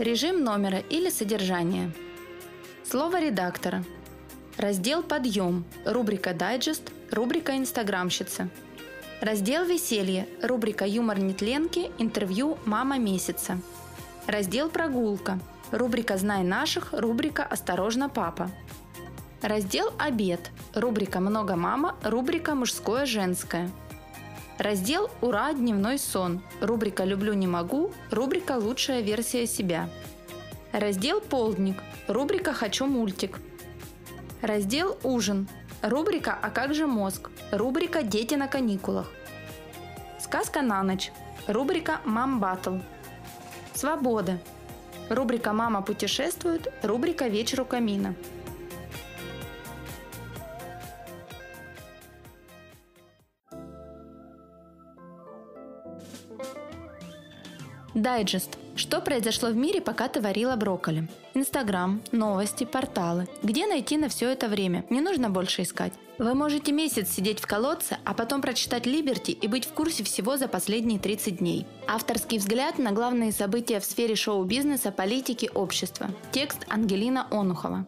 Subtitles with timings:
[0.00, 1.92] Режим номера или содержание.
[2.84, 3.84] Слово редактора.
[4.56, 8.48] Раздел «Подъем», рубрика «Дайджест», рубрика «Инстаграмщица».
[9.20, 13.60] Раздел «Веселье», рубрика «Юмор нетленки», интервью «Мама месяца».
[14.26, 15.38] Раздел «Прогулка»,
[15.70, 18.50] рубрика «Знай наших», рубрика «Осторожно, папа».
[19.42, 23.70] Раздел «Обед», рубрика «Много мама», рубрика «Мужское-женское».
[24.60, 25.54] Раздел «Ура!
[25.54, 29.88] Дневной сон», рубрика «Люблю, не могу», рубрика «Лучшая версия себя».
[30.70, 33.38] Раздел «Полдник», рубрика «Хочу мультик».
[34.42, 35.48] Раздел «Ужин»,
[35.80, 39.10] рубрика «А как же мозг», рубрика «Дети на каникулах».
[40.18, 41.10] Сказка на ночь,
[41.46, 42.80] рубрика «Мам Баттл».
[43.72, 44.40] Свобода,
[45.08, 48.14] рубрика «Мама путешествует», рубрика «Вечер у камина».
[57.94, 58.56] Дайджест.
[58.76, 61.08] Что произошло в мире, пока ты варила брокколи?
[61.34, 63.28] Инстаграм, новости, порталы.
[63.42, 64.84] Где найти на все это время?
[64.90, 65.92] Не нужно больше искать.
[66.18, 70.36] Вы можете месяц сидеть в колодце, а потом прочитать Либерти и быть в курсе всего
[70.36, 71.66] за последние 30 дней.
[71.88, 76.10] Авторский взгляд на главные события в сфере шоу-бизнеса, политики, общества.
[76.30, 77.86] Текст Ангелина Онухова.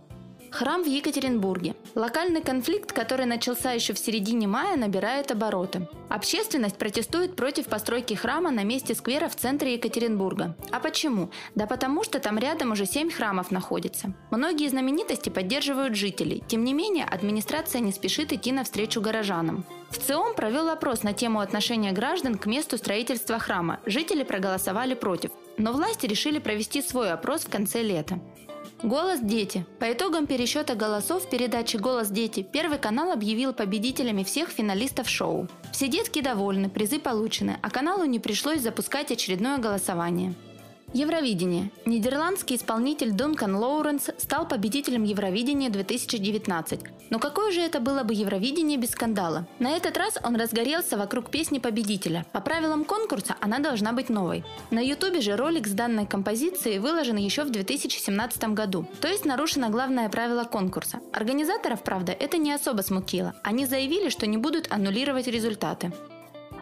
[0.53, 1.75] Храм в Екатеринбурге.
[1.95, 5.89] Локальный конфликт, который начался еще в середине мая, набирает обороты.
[6.11, 10.55] Общественность протестует против постройки храма на месте сквера в центре Екатеринбурга.
[10.71, 11.31] А почему?
[11.55, 14.13] Да потому что там рядом уже семь храмов находится.
[14.31, 16.45] Многие знаменитости поддерживают жителей.
[16.47, 19.65] Тем не менее, администрация не спешит идти навстречу горожанам.
[19.89, 23.81] В ЦИОМ провел опрос на тему отношения граждан к месту строительства храма.
[23.87, 25.31] Жители проголосовали против.
[25.57, 28.21] Но власти решили провести свой опрос в конце лета.
[28.83, 29.65] Голос «Дети».
[29.79, 35.47] По итогам пересчета голосов передачи «Голос дети» Первый канал объявил победителями всех финалистов шоу.
[35.73, 40.35] Все детки довольны, призы получены, а каналу не пришлось запускать очередное голосование.
[40.95, 41.71] Евровидение.
[41.87, 46.81] Нидерландский исполнитель Дункан Лоуренс стал победителем Евровидения 2019.
[47.09, 49.47] Но какое же это было бы Евровидение без скандала?
[49.59, 52.27] На этот раз он разгорелся вокруг песни победителя.
[52.33, 54.45] По правилам конкурса она должна быть новой.
[54.71, 58.87] На ютубе же ролик с данной композицией выложен еще в 2017 году.
[59.01, 61.01] То есть нарушено главное правило конкурса.
[61.15, 63.35] Организаторов, правда, это не особо смутило.
[63.43, 65.91] Они заявили, что не будут аннулировать результаты.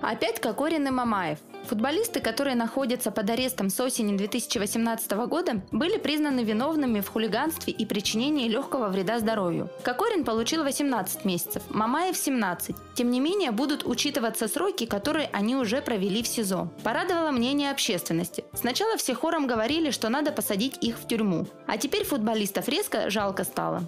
[0.01, 1.39] Опять Кокорин и Мамаев.
[1.71, 7.87] Футболисты, которые находятся под арестом с осени 2018 года, были признаны виновными в хулиганстве и
[7.87, 9.71] причинении легкого вреда здоровью.
[9.85, 12.75] Кокорин получил 18 месяцев, Мамаев 17.
[12.97, 16.73] Тем не менее, будут учитываться сроки, которые они уже провели в СИЗО.
[16.83, 18.43] Порадовало мнение общественности.
[18.53, 21.47] Сначала все хором говорили, что надо посадить их в тюрьму.
[21.69, 23.85] А теперь футболистов резко жалко стало.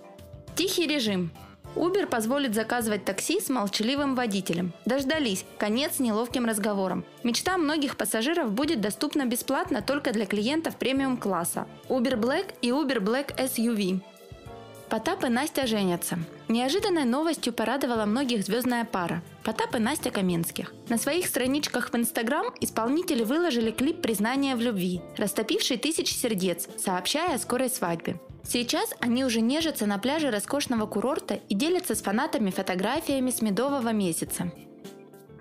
[0.55, 1.33] Тихий режим.
[1.75, 4.73] Uber позволит заказывать такси с молчаливым водителем.
[4.85, 5.45] Дождались.
[5.59, 7.05] Конец неловким разговором.
[7.23, 11.67] Мечта многих пассажиров будет доступна бесплатно только для клиентов премиум-класса.
[11.89, 14.01] Uber Black и Uber Black SUV.
[14.89, 16.19] Потап и Настя женятся.
[16.49, 19.23] Неожиданной новостью порадовала многих звездная пара.
[19.45, 20.73] Потап и Настя Каменских.
[20.89, 27.35] На своих страничках в Инстаграм исполнители выложили клип признания в любви, растопивший тысячи сердец, сообщая
[27.35, 28.21] о скорой свадьбе.
[28.45, 33.93] Сейчас они уже нежатся на пляже роскошного курорта и делятся с фанатами фотографиями с медового
[33.93, 34.53] месяца.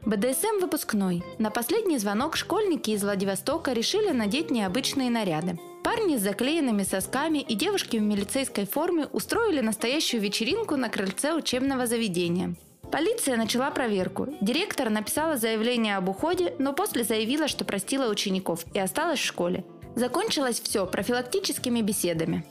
[0.04, 1.24] БДСМ выпускной.
[1.38, 5.60] На последний звонок школьники из Владивостока решили надеть необычные наряды.
[5.84, 11.86] Парни с заклеенными сосками и девушки в милицейской форме устроили настоящую вечеринку на крыльце учебного
[11.86, 12.56] заведения.
[12.92, 14.28] Полиция начала проверку.
[14.42, 19.64] Директор написала заявление об уходе, но после заявила, что простила учеников и осталась в школе.
[19.96, 22.46] Закончилось все профилактическими беседами.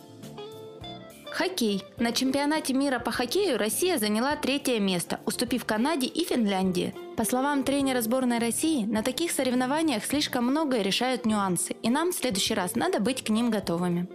[1.31, 1.85] Хоккей.
[1.99, 6.95] На чемпионате мира по хоккею Россия заняла третье место, уступив Канаде и Финляндии.
[7.17, 12.15] По словам тренера сборной России, на таких соревнованиях слишком многое решают нюансы, и нам в
[12.15, 14.09] следующий раз надо быть к ним готовыми.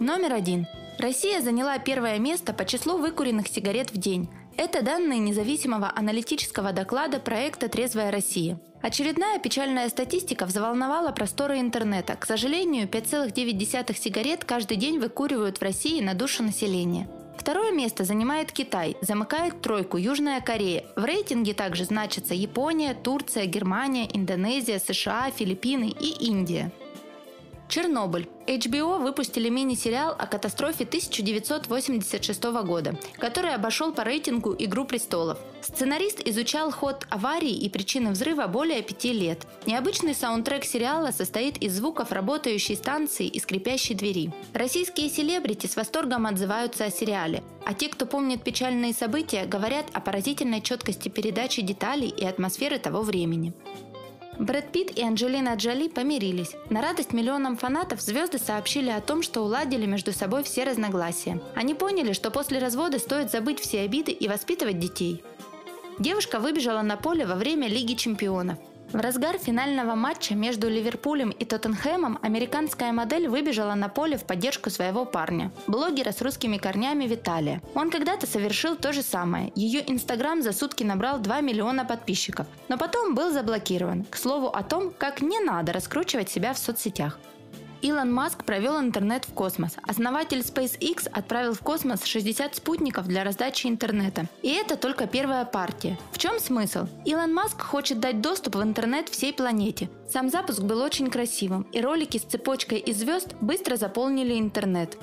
[0.00, 0.66] Номер один.
[0.98, 4.28] Россия заняла первое место по числу выкуренных сигарет в день.
[4.58, 8.58] Это данные независимого аналитического доклада проекта «Трезвая Россия».
[8.82, 12.16] Очередная печальная статистика взволновала просторы интернета.
[12.16, 17.08] К сожалению, 5,9 сигарет каждый день выкуривают в России на душу населения.
[17.38, 20.84] Второе место занимает Китай, замыкает тройку Южная Корея.
[20.96, 26.72] В рейтинге также значатся Япония, Турция, Германия, Индонезия, США, Филиппины и Индия.
[27.68, 28.28] Чернобыль.
[28.46, 35.38] HBO выпустили мини-сериал о катастрофе 1986 года, который обошел по рейтингу «Игру престолов».
[35.60, 39.46] Сценарист изучал ход аварии и причины взрыва более пяти лет.
[39.66, 44.32] Необычный саундтрек сериала состоит из звуков работающей станции и скрипящей двери.
[44.54, 50.00] Российские селебрити с восторгом отзываются о сериале, а те, кто помнит печальные события, говорят о
[50.00, 53.52] поразительной четкости передачи деталей и атмосферы того времени.
[54.38, 56.54] Брэд Питт и Анджелина Джоли помирились.
[56.70, 61.40] На радость миллионам фанатов звезды сообщили о том, что уладили между собой все разногласия.
[61.56, 65.24] Они поняли, что после развода стоит забыть все обиды и воспитывать детей.
[65.98, 68.58] Девушка выбежала на поле во время Лиги чемпионов.
[68.90, 74.70] В разгар финального матча между Ливерпулем и Тоттенхэмом американская модель выбежала на поле в поддержку
[74.70, 77.60] своего парня, блогера с русскими корнями Виталия.
[77.74, 79.52] Он когда-то совершил то же самое.
[79.54, 84.04] Ее инстаграм за сутки набрал 2 миллиона подписчиков, но потом был заблокирован.
[84.04, 87.18] К слову о том, как не надо раскручивать себя в соцсетях.
[87.80, 89.76] Илон Маск провел интернет в космос.
[89.82, 94.26] Основатель SpaceX отправил в космос 60 спутников для раздачи интернета.
[94.42, 95.96] И это только первая партия.
[96.12, 96.86] В чем смысл?
[97.04, 99.88] Илон Маск хочет дать доступ в интернет всей планете.
[100.08, 104.98] Сам запуск был очень красивым, и ролики с цепочкой из звезд быстро заполнили интернет.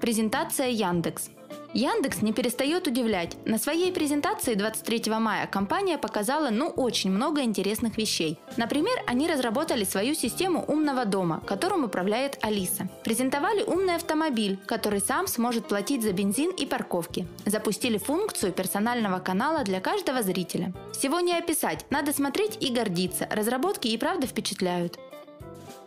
[0.00, 1.30] Презентация Яндекс.
[1.76, 3.36] Яндекс не перестает удивлять.
[3.44, 8.38] На своей презентации 23 мая компания показала ну очень много интересных вещей.
[8.56, 12.88] Например, они разработали свою систему умного дома, которым управляет Алиса.
[13.04, 17.26] Презентовали умный автомобиль, который сам сможет платить за бензин и парковки.
[17.44, 20.72] Запустили функцию персонального канала для каждого зрителя.
[20.94, 23.28] Всего не описать, надо смотреть и гордиться.
[23.30, 24.98] Разработки и правда впечатляют.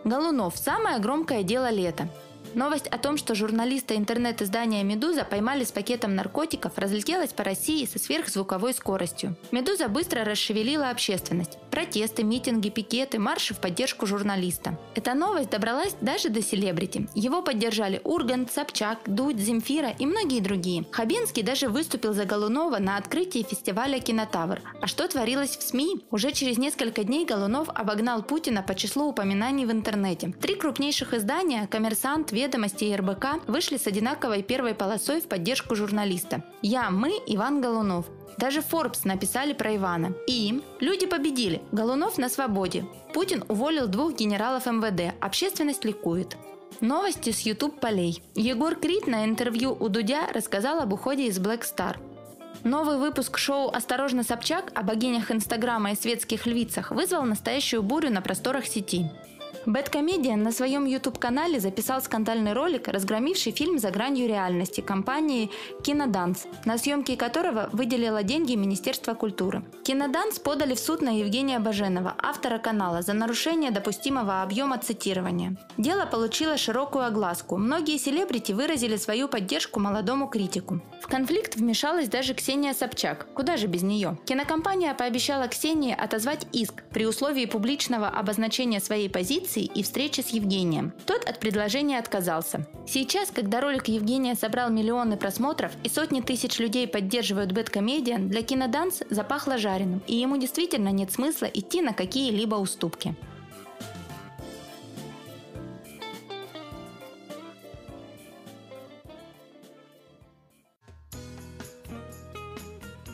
[0.03, 2.07] Голунов– самое громкое дело лета.
[2.56, 8.00] Новость о том, что журналиста интернет-издания «Медуза» поймали с пакетом наркотиков, разлетелась по России со
[8.00, 9.36] сверхзвуковой скоростью.
[9.51, 11.57] «Медуза» быстро расшевелила общественность.
[11.71, 14.77] Протесты, митинги, пикеты, марши в поддержку журналиста.
[14.95, 17.07] Эта новость добралась даже до селебрити.
[17.16, 20.86] Его поддержали Ургант, Собчак, Дудь, Земфира и многие другие.
[20.92, 24.62] Хабенский даже выступил за Голунова на открытии фестиваля «Кинотавр».
[24.81, 26.06] А что творилось в СМИ?
[26.12, 30.33] Уже через несколько дней Голунов обогнал Путина по числу упоминаний в интернете.
[30.42, 36.44] Три крупнейших издания «Коммерсант», «Ведомости» и РБК вышли с одинаковой первой полосой в поддержку журналиста.
[36.62, 38.06] «Я, мы, Иван Голунов».
[38.39, 40.13] Даже Forbes написали про Ивана.
[40.25, 41.62] И люди победили.
[41.74, 42.86] Голунов на свободе.
[43.13, 45.13] Путин уволил двух генералов МВД.
[45.19, 46.38] Общественность ликует.
[46.80, 48.24] Новости с YouTube полей.
[48.36, 51.97] Егор Крид на интервью у Дудя рассказал об уходе из Black Star.
[52.63, 58.21] Новый выпуск шоу «Осторожно, Собчак» о богинях Инстаграма и светских львицах вызвал настоящую бурю на
[58.21, 59.12] просторах сети.
[59.65, 65.51] Бэткомедиан на своем YouTube-канале записал скандальный ролик, разгромивший фильм «За гранью реальности» компании
[65.83, 69.63] «Киноданс», на съемки которого выделило деньги Министерство культуры.
[69.83, 75.57] «Киноданс» подали в суд на Евгения Баженова, автора канала, за нарушение допустимого объема цитирования.
[75.77, 77.57] Дело получило широкую огласку.
[77.57, 80.79] Многие селебрити выразили свою поддержку молодому критику.
[81.01, 83.27] В конфликт вмешалась даже Ксения Собчак.
[83.33, 84.17] Куда же без нее?
[84.25, 90.29] Кинокомпания пообещала Ксении отозвать иск при условии публичного обозначения своей позиции позиции и встречи с
[90.29, 90.94] Евгением.
[91.06, 92.65] Тот от предложения отказался.
[92.88, 99.03] Сейчас, когда ролик Евгения собрал миллионы просмотров и сотни тысяч людей поддерживают BadComedian, для киноданс
[99.09, 103.15] запахло жареным, и ему действительно нет смысла идти на какие-либо уступки.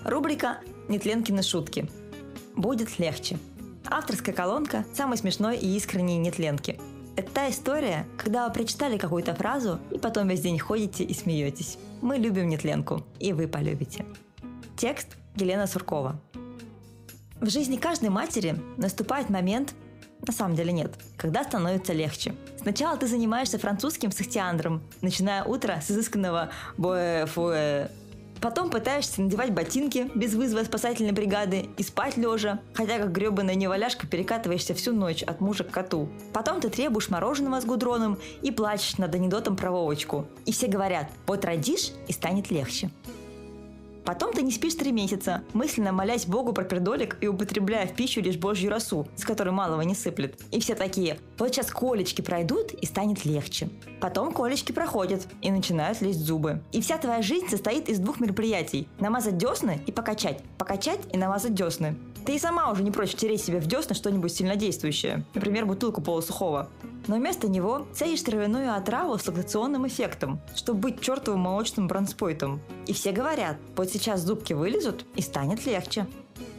[0.04, 1.90] Рубрика «Нетленкины шутки».
[2.56, 3.40] Будет легче.
[3.90, 6.80] Авторская колонка самой смешной и искренней нетленки.
[7.16, 11.78] Это та история, когда вы прочитали какую-то фразу и потом весь день ходите и смеетесь.
[12.02, 14.06] Мы любим нетленку, и вы полюбите.
[14.76, 16.20] Текст Елена Суркова.
[17.40, 19.76] В жизни каждой матери наступает момент,
[20.26, 22.34] на самом деле нет, когда становится легче.
[22.60, 27.28] Сначала ты занимаешься французским с ихтиандром, начиная утро с изысканного боэ
[28.42, 34.08] Потом пытаешься надевать ботинки без вызова спасательной бригады и спать лежа, хотя как гребаная неваляшка
[34.08, 36.10] перекатываешься всю ночь от мужа к коту.
[36.34, 40.28] Потом ты требуешь мороженого с гудроном и плачешь над анекдотом про Вовочку.
[40.46, 42.92] И все говорят, вот родишь и станет легче.
[44.06, 48.22] Потом ты не спишь три месяца, мысленно молясь Богу про пердолик и употребляя в пищу
[48.22, 50.40] лишь божью росу, с которой малого не сыплет.
[50.52, 53.70] И все такие, вот сейчас колечки пройдут и станет легче.
[54.00, 56.62] Потом колечки проходят и начинают лезть зубы.
[56.72, 58.88] И вся твоя жизнь состоит из двух мероприятий.
[59.00, 60.42] Намазать десны и покачать.
[60.58, 61.96] Покачать и намазать десны.
[62.26, 65.24] Ты и сама уже не прочь втереть себе в десна что-нибудь сильнодействующее.
[65.36, 66.70] Например, бутылку полусухого.
[67.06, 72.62] Но вместо него цедишь травяную отраву с лактационным эффектом, чтобы быть чертовым молочным бронспойтом.
[72.88, 76.08] И все говорят, вот сейчас зубки вылезут и станет легче.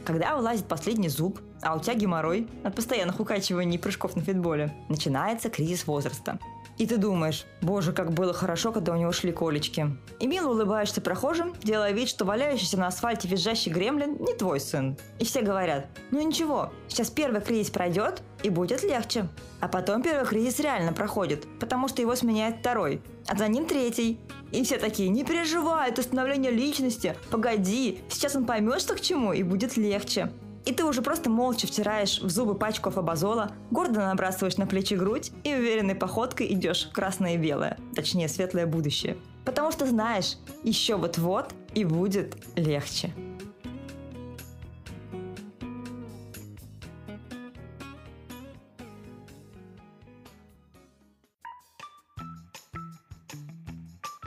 [0.05, 4.73] Когда вылазит последний зуб, а у тебя геморрой от постоянных укачиваний и прыжков на фитболе,
[4.87, 6.39] начинается кризис возраста.
[6.77, 9.97] И ты думаешь, боже, как было хорошо, когда у него шли колечки.
[10.19, 14.95] И мило улыбаешься прохожим, делая вид, что валяющийся на асфальте визжащий гремлин не твой сын.
[15.19, 19.27] И все говорят, ну ничего, сейчас первый кризис пройдет и будет легче.
[19.59, 24.19] А потом первый кризис реально проходит, потому что его сменяет второй, а за ним третий.
[24.51, 29.33] И все такие, не переживай, это становление личности, погоди, сейчас он поймет, что к чему,
[29.33, 30.31] и будет легче.
[30.67, 35.31] И ты уже просто молча втираешь в зубы пачку фабазола, гордо набрасываешь на плечи грудь
[35.45, 39.15] и уверенной походкой идешь красное и белое, точнее светлое будущее.
[39.45, 43.13] Потому что знаешь, еще вот-вот и будет легче.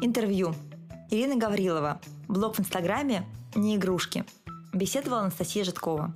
[0.00, 0.54] Интервью.
[1.10, 2.00] Ирина Гаврилова.
[2.28, 4.24] Блог в Инстаграме «Не игрушки».
[4.72, 6.14] Беседовала Анастасия Житкова.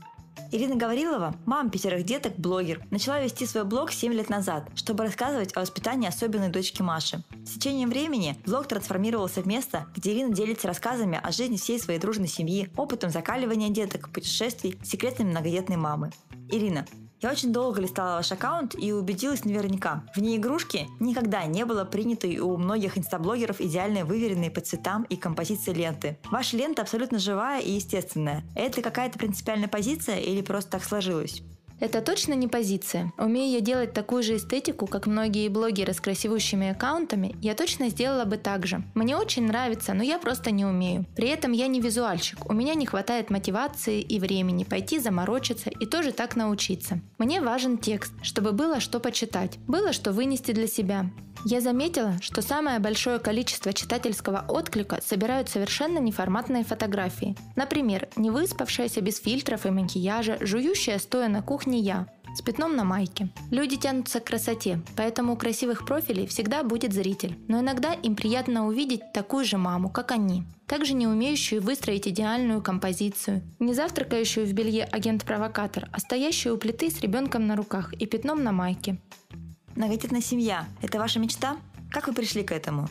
[0.54, 5.50] Ирина Гаврилова, мама пятерых деток, блогер, начала вести свой блог 7 лет назад, чтобы рассказывать
[5.56, 7.25] о воспитании особенной дочки Маши.
[7.44, 11.99] С течением времени блог трансформировался в место, где Ирина делится рассказами о жизни всей своей
[11.99, 16.12] дружной семьи, опытом закаливания деток, путешествий, секретами многодетной мамы.
[16.49, 16.87] Ирина,
[17.25, 20.04] я очень долго листала ваш аккаунт и убедилась наверняка.
[20.14, 25.16] В ней игрушки никогда не было принятой у многих инстаблогеров идеальной выверенной по цветам и
[25.16, 26.19] композиции ленты.
[26.31, 28.45] Ваша лента абсолютно живая и естественная.
[28.54, 31.43] Это какая-то принципиальная позиция или просто так сложилось?
[31.84, 33.12] Это точно не позиция.
[33.18, 38.24] Умея я делать такую же эстетику, как многие блогеры с красивущими аккаунтами, я точно сделала
[38.24, 38.82] бы так же.
[38.94, 41.04] Мне очень нравится, но я просто не умею.
[41.14, 42.48] При этом я не визуальщик.
[42.48, 47.00] У меня не хватает мотивации и времени пойти заморочиться и тоже так научиться.
[47.18, 51.10] Мне важен текст, чтобы было что почитать, было что вынести для себя.
[51.46, 57.36] Я заметила, что самое большое количество читательского отклика собирают совершенно неформатные фотографии.
[57.54, 62.85] Например, не выспавшаяся без фильтров и макияжа, жующая стоя на кухне я, с пятном на
[62.85, 63.28] майке.
[63.50, 67.38] Люди тянутся к красоте, поэтому у красивых профилей всегда будет зритель.
[67.49, 70.45] Но иногда им приятно увидеть такую же маму, как они.
[70.66, 73.43] Также не умеющую выстроить идеальную композицию.
[73.61, 78.43] Не завтракающую в белье агент-провокатор, а стоящую у плиты с ребенком на руках и пятном
[78.43, 78.99] на майке.
[79.76, 81.57] Многодетная семья– это ваша мечта?
[81.90, 82.88] Как вы пришли к этому?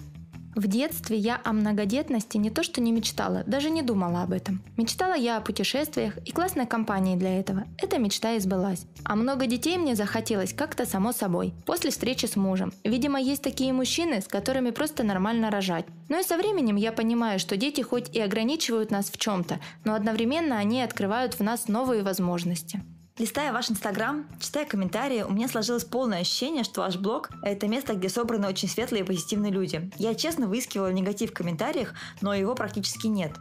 [0.55, 4.62] В детстве я о многодетности не то что не мечтала, даже не думала об этом.
[4.77, 7.63] Мечтала я о путешествиях и классной компании для этого.
[7.77, 8.86] Эта мечта и сбылась.
[9.03, 12.72] А много детей мне захотелось как-то само собой, после встречи с мужем.
[12.83, 15.86] Видимо, есть такие мужчины, с которыми просто нормально рожать.
[16.07, 19.95] Но и со временем я понимаю, что дети хоть и ограничивают нас в чем-то, но
[19.95, 22.83] одновременно они открывают в нас новые возможности.
[23.20, 27.93] Листая ваш инстаграм, читая комментарии, у меня сложилось полное ощущение, что ваш блог– это место,
[27.93, 29.91] где собраны очень светлые и позитивные люди.
[30.00, 33.34] Я честно выискивала негатив в комментариях, но его практически нет.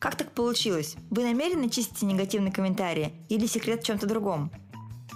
[0.00, 0.96] Как так получилось?
[1.10, 4.50] Вы намеренно чистите негативные комментарии или секрет в чем-то другом?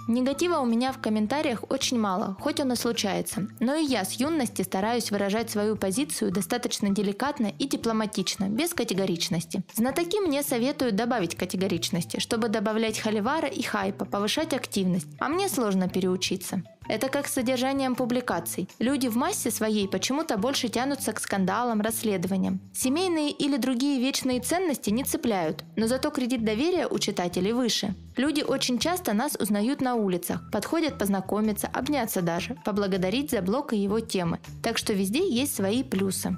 [0.07, 3.47] Негатива у меня в комментариях очень мало, хоть он и случается.
[3.59, 9.63] Но и я с юности стараюсь выражать свою позицию достаточно деликатно и дипломатично, без категоричности.
[9.73, 15.89] Знатоки мне советуют добавить категоричности, чтобы добавлять холивара и хайпа, повышать активность, а мне сложно
[15.89, 16.61] переучиться.
[16.87, 18.69] Это как с содержанием публикаций.
[18.79, 22.59] Люди в массе своей почему-то больше тянутся к скандалам, расследованиям.
[22.73, 27.95] Семейные или другие вечные ценности не цепляют, но зато кредит доверия у читателей выше.
[28.17, 33.77] Люди очень часто нас узнают на улицах, подходят познакомиться, обняться даже, поблагодарить за блог и
[33.77, 34.39] его темы.
[34.61, 36.37] Так что везде есть свои плюсы.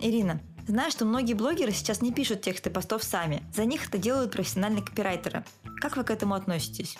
[0.00, 3.42] Ирина, Знаю, что многие блогеры сейчас не пишут тексты постов сами.
[3.52, 5.44] За них это делают профессиональные копирайтеры.
[5.80, 6.96] Как вы к этому относитесь?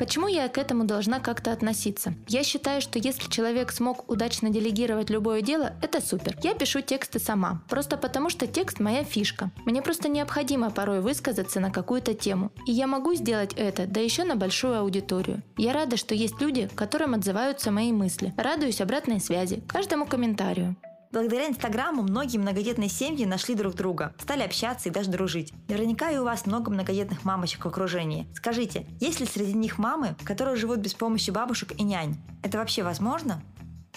[0.00, 2.14] Почему я к этому должна как-то относиться?
[2.26, 6.38] Я считаю, что если человек смог удачно делегировать любое дело, это супер.
[6.42, 9.50] Я пишу тексты сама, просто потому что текст моя фишка.
[9.66, 12.50] Мне просто необходимо порой высказаться на какую-то тему.
[12.64, 15.42] И я могу сделать это, да еще на большую аудиторию.
[15.58, 18.32] Я рада, что есть люди, которым отзываются мои мысли.
[18.38, 20.76] Радуюсь обратной связи, каждому комментарию.
[21.12, 25.52] Благодаря Инстаграму многие многодетные семьи нашли друг друга, стали общаться и даже дружить.
[25.66, 28.28] Наверняка и у вас много многодетных мамочек в окружении.
[28.32, 32.16] Скажите, есть ли среди них мамы, которые живут без помощи бабушек и нянь?
[32.44, 33.42] Это вообще возможно?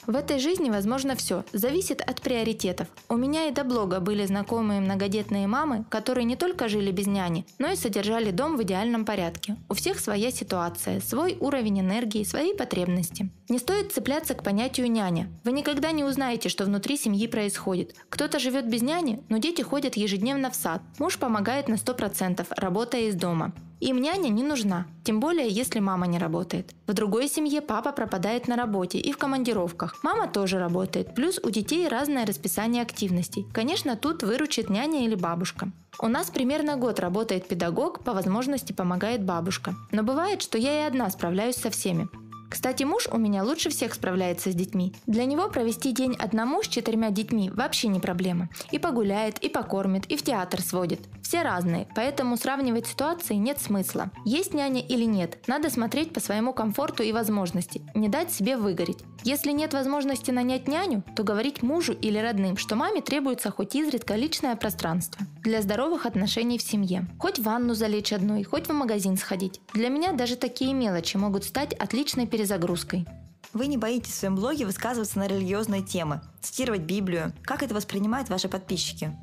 [0.06, 2.88] В этой жизни возможно все, зависит от приоритетов.
[3.08, 7.46] У меня и до блога были знакомые многодетные мамы, которые не только жили без няни,
[7.58, 9.56] но и содержали дом в идеальном порядке.
[9.70, 13.30] У всех своя ситуация, свой уровень энергии, свои потребности.
[13.48, 15.30] Не стоит цепляться к понятию няня.
[15.44, 17.96] Вы никогда не узнаете, что внутри семьи происходит.
[18.10, 20.82] Кто-то живет без няни, но дети ходят ежедневно в сад.
[21.00, 23.54] Муж помогает на 100%, работая из дома.
[23.84, 26.72] Им няня не нужна, тем более если мама не работает.
[26.88, 29.98] В другой семье папа пропадает на работе и в командировках.
[30.04, 33.46] Мама тоже работает, плюс у детей разное расписание активностей.
[33.52, 35.70] Конечно, тут выручит няня или бабушка.
[36.00, 39.76] У нас примерно год работает педагог, по возможности помогает бабушка.
[39.92, 42.08] Но бывает, что я и одна справляюсь со всеми.
[42.54, 44.94] Кстати, муж у меня лучше всех справляется с детьми.
[45.08, 48.48] Для него провести день одному с четырьмя детьми вообще не проблема.
[48.70, 51.00] И погуляет, и покормит, и в театр сводит.
[51.24, 54.12] Все разные, поэтому сравнивать ситуации нет смысла.
[54.24, 59.00] Есть няня или нет, надо смотреть по своему комфорту и возможности, не дать себе выгореть.
[59.24, 64.16] Если нет возможности нанять няню, то говорить мужу или родным, что маме требуется хоть изредка
[64.16, 67.08] личное пространство для здоровых отношений в семье.
[67.20, 69.60] Хоть в ванну залечь одной, хоть в магазин сходить.
[69.74, 73.08] Для меня даже такие мелочи могут стать отличной перезагрузкой.
[73.54, 77.32] Вы не боитесь в своем блоге высказываться на религиозные темы, цитировать Библию.
[77.44, 79.16] Как это воспринимают ваши подписчики?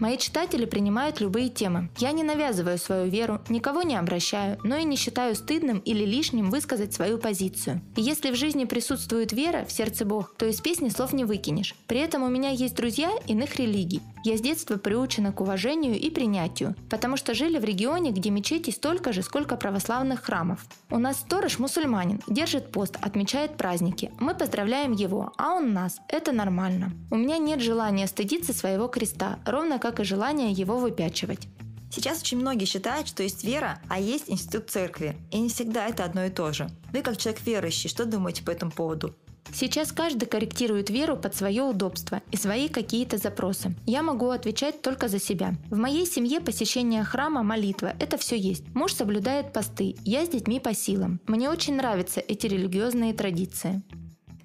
[0.00, 1.90] Мои читатели принимают любые темы.
[1.98, 6.48] Я не навязываю свою веру, никого не обращаю, но и не считаю стыдным или лишним
[6.48, 7.82] высказать свою позицию.
[7.96, 11.74] И если в жизни присутствует вера, в сердце Бог, то из песни слов не выкинешь.
[11.86, 14.00] При этом у меня есть друзья иных религий.
[14.22, 18.72] Я с детства приучена к уважению и принятию, потому что жили в регионе, где мечетей
[18.72, 20.64] столько же, сколько православных храмов.
[20.90, 24.12] У нас сторож мусульманин, держит пост, отмечает праздники.
[24.20, 26.00] Мы поздравляем его, а он нас.
[26.08, 26.92] Это нормально.
[27.10, 31.48] У меня нет желания стыдиться своего креста, ровно как и желания его выпячивать.
[31.90, 35.16] Сейчас очень многие считают, что есть вера, а есть институт церкви.
[35.32, 36.70] И не всегда это одно и то же.
[36.92, 39.16] Вы как человек верующий, что думаете по этому поводу?
[39.52, 43.74] Сейчас каждый корректирует веру под свое удобство и свои какие-то запросы.
[43.86, 45.54] Я могу отвечать только за себя.
[45.70, 48.64] В моей семье посещение храма, молитва– это все есть.
[48.74, 51.20] Муж соблюдает посты, я с детьми по силам.
[51.26, 53.82] Мне очень нравятся эти религиозные традиции.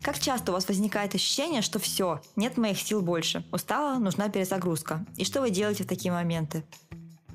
[0.06, 5.04] Как часто у вас возникает ощущение, что все, нет моих сил больше, устала, нужна перезагрузка?
[5.18, 6.64] И что вы делаете в такие моменты?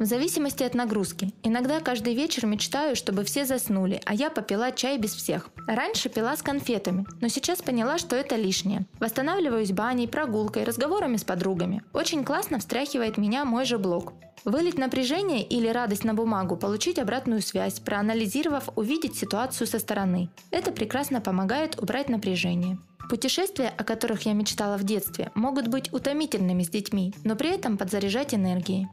[0.00, 1.34] В зависимости от нагрузки.
[1.42, 5.50] Иногда каждый вечер мечтаю, чтобы все заснули, а я попила чай без всех.
[5.66, 8.86] Раньше пила с конфетами, но сейчас поняла, что это лишнее.
[8.98, 11.82] Восстанавливаюсь баней, прогулкой, разговорами с подругами.
[11.92, 14.14] Очень классно встряхивает меня мой же блог.
[14.46, 20.30] Вылить напряжение или радость на бумагу, получить обратную связь, проанализировав, увидеть ситуацию со стороны.
[20.50, 22.78] Это прекрасно помогает убрать напряжение.
[23.10, 27.76] Путешествия, о которых я мечтала в детстве, могут быть утомительными с детьми, но при этом
[27.76, 28.88] подзаряжать энергией.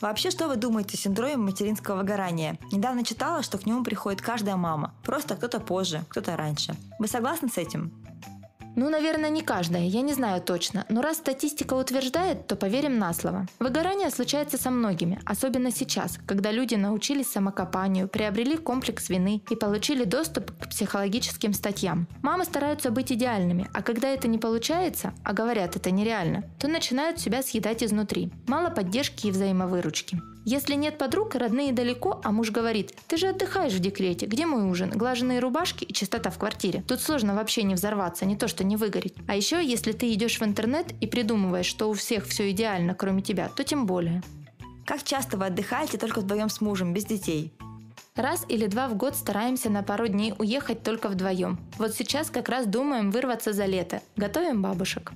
[0.00, 2.58] Вообще, что вы думаете о синдроме материнского выгорания?
[2.72, 4.94] Недавно читала, что к нему приходит каждая мама.
[5.02, 6.74] Просто кто-то позже, кто-то раньше.
[6.98, 7.92] Вы согласны с этим?
[8.76, 13.12] Ну, наверное, не каждая, я не знаю точно, но раз статистика утверждает, то поверим на
[13.12, 13.46] слово.
[13.58, 20.04] Выгорание случается со многими, особенно сейчас, когда люди научились самокопанию, приобрели комплекс вины и получили
[20.04, 22.06] доступ к психологическим статьям.
[22.22, 27.18] Мамы стараются быть идеальными, а когда это не получается, а говорят это нереально, то начинают
[27.18, 28.32] себя съедать изнутри.
[28.46, 30.20] Мало поддержки и взаимовыручки.
[30.46, 34.64] Если нет подруг, родные далеко, а муж говорит, ты же отдыхаешь в декрете, где мой
[34.70, 34.90] ужин?
[34.90, 36.82] Глаженные рубашки и чистота в квартире.
[36.88, 39.14] Тут сложно вообще не взорваться, не то что не выгореть.
[39.28, 43.20] А еще, если ты идешь в интернет и придумываешь, что у всех все идеально, кроме
[43.20, 44.22] тебя, то тем более.
[44.86, 47.52] Как часто вы отдыхаете только вдвоем с мужем, без детей?
[48.16, 51.58] Раз или два в год стараемся на пару дней уехать только вдвоем.
[51.78, 54.00] Вот сейчас как раз думаем вырваться за лето.
[54.16, 55.12] Готовим бабушек.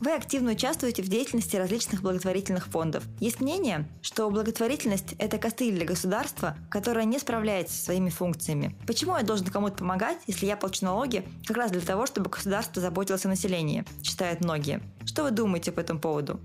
[0.00, 3.04] Вы активно участвуете в деятельности различных благотворительных фондов.
[3.20, 8.76] Есть мнение, что благотворительность– это костыль для государства, которое не справляется со своими функциями.
[8.86, 12.82] Почему я должен кому-то помогать, если я плачу налоги как раз для того, чтобы государство
[12.82, 14.80] заботилось о населении, считают многие.
[15.06, 16.40] Что вы думаете по этому поводу?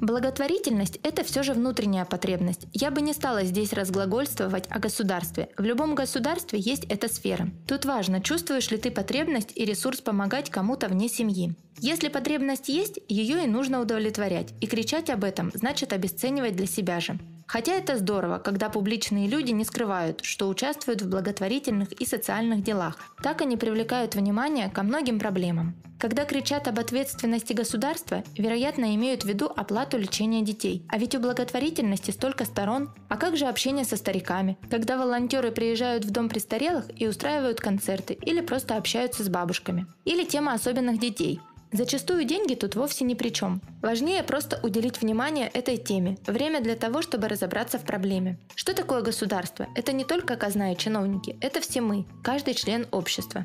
[0.00, 2.66] Благотворительность– это все же внутренняя потребность.
[2.72, 5.48] Я бы не стала здесь разглагольствовать о государстве.
[5.56, 7.48] В любом государстве есть эта сфера.
[7.66, 11.54] Тут важно, чувствуешь ли ты потребность и ресурс помогать кому-то вне семьи.
[11.78, 14.52] Если потребность есть, ее и нужно удовлетворять.
[14.60, 17.18] И кричать об этом значит обесценивать для себя же.
[17.46, 22.98] Хотя это здорово, когда публичные люди не скрывают, что участвуют в благотворительных и социальных делах.
[23.22, 25.74] Так они привлекают внимание ко многим проблемам.
[25.98, 30.84] Когда кричат об ответственности государства, вероятно, имеют в виду оплату лечения детей.
[30.88, 32.90] А ведь у благотворительности столько сторон.
[33.08, 34.58] А как же общение со стариками?
[34.70, 39.86] Когда волонтеры приезжают в дом престарелых и устраивают концерты или просто общаются с бабушками.
[40.04, 41.40] Или тема особенных детей.
[41.76, 43.60] Зачастую деньги тут вовсе ни при чем.
[43.82, 48.38] Важнее просто уделить внимание этой теме, время для того, чтобы разобраться в проблеме.
[48.54, 49.66] Что такое государство?
[49.74, 53.44] Это не только казна и чиновники, это все мы, каждый член общества.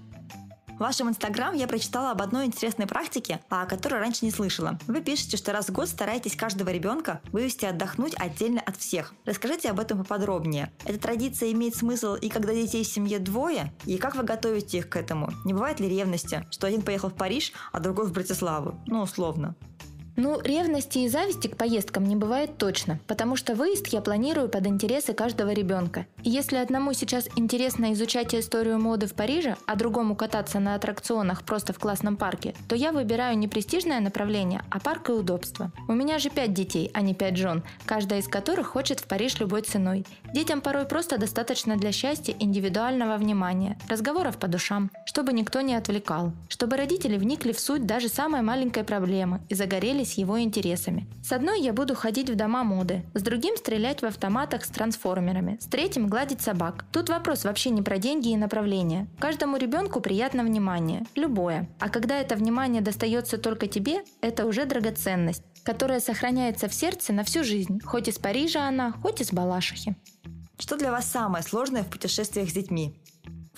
[0.82, 4.80] В вашем инстаграм я прочитала об одной интересной практике, о которой раньше не слышала.
[4.88, 9.14] Вы пишете, что раз в год стараетесь каждого ребенка вывести отдохнуть отдельно от всех.
[9.24, 10.72] Расскажите об этом поподробнее.
[10.84, 14.90] Эта традиция имеет смысл и когда детей в семье двое, и как вы готовите их
[14.90, 15.30] к этому?
[15.46, 18.82] Не бывает ли ревности, что один поехал в Париж, а другой в Братиславу?
[18.88, 19.56] Ну, условно.
[20.24, 24.68] Ну, ревности и зависти к поездкам не бывает точно, потому что выезд я планирую под
[24.68, 26.06] интересы каждого ребенка.
[26.22, 31.42] И если одному сейчас интересно изучать историю моды в Париже, а другому кататься на аттракционах
[31.42, 35.72] просто в классном парке, то я выбираю не престижное направление, а парк и удобство.
[35.88, 39.40] У меня же пять детей, а не пять жен, каждая из которых хочет в Париж
[39.40, 40.06] любой ценой.
[40.36, 46.32] Детям порой просто достаточно для счастья индивидуального внимания, разговоров по душам, чтобы никто не отвлекал,
[46.48, 51.08] чтобы родители вникли в суть даже самой маленькой проблемы и загорелись с его интересами.
[51.24, 55.58] С одной я буду ходить в дома моды, с другим стрелять в автоматах с трансформерами,
[55.60, 56.86] с третьим гладить собак.
[56.92, 59.08] Тут вопрос вообще не про деньги и направление.
[59.20, 61.70] Каждому ребенку приятно внимание, любое.
[61.80, 67.24] А когда это внимание достается только тебе, это уже драгоценность, которая сохраняется в сердце на
[67.24, 69.96] всю жизнь, хоть из Парижа она, хоть из Балашихи.
[70.60, 72.94] Что для вас самое сложное в путешествиях с детьми?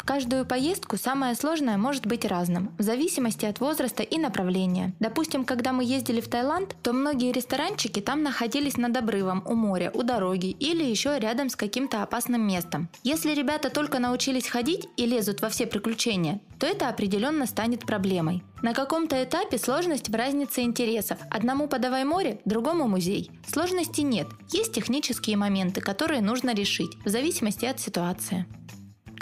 [0.04, 4.94] В каждую поездку самое сложное может быть разным, в зависимости от возраста и направления.
[5.00, 9.92] Допустим, когда мы ездили в Таиланд, то многие ресторанчики там находились над обрывом, у моря,
[9.94, 12.90] у дороги или еще рядом с каким-то опасным местом.
[13.04, 18.44] Если ребята только научились ходить и лезут во все приключения, то это определенно станет проблемой.
[18.62, 21.18] На каком-то этапе сложность в разнице интересов.
[21.30, 23.32] Одному подавай море, другому музей.
[23.48, 24.28] Сложности нет.
[24.52, 28.46] Есть технические моменты, которые нужно решить, в зависимости от ситуации.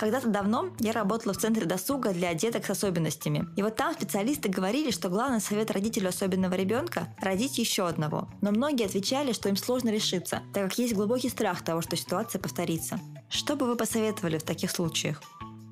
[0.01, 3.47] Когда-то давно я работала в центре досуга для деток с особенностями.
[3.55, 8.27] И вот там специалисты говорили, что главный совет родителю особенного ребенка– родить еще одного.
[8.41, 12.41] Но многие отвечали, что им сложно решиться, так как есть глубокий страх того, что ситуация
[12.41, 12.99] повторится.
[13.29, 15.21] Что бы вы посоветовали в таких случаях?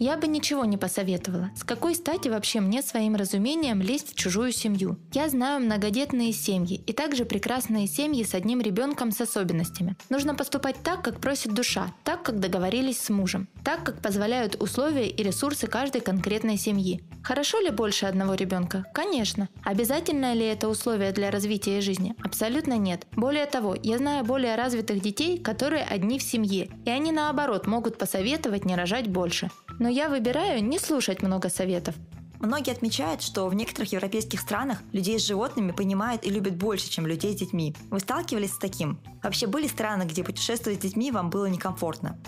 [0.01, 1.51] Я бы ничего не посоветовала.
[1.57, 4.97] С какой стати вообще мне своим разумением лезть в чужую семью?
[5.11, 9.97] Я знаю многодетные семьи и также прекрасные семьи с одним ребенком с особенностями.
[10.09, 15.09] Нужно поступать так, как просит душа, так, как договорились с мужем, так, как позволяют условия
[15.09, 17.03] и ресурсы каждой конкретной семьи.
[17.21, 18.85] Хорошо ли больше одного ребенка?
[18.93, 19.49] Конечно.
[19.65, 22.15] Обязательно ли это условие для развития жизни?
[22.23, 23.05] Абсолютно нет.
[23.17, 27.97] Более того, я знаю более развитых детей, которые одни в семье, и они наоборот могут
[27.97, 29.49] посоветовать не рожать больше.
[29.77, 31.95] Но но я выбираю не слушать много советов.
[32.39, 37.07] Многие отмечают, что в некоторых европейских странах людей с животными понимают и любят больше, чем
[37.07, 37.75] людей с детьми.
[37.89, 38.99] Вы сталкивались с таким?
[39.23, 42.19] Вообще были страны, где путешествовать с детьми вам было некомфортно?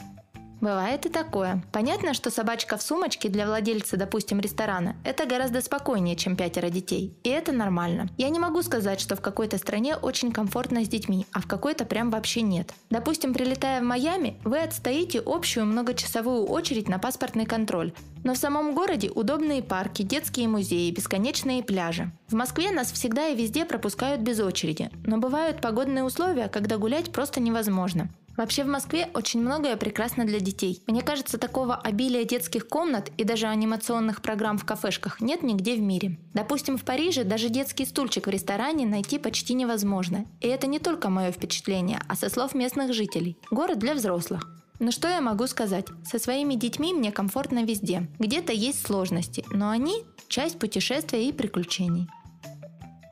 [0.62, 1.64] Бывает и такое.
[1.72, 7.18] Понятно, что собачка в сумочке для владельца, допустим, ресторана– это гораздо спокойнее, чем пятеро детей.
[7.24, 8.10] И это нормально.
[8.18, 11.84] Я не могу сказать, что в какой-то стране очень комфортно с детьми, а в какой-то
[11.86, 12.74] прям вообще нет.
[12.92, 17.92] Допустим, прилетая в Майами, вы отстоите общую многочасовую очередь на паспортный контроль.
[18.24, 22.12] Но в самом городе удобные парки, детские музеи, бесконечные пляжи.
[22.28, 27.12] В Москве нас всегда и везде пропускают без очереди, но бывают погодные условия, когда гулять
[27.12, 28.10] просто невозможно.
[28.38, 30.82] Вообще в Москве очень многое прекрасно для детей.
[30.88, 35.82] Мне кажется, такого обилия детских комнат и даже анимационных программ в кафешках нет нигде в
[35.82, 36.18] мире.
[36.34, 40.26] Допустим, в Париже даже детский стульчик в ресторане найти почти невозможно.
[40.40, 43.38] И это не только мое впечатление, а со слов местных жителей.
[43.52, 44.48] Город для взрослых.
[44.80, 45.86] Но что я могу сказать?
[46.04, 48.08] Со своими детьми мне комфортно везде.
[48.18, 52.08] Где-то есть сложности, но они– часть путешествия и приключений.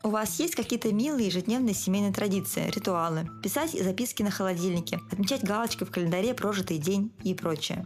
[0.01, 3.27] У вас есть какие-то милые ежедневные семейные традиции, ритуалы?
[3.43, 7.85] Писать записки на холодильнике, отмечать галочкой в календаре прожитый день и прочее.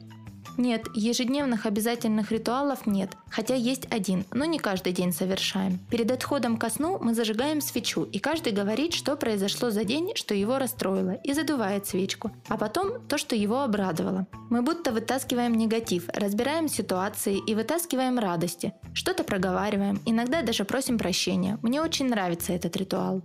[0.58, 5.80] Нет, ежедневных обязательных ритуалов нет, хотя есть один, но не каждый день совершаем.
[5.90, 10.36] Перед отходом ко сну мы зажигаем свечу, и каждый говорит, что произошло за день, что
[10.36, 14.28] его расстроило, и задувает свечку, а потом то, что его обрадовало.
[14.50, 18.74] Мы будто вытаскиваем негатив, разбираем ситуации и вытаскиваем радости.
[18.94, 21.58] Что-то проговариваем, иногда даже просим прощения.
[21.64, 23.24] Мне очень нравится этот ритуал.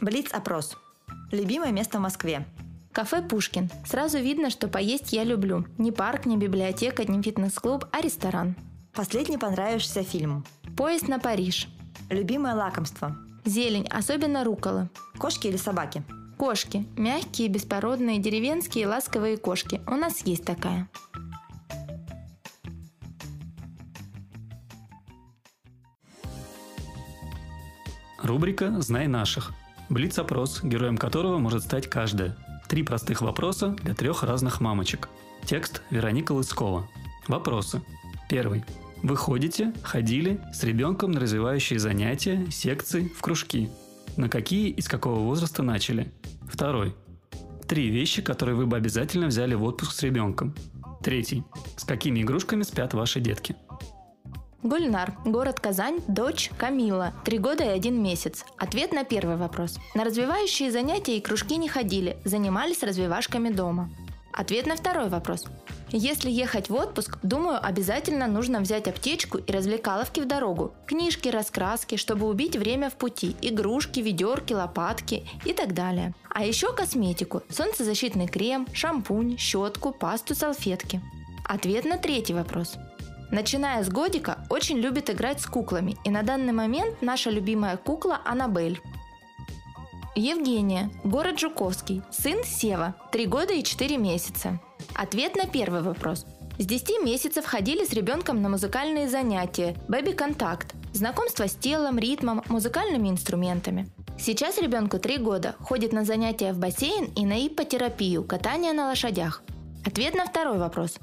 [0.00, 0.76] Блиц-опрос.
[1.32, 2.46] Любимое место в Москве?
[2.92, 3.70] Кафе «Пушкин».
[3.86, 5.64] Сразу видно, что поесть я люблю.
[5.78, 8.56] Не парк, не библиотека, не фитнес-клуб, а ресторан.
[8.92, 10.44] Последний понравившийся фильм.
[10.76, 11.68] Поезд на Париж.
[12.10, 13.16] Любимое лакомство.
[13.44, 14.88] Зелень, особенно руколы.
[15.18, 16.02] Кошки или собаки?
[16.36, 16.86] Кошки.
[16.96, 19.80] Мягкие, беспородные, деревенские, ласковые кошки.
[19.86, 20.88] У нас есть такая.
[28.20, 29.52] Рубрика «Знай наших».
[29.88, 32.36] Блиц-опрос, героем которого может стать каждая–
[32.68, 35.08] Три простых вопроса для трех разных мамочек.
[35.44, 36.86] Текст Вероника Лыскова.
[37.26, 37.80] Вопросы.
[38.28, 38.62] Первый.
[39.02, 43.70] Вы ходите, ходили с ребенком на развивающие занятия, секции, в кружки.
[44.18, 46.12] На какие и с какого возраста начали?
[46.46, 46.94] Второй.
[47.66, 50.54] Три вещи, которые вы бы обязательно взяли в отпуск с ребенком.
[51.02, 51.44] Третий.
[51.76, 53.56] С какими игрушками спят ваши детки?
[54.64, 58.44] Гульнар, город Казань, дочь Камила, три года и один месяц.
[58.56, 59.78] Ответ на первый вопрос.
[59.94, 63.88] На развивающие занятия и кружки не ходили, занимались развивашками дома.
[64.32, 65.44] Ответ на второй вопрос.
[65.90, 70.72] Если ехать в отпуск, думаю, обязательно нужно взять аптечку и развлекаловки в дорогу.
[70.86, 76.14] Книжки, раскраски, чтобы убить время в пути, игрушки, ведерки, лопатки и так далее.
[76.30, 81.00] А еще косметику, солнцезащитный крем, шампунь, щетку, пасту, салфетки.
[81.44, 82.76] Ответ на третий вопрос.
[83.30, 88.20] Начиная с годика, очень любит играть с куклами, и на данный момент наша любимая кукла
[88.24, 88.80] Аннабель.
[90.14, 94.58] Евгения, город Жуковский, сын Сева, 3 года и 4 месяца.
[94.94, 96.24] Ответ на первый вопрос.
[96.58, 103.10] С 10 месяцев ходили с ребенком на музыкальные занятия, бэби-контакт, знакомство с телом, ритмом, музыкальными
[103.10, 103.88] инструментами.
[104.18, 109.42] Сейчас ребенку 3 года, ходит на занятия в бассейн и на иппотерапию, катание на лошадях.
[109.86, 110.98] Ответ на второй вопрос.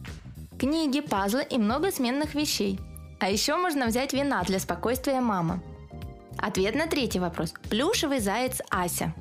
[0.60, 2.80] Книги, пазлы и много сменных вещей.
[3.20, 5.62] А еще можно взять вина для спокойствия мамы.
[6.38, 7.54] Ответ на третий вопрос.
[7.70, 9.14] Плюшевый заяц Ася.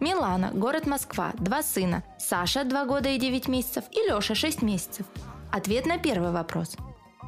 [0.00, 2.02] Милана, город Москва, два сына.
[2.18, 5.06] Саша, 2 года и 9 месяцев, и Леша, 6 месяцев.
[5.52, 6.76] Ответ на первый вопрос.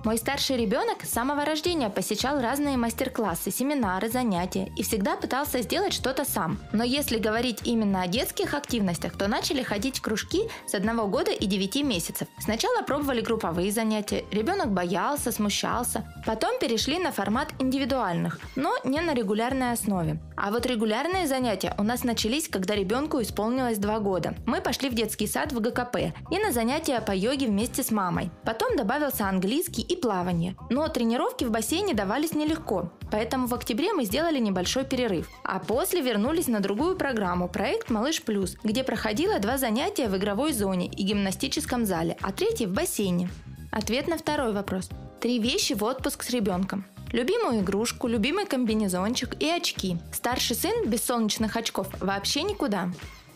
[0.05, 5.93] Мой старший ребенок с самого рождения посещал разные мастер-классы, семинары, занятия и всегда пытался сделать
[5.93, 6.59] что-то сам.
[6.73, 11.31] Но если говорить именно о детских активностях, то начали ходить в кружки с одного года
[11.31, 12.27] и 9 месяцев.
[12.41, 16.05] Сначала пробовали групповые занятия, ребенок боялся, смущался.
[16.27, 20.21] Потом перешли на формат индивидуальных, но не на регулярной основе.
[20.37, 24.35] А вот регулярные занятия у нас начались, когда ребенку исполнилось 2 года.
[24.47, 28.33] Мы пошли в детский сад в ГКП и на занятия по йоге вместе с мамой.
[28.45, 30.57] Потом добавился английский и плавание.
[30.71, 35.29] Но тренировки в бассейне давались нелегко, поэтому в октябре мы сделали небольшой перерыв.
[35.45, 40.53] А после вернулись на другую программу проект «Малыш Плюс», где проходило два занятия в игровой
[40.53, 43.31] зоне и гимнастическом зале, а третий в бассейне.
[43.71, 44.91] Ответ на второй вопрос.
[45.21, 46.85] Три вещи в отпуск с ребенком.
[47.13, 49.99] Любимую игрушку, любимый комбинезончик и очки.
[50.13, 52.91] Старший сын без солнечных очков вообще никуда.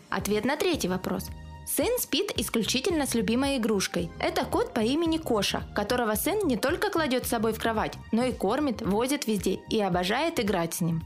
[0.09, 1.29] Ответ на третий вопрос.
[1.67, 4.09] Сын спит исключительно с любимой игрушкой.
[4.21, 8.23] Это кот по имени Коша, которого сын не только кладет с собой в кровать, но
[8.23, 11.03] и кормит, возит везде и обожает играть с ним.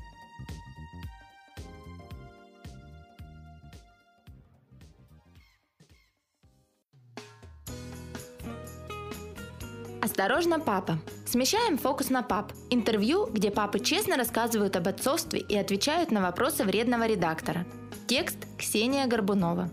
[10.02, 10.98] Осторожно, папа.
[11.26, 12.52] Смещаем фокус на пап.
[12.68, 17.64] Интервью, где папы честно рассказывают об отцовстве и отвечают на вопросы вредного редактора.
[18.06, 19.70] Текст Ксения Горбунова.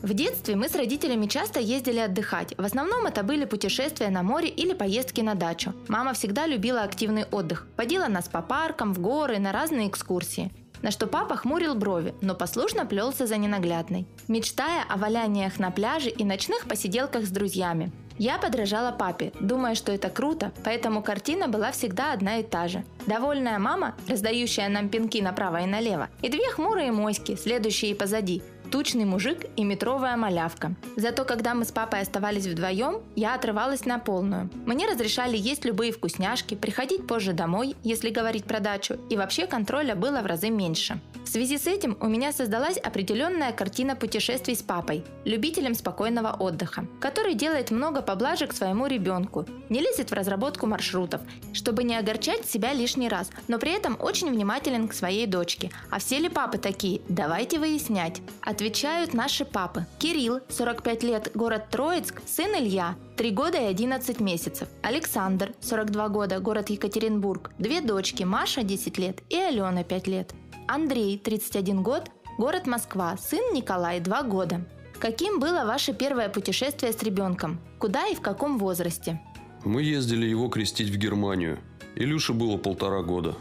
[0.00, 2.54] В детстве мы с родителями часто ездили отдыхать.
[2.56, 5.74] В основном это были путешествия на море или поездки на дачу.
[5.88, 7.66] Мама всегда любила активный отдых.
[7.76, 10.52] Водила нас по паркам, в горы, на разные экскурсии.
[10.82, 16.10] На что папа хмурил брови, но послушно плелся за ненаглядной, мечтая о валяниях на пляже
[16.10, 17.90] и ночных посиделках с друзьями.
[18.18, 22.84] Я подражала папе, думая, что это круто, поэтому картина была всегда одна и та же.
[23.06, 29.04] Довольная мама, раздающая нам пинки направо и налево, и две хмурые моськи, следующие позади, тучный
[29.04, 30.74] мужик и метровая малявка.
[30.96, 34.50] Зато когда мы с папой оставались вдвоем, я отрывалась на полную.
[34.66, 39.94] Мне разрешали есть любые вкусняшки, приходить позже домой, если говорить про дачу, и вообще контроля
[39.94, 41.00] было в разы меньше.
[41.24, 46.86] В связи с этим у меня создалась определенная картина путешествий с папой, любителем спокойного отдыха,
[47.00, 51.20] который делает много поблажек своему ребенку, не лезет в разработку маршрутов,
[51.52, 55.70] чтобы не огорчать себя лишний раз, но при этом очень внимателен к своей дочке.
[55.90, 57.02] А все ли папы такие?
[57.08, 58.22] Давайте выяснять.
[58.58, 59.86] Отвечают наши папы.
[60.00, 64.66] Кирилл, 45 лет, город Троицк, сын Илья, 3 года и 11 месяцев.
[64.82, 70.34] Александр, 42 года, город Екатеринбург, две дочки, Маша, 10 лет и Алена, 5 лет.
[70.66, 74.66] Андрей, 31 год, город Москва, сын Николай, 2 года.
[74.98, 77.60] Каким было ваше первое путешествие с ребенком?
[77.78, 79.20] Куда и в каком возрасте?
[79.64, 81.60] Мы ездили его крестить в Германию.
[81.94, 83.36] Илюше было полтора года.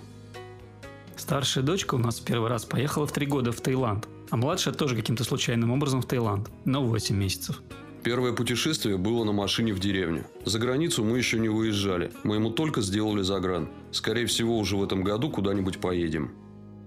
[1.15, 4.73] Старшая дочка у нас в первый раз поехала в три года в Таиланд, а младшая
[4.73, 7.61] тоже каким-то случайным образом в Таиланд, на 8 месяцев.
[8.03, 10.25] Первое путешествие было на машине в деревню.
[10.45, 12.11] За границу мы еще не выезжали.
[12.23, 13.69] Мы ему только сделали загран.
[13.91, 16.31] Скорее всего, уже в этом году куда-нибудь поедем.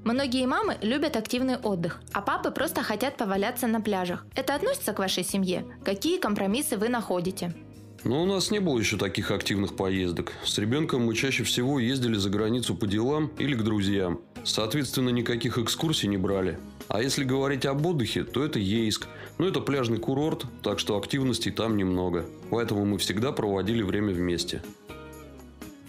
[0.03, 4.25] Многие мамы любят активный отдых, а папы просто хотят поваляться на пляжах.
[4.35, 5.67] Это относится к вашей семье?
[5.85, 7.55] Какие компромиссы вы находите?
[8.03, 10.33] Но у нас не было еще таких активных поездок.
[10.43, 14.21] С ребенком мы чаще всего ездили за границу по делам или к друзьям.
[14.43, 16.59] Соответственно, никаких экскурсий не брали.
[16.91, 19.07] А если говорить об отдыхе, то это Ейск.
[19.39, 22.27] Но это пляжный курорт, так что активностей там немного.
[22.51, 24.61] Поэтому мы всегда проводили время вместе.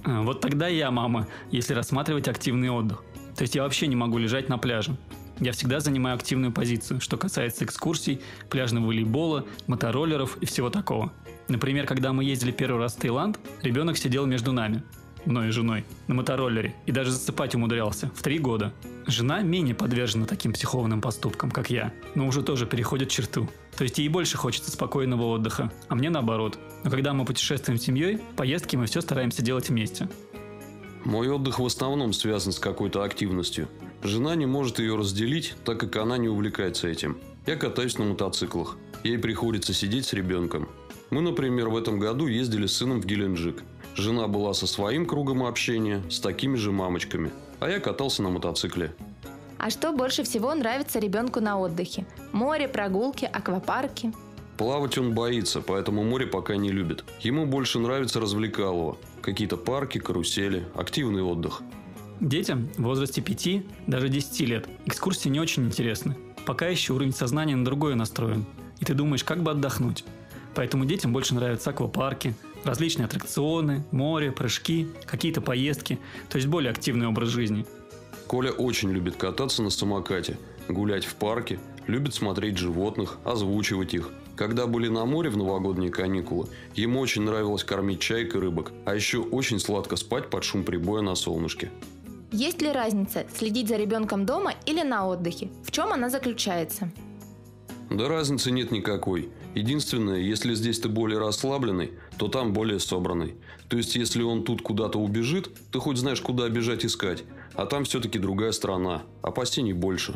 [0.03, 3.03] А, Вот тогда я мама, если рассматривать активный отдых.
[3.35, 4.95] То есть я вообще не могу лежать на пляже.
[5.39, 11.11] Я всегда занимаю активную позицию, что касается экскурсий, пляжного волейбола, мотороллеров и всего такого.
[11.47, 14.83] Например, когда мы ездили первый раз в Таиланд, ребенок сидел между нами.
[15.25, 18.73] Мною женой, на мотороллере и даже засыпать умудрялся в три года.
[19.07, 23.49] Жена менее подвержена таким психованным поступкам, как я, но уже тоже переходит черту.
[23.77, 26.59] То есть ей больше хочется спокойного отдыха, а мне наоборот.
[26.83, 30.09] Но когда мы путешествуем с семьей, поездки мы все стараемся делать вместе.
[31.03, 33.67] Мой отдых в основном связан с какой-то активностью.
[34.03, 37.17] Жена не может ее разделить, так как она не увлекается этим.
[37.47, 38.77] Я катаюсь на мотоциклах.
[39.03, 40.69] Ей приходится сидеть с ребенком.
[41.09, 43.63] Мы, например, в этом году ездили с сыном в Геленджик.
[43.95, 47.31] Жена была со своим кругом общения, с такими же мамочками.
[47.59, 48.93] А я катался на мотоцикле.
[49.57, 52.05] А что больше всего нравится ребенку на отдыхе?
[52.31, 54.11] Море, прогулки, аквапарки?
[54.57, 57.03] Плавать он боится, поэтому море пока не любит.
[57.19, 58.97] Ему больше нравится развлекалово.
[59.21, 61.61] Какие-то парки, карусели, активный отдых.
[62.19, 66.15] Детям в возрасте 5, даже 10 лет экскурсии не очень интересны.
[66.45, 68.45] Пока еще уровень сознания на другое настроен.
[68.79, 70.03] И ты думаешь, как бы отдохнуть.
[70.55, 77.07] Поэтому детям больше нравятся аквапарки, различные аттракционы, море, прыжки, какие-то поездки, то есть более активный
[77.07, 77.65] образ жизни.
[78.27, 80.37] Коля очень любит кататься на самокате,
[80.69, 84.09] гулять в парке, любит смотреть животных, озвучивать их.
[84.35, 88.95] Когда были на море в новогодние каникулы, ему очень нравилось кормить чайк и рыбок, а
[88.95, 91.69] еще очень сладко спать под шум прибоя на солнышке.
[92.31, 95.49] Есть ли разница следить за ребенком дома или на отдыхе?
[95.65, 96.89] В чем она заключается?
[97.89, 99.29] Да разницы нет никакой.
[99.53, 103.35] Единственное, если здесь ты более расслабленный, то там более собранный.
[103.67, 107.23] То есть, если он тут куда-то убежит, ты хоть знаешь, куда бежать искать.
[107.55, 109.03] А там все-таки другая страна.
[109.21, 110.15] Опасений больше.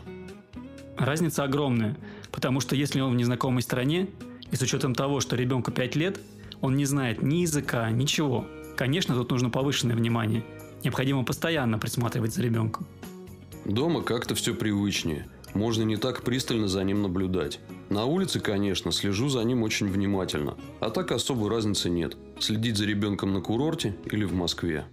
[0.97, 1.97] Разница огромная,
[2.31, 4.07] потому что если он в незнакомой стране,
[4.51, 6.19] и с учетом того, что ребенку 5 лет,
[6.61, 8.45] он не знает ни языка, ничего.
[8.77, 10.45] Конечно, тут нужно повышенное внимание.
[10.83, 12.87] Необходимо постоянно присматривать за ребенком.
[13.65, 17.59] Дома как-то все привычнее можно не так пристально за ним наблюдать.
[17.89, 20.55] На улице, конечно, слежу за ним очень внимательно.
[20.79, 22.15] А так особой разницы нет.
[22.39, 24.85] Следить за ребенком на курорте или в Москве.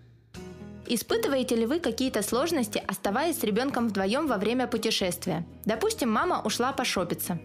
[0.87, 5.46] Испытываете ли вы какие-то сложности, оставаясь с ребенком вдвоем во время путешествия?
[5.64, 7.40] Допустим, мама ушла пошопиться.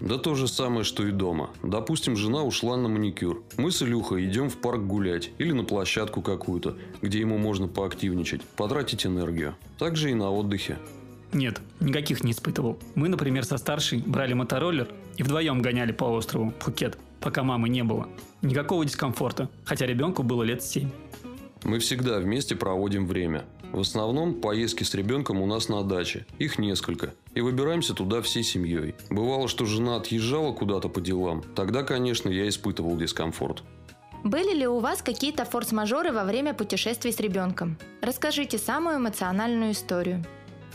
[0.00, 1.50] Да то же самое, что и дома.
[1.62, 3.42] Допустим, жена ушла на маникюр.
[3.58, 8.42] Мы с Илюхой идем в парк гулять или на площадку какую-то, где ему можно поактивничать,
[8.42, 9.56] потратить энергию.
[9.78, 10.78] Также и на отдыхе.
[11.32, 12.78] Нет, никаких не испытывал.
[12.94, 17.84] Мы, например, со старшей брали мотороллер и вдвоем гоняли по острову Пхукет, пока мамы не
[17.84, 18.08] было.
[18.42, 20.90] Никакого дискомфорта, хотя ребенку было лет семь.
[21.62, 23.44] Мы всегда вместе проводим время.
[23.72, 26.26] В основном поездки с ребенком у нас на даче.
[26.38, 27.14] Их несколько.
[27.34, 28.96] И выбираемся туда всей семьей.
[29.10, 31.44] Бывало, что жена отъезжала куда-то по делам.
[31.54, 33.62] Тогда, конечно, я испытывал дискомфорт.
[34.24, 37.78] Были ли у вас какие-то форс-мажоры во время путешествий с ребенком?
[38.02, 40.24] Расскажите самую эмоциональную историю.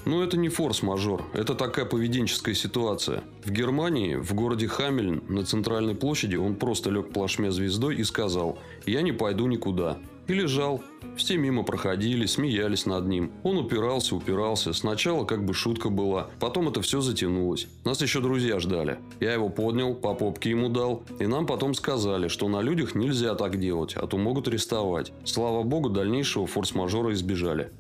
[0.06, 3.24] Но это не форс-мажор, это такая поведенческая ситуация.
[3.44, 8.60] В Германии, в городе Хамельн, на центральной площади, он просто лег плашмя звездой и сказал
[8.86, 9.98] «Я не пойду никуда».
[10.28, 10.82] И лежал.
[11.18, 13.32] Все мимо проходили, смеялись над ним.
[13.44, 14.74] Он упирался, упирался.
[14.74, 17.68] Сначала как бы шутка была, потом это все затянулось.
[17.84, 18.98] Нас еще друзья ждали.
[19.20, 21.04] Я его поднял, по попке ему дал.
[21.20, 25.14] И нам потом сказали, что на людях нельзя так делать, а то могут арестовать.
[25.26, 27.72] Слава богу, дальнейшего форс-мажора избежали.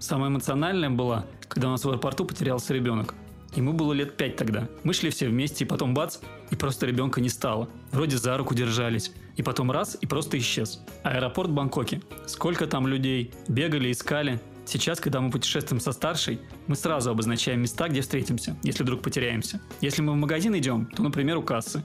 [0.00, 3.14] Самое эмоциональное было, когда у нас в аэропорту потерялся ребенок.
[3.54, 4.68] Ему было лет пять тогда.
[4.82, 6.18] Мы шли все вместе, и потом бац,
[6.50, 7.68] и просто ребенка не стало.
[7.92, 9.12] Вроде за руку держались.
[9.36, 10.80] И потом раз, и просто исчез.
[11.04, 12.02] Аэропорт Бангкоке.
[12.26, 13.32] Сколько там людей.
[13.46, 14.40] Бегали, искали.
[14.66, 19.60] Сейчас, когда мы путешествуем со старшей, мы сразу обозначаем места, где встретимся, если вдруг потеряемся.
[19.80, 21.84] Если мы в магазин идем, то, например, у кассы.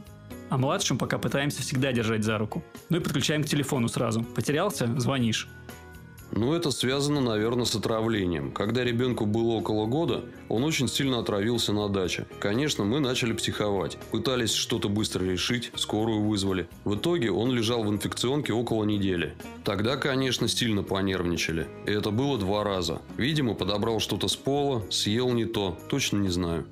[0.49, 2.63] А младшим пока пытаемся всегда держать за руку.
[2.89, 4.23] Ну и подключаем к телефону сразу.
[4.23, 5.47] Потерялся– звонишь.
[6.31, 8.51] Ну, это связано, наверное, с отравлением.
[8.51, 12.27] Когда ребенку было около года, он очень сильно отравился на даче.
[12.39, 13.97] Конечно, мы начали психовать.
[14.11, 16.69] Пытались что-то быстро решить, скорую вызвали.
[16.85, 19.35] В итоге он лежал в инфекционке около недели.
[19.63, 21.67] Тогда, конечно, сильно понервничали.
[21.87, 23.01] И это было два раза.
[23.17, 26.65] Видимо, подобрал что-то с пола, съел не то, точно не знаю.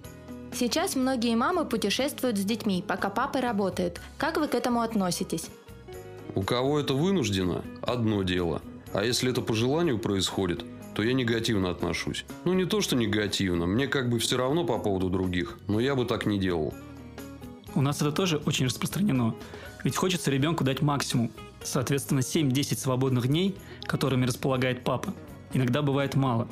[0.54, 4.02] Сейчас многие мамы путешествуют с детьми, пока папа работает.
[4.18, 5.50] Как вы к этому относитесь?
[6.36, 8.62] У кого это вынуждено– одно дело–
[8.98, 12.26] а если это по желанию происходит, то я негативно отношусь.
[12.46, 13.68] Ну, не то, что негативно.
[13.68, 15.60] Мне как бы все равно по поводу других.
[15.68, 16.74] Но я бы так не делал.
[17.76, 19.36] У нас это тоже очень распространено.
[19.84, 21.30] Ведь хочется ребенку дать максимум.
[21.64, 25.14] Соответственно, 7-10 свободных дней, которыми располагает папа,
[25.54, 26.48] иногда бывает мало.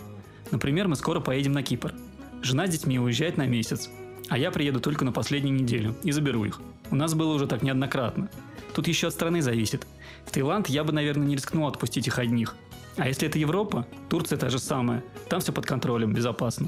[0.51, 1.95] Например, мы скоро поедем на Кипр.
[2.43, 3.89] Жена с детьми уезжает на месяц,
[4.29, 6.61] а я приеду только на последнюю неделю и заберу их.
[6.91, 8.29] У нас было уже так неоднократно.
[8.75, 9.87] Тут еще от страны зависит.
[10.25, 12.55] В Таиланд я бы, наверное, не рискнул отпустить их одних.
[12.97, 15.03] А если это Европа, Турция та же самая.
[15.29, 16.67] Там все под контролем, безопасно.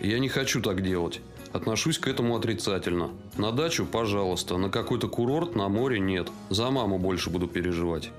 [0.00, 1.20] Я не хочу так делать.
[1.52, 3.10] Отношусь к этому отрицательно.
[3.36, 6.28] На дачу, пожалуйста, на какой-то курорт, на море нет.
[6.50, 8.10] За маму больше буду переживать.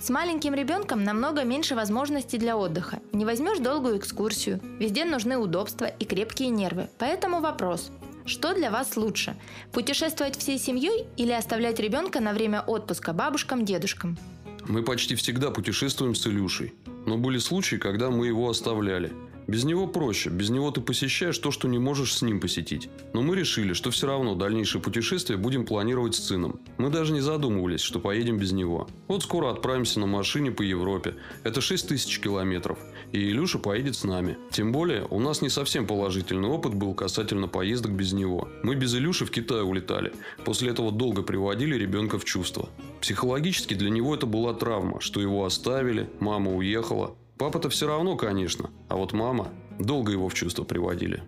[0.00, 3.00] С маленьким ребенком намного меньше возможностей для отдыха.
[3.12, 6.88] Не возьмешь долгую экскурсию, везде нужны удобства и крепкие нервы.
[6.98, 7.90] Поэтому вопрос,
[8.28, 9.36] что для вас лучше?
[9.72, 14.18] Путешествовать всей семьей или оставлять ребенка на время отпуска бабушкам, дедушкам?
[14.66, 16.74] Мы почти всегда путешествуем с Илюшей.
[17.06, 19.12] Но были случаи, когда мы его оставляли.
[19.48, 22.90] Без него проще, без него ты посещаешь то, что не можешь с ним посетить.
[23.14, 26.60] Но мы решили, что все равно дальнейшее путешествие будем планировать с сыном.
[26.76, 28.86] Мы даже не задумывались, что поедем без него.
[29.06, 31.14] Вот скоро отправимся на машине по Европе.
[31.44, 32.78] Это 6 тысяч километров.
[33.12, 34.36] И Илюша поедет с нами.
[34.50, 38.50] Тем более, у нас не совсем положительный опыт был касательно поездок без него.
[38.62, 40.12] Мы без Илюши в Китай улетали.
[40.44, 42.68] После этого долго приводили ребенка в чувство.
[43.00, 47.16] Психологически для него это была травма, что его оставили, мама уехала.
[47.38, 51.22] Папа-то все равно, конечно, а вот мама долго его в чувство приводили.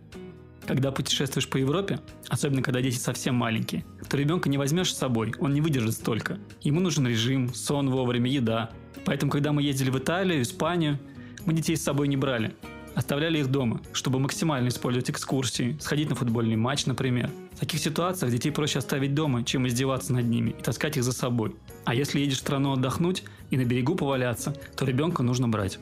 [0.67, 5.33] Когда путешествуешь по Европе, особенно когда дети совсем маленькие, то ребенка не возьмешь с собой,
[5.39, 6.39] он не выдержит столько.
[6.63, 8.71] Ему нужен режим, сон вовремя, еда.
[9.05, 10.99] Поэтому, когда мы ездили в Италию, Испанию,
[11.47, 12.55] мы детей с собой не брали.
[12.97, 17.31] Оставляли их дома, чтобы максимально использовать экскурсии, сходить на футбольный матч, например.
[17.55, 21.13] В таких ситуациях детей проще оставить дома, чем издеваться над ними и таскать их за
[21.13, 21.55] собой.
[21.85, 25.79] А если едешь в страну отдохнуть и на берегу поваляться, то ребенка нужно брать.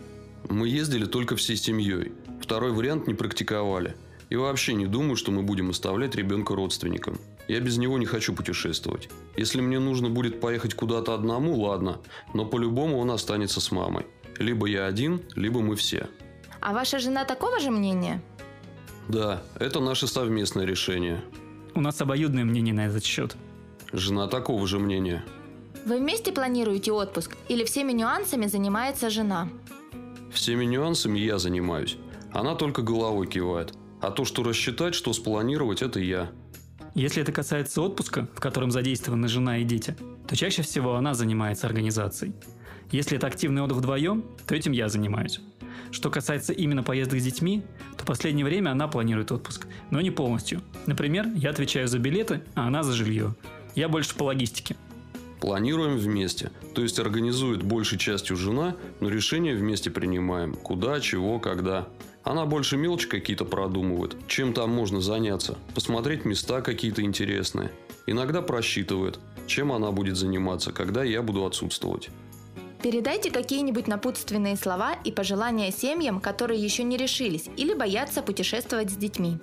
[0.48, 2.12] Мы ездили только всей семьей.
[2.40, 3.96] Второй вариант не практиковали.
[4.30, 7.18] И вообще не думаю, что мы будем оставлять ребенка родственникам.
[7.48, 9.08] Я без него не хочу путешествовать.
[9.36, 11.98] Если мне нужно будет поехать куда-то одному, ладно.
[12.34, 14.06] Но по-любому он останется с мамой.
[14.38, 16.08] Либо я один, либо мы все.
[16.60, 18.22] А ваша жена такого же мнения?
[19.08, 21.22] Да, это наше совместное решение.
[21.74, 23.36] У нас обоюдное мнение на этот счет.
[23.92, 25.24] Жена такого же мнения.
[25.86, 29.48] Вы вместе планируете отпуск или всеми нюансами занимается жена?
[30.32, 31.96] Всеми нюансами я занимаюсь.
[32.32, 33.74] Она только головой кивает.
[34.00, 36.30] А то, что рассчитать, что спланировать, это я.
[36.94, 41.66] Если это касается отпуска, в котором задействованы жена и дети, то чаще всего она занимается
[41.66, 42.32] организацией.
[42.90, 45.40] Если это активный отдых вдвоем, то этим я занимаюсь.
[45.90, 47.62] Что касается именно поездок с детьми,
[47.96, 50.62] то в последнее время она планирует отпуск, но не полностью.
[50.86, 53.34] Например, я отвечаю за билеты, а она за жилье.
[53.74, 54.76] Я больше по логистике.
[55.40, 56.50] Планируем вместе.
[56.74, 60.54] То есть организует большей частью жена, но решения вместе принимаем.
[60.54, 61.88] Куда, чего, когда.
[62.24, 64.16] Она больше мелочи какие-то продумывает.
[64.26, 65.56] Чем там можно заняться?
[65.74, 67.70] Посмотреть места какие-то интересные.
[68.06, 72.10] Иногда просчитывает, чем она будет заниматься, когда я буду отсутствовать.
[72.82, 78.96] Передайте какие-нибудь напутственные слова и пожелания семьям, которые еще не решились или боятся путешествовать с
[78.96, 79.38] детьми.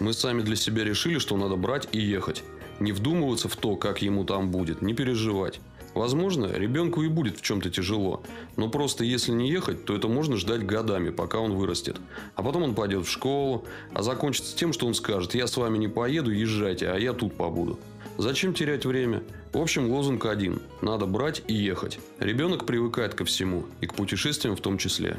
[0.00, 2.44] Мы сами для себя решили, что надо брать и ехать.
[2.80, 5.60] Не вдумываться в то, как ему там будет, не переживать.
[5.94, 8.22] Возможно, ребенку и будет в чем-то тяжело,
[8.56, 11.96] но просто если не ехать, то это можно ждать годами, пока он вырастет.
[12.34, 13.64] А потом он пойдет в школу,
[13.94, 17.34] а закончится тем, что он скажет, я с вами не поеду, езжайте, а я тут
[17.34, 17.78] побуду.
[18.18, 19.22] Зачем терять время?
[19.54, 20.60] В общем, лозунг один.
[20.82, 21.98] Надо брать и ехать.
[22.18, 25.16] Ребенок привыкает ко всему, и к путешествиям в том числе.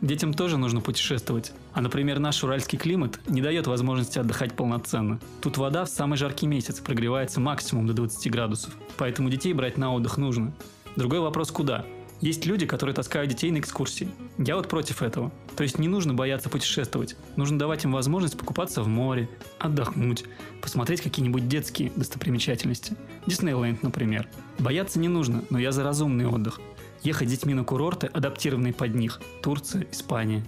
[0.00, 1.52] Детям тоже нужно путешествовать.
[1.72, 5.18] А, например, наш уральский климат не дает возможности отдыхать полноценно.
[5.40, 8.76] Тут вода в самый жаркий месяц прогревается максимум до 20 градусов.
[8.96, 10.52] Поэтому детей брать на отдых нужно.
[10.94, 11.84] Другой вопрос– куда?
[12.20, 14.08] Есть люди, которые таскают детей на экскурсии.
[14.38, 15.32] Я вот против этого.
[15.56, 17.16] То есть не нужно бояться путешествовать.
[17.36, 19.28] Нужно давать им возможность покупаться в море,
[19.58, 20.24] отдохнуть,
[20.60, 22.96] посмотреть какие-нибудь детские достопримечательности.
[23.26, 24.28] Диснейленд, например.
[24.58, 26.60] Бояться не нужно, но я за разумный отдых.
[27.02, 29.20] Ехать с детьми на курорты, адаптированные под них.
[29.42, 30.44] Турция, Испания.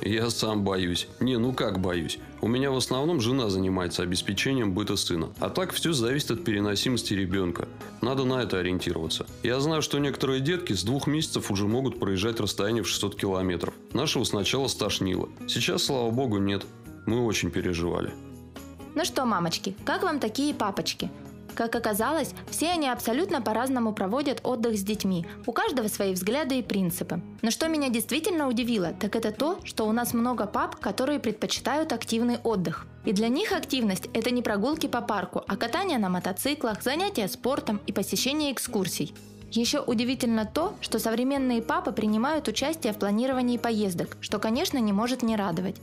[0.00, 1.08] Я сам боюсь.
[1.20, 2.18] Не, ну как боюсь?
[2.40, 5.30] У меня в основном жена занимается обеспечением быта сына.
[5.40, 7.66] А так все зависит от переносимости ребенка.
[8.00, 9.26] Надо на это ориентироваться.
[9.42, 13.74] Я знаю, что некоторые детки с двух месяцев уже могут проезжать расстояние в 600 километров.
[13.92, 15.28] Нашего сначала стошнило.
[15.48, 16.64] Сейчас, слава богу, нет.
[17.06, 18.12] Мы очень переживали.
[18.94, 21.10] Ну что, мамочки, как вам такие папочки?
[21.58, 25.26] Как оказалось, все они абсолютно по-разному проводят отдых с детьми.
[25.44, 27.20] У каждого свои взгляды и принципы.
[27.42, 31.92] Но что меня действительно удивило, так это то, что у нас много пап, которые предпочитают
[31.92, 32.86] активный отдых.
[33.04, 37.80] И для них активность– это не прогулки по парку, а катание на мотоциклах, занятия спортом
[37.88, 39.12] и посещение экскурсий.
[39.50, 45.24] Еще удивительно то, что современные папы принимают участие в планировании поездок, что, конечно, не может
[45.24, 45.74] не радовать.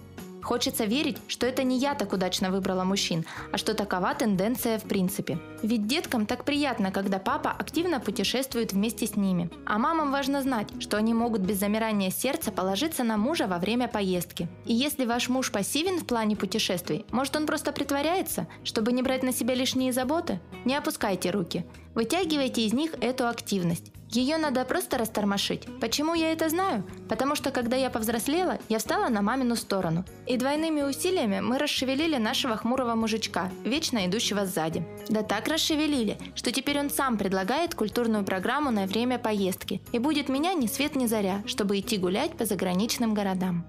[0.46, 4.84] Хочется верить, что это не я так удачно выбрала мужчин, а что такова тенденция в
[4.84, 5.40] принципе.
[5.64, 9.50] Ведь деткам так приятно, когда папа активно путешествует вместе с ними.
[9.66, 13.88] А мамам важно знать, что они могут без замирания сердца положиться на мужа во время
[13.88, 14.48] поездки.
[14.66, 19.24] И если ваш муж пассивен в плане путешествий, может он просто притворяется, чтобы не брать
[19.24, 20.40] на себя лишние заботы?
[20.64, 21.66] Не опускайте руки.
[21.96, 23.95] Вытягивайте из них эту активность.
[24.16, 25.68] Ее надо просто растормошить.
[25.82, 26.86] Почему я это знаю?
[27.10, 30.06] Потому что когда я повзрослела, я встала на мамину сторону.
[30.26, 34.88] И двойными усилиями мы расшевелили нашего хмурого мужичка, вечно идущего сзади.
[35.10, 40.30] Да так расшевелили, что теперь он сам предлагает культурную программу на время поездки и будет
[40.30, 43.66] меня ни свет ни заря, чтобы идти гулять по заграничным городам.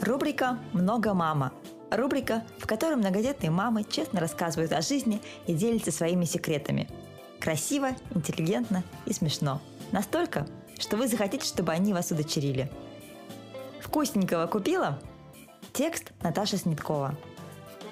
[0.00, 1.52] Рубрика «Много мама».
[1.90, 6.88] Рубрика, в которой многодетные мамы честно рассказывают о жизни и делятся своими секретами.
[7.40, 9.60] Красиво, интеллигентно и смешно.
[9.90, 10.46] Настолько,
[10.78, 12.70] что вы захотите, чтобы они вас удочерили.
[13.80, 15.00] Вкусненького купила?
[15.72, 17.16] Текст Наташа Сниткова.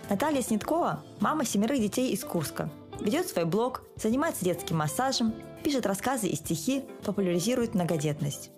[0.09, 2.71] Наталья Сниткова– мама семерых детей из Курска.
[3.01, 5.35] Ведет свой блог, занимается детским массажем,
[5.65, 8.51] пишет рассказы и стихи, популяризирует многодетность.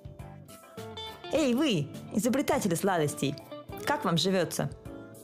[1.41, 3.37] Эй, вы, изобретатели сладостей!
[3.85, 4.71] Как вам живется?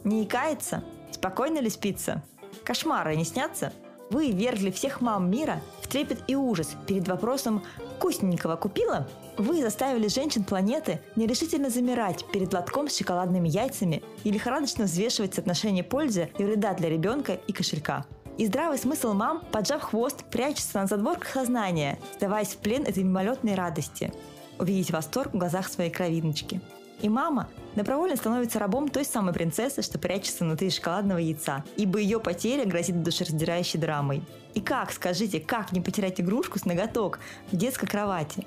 [0.04, 0.84] Не икается?
[1.10, 2.22] Спокойно ли спится?
[2.62, 3.72] Кошмары не снятся?
[4.10, 7.64] Вы вергли всех мам мира в трепет и ужас перед вопросом
[7.96, 9.08] «вкусненького купила?»
[9.38, 15.82] Вы заставили женщин планеты нерешительно замирать перед лотком с шоколадными яйцами и лихорадочно взвешивать соотношение
[15.82, 18.06] пользы и вреда для ребенка и кошелька.
[18.38, 23.56] И здравый смысл мам, поджав хвост, прячется на задворках сознания, сдаваясь в плен этой мимолетной
[23.56, 24.12] радости–
[24.58, 26.60] увидеть восторг в глазах своей кровиночки.
[27.00, 32.20] И мама добровольно становится рабом той самой принцессы, что прячется внутри шоколадного яйца, ибо ее
[32.20, 34.22] потеря грозит душераздирающей драмой.
[34.54, 37.18] И как, скажите, как не потерять игрушку с ноготок
[37.50, 38.46] в детской кровати?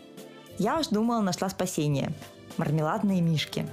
[0.58, 2.14] Я уж думала, нашла спасение.
[2.58, 3.68] Мармеладные мишки.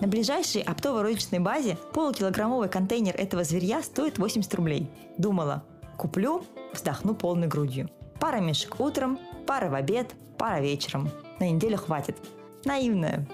[0.00, 4.90] На ближайшей оптово-розничной базе полукилограммовый контейнер этого зверья стоит 80 рублей.
[5.18, 5.62] Думала,
[5.98, 7.90] куплю, вздохну полной грудью.
[8.18, 11.10] Пара мишек утром, пара в обед, пара вечером
[11.42, 12.16] на неделю хватит.
[12.64, 13.26] Наивная.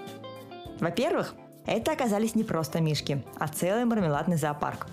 [0.79, 1.35] Во-первых,
[1.65, 4.87] это оказались не просто мишки, а целый мармеладный зоопарк.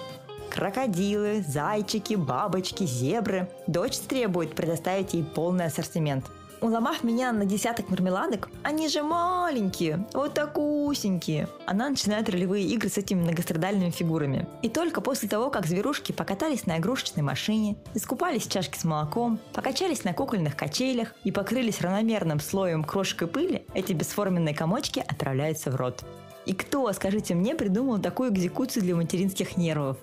[0.51, 3.49] Крокодилы, зайчики, бабочки, зебры.
[3.67, 6.27] Дочь требует предоставить ей полный ассортимент–
[6.61, 11.49] Уломав меня на десяток мармеладок, они же маленькие, вот такусенькие.
[11.67, 14.49] Она начинает ролевые игры с этими многострадальными фигурами.
[14.63, 19.39] И только после того, как зверушки покатались на игрушечной машине, искупались в чашке с молоком,
[19.53, 25.71] покачались на кукольных качелях и покрылись равномерным слоем крошек и пыли, эти бесформенные комочки отправляются
[25.71, 26.05] в рот.
[26.47, 29.99] И кто, скажите мне, придумал такую экзекуцию для материнских нервов?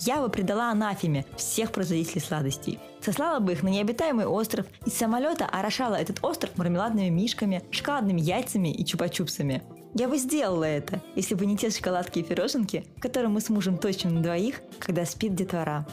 [0.00, 2.80] Я бы предала анафеме всех производителей сладостей.
[3.00, 8.72] Сослала бы их на необитаемый остров, из самолета орошала этот остров мармеладными мишками, шоколадными яйцами
[8.72, 9.62] и чупа-чупсами.
[9.94, 13.78] Я бы сделала это, если бы не те шоколадки и пироженки, которые мы с мужем
[13.78, 15.86] точим на двоих, когда спит детвора.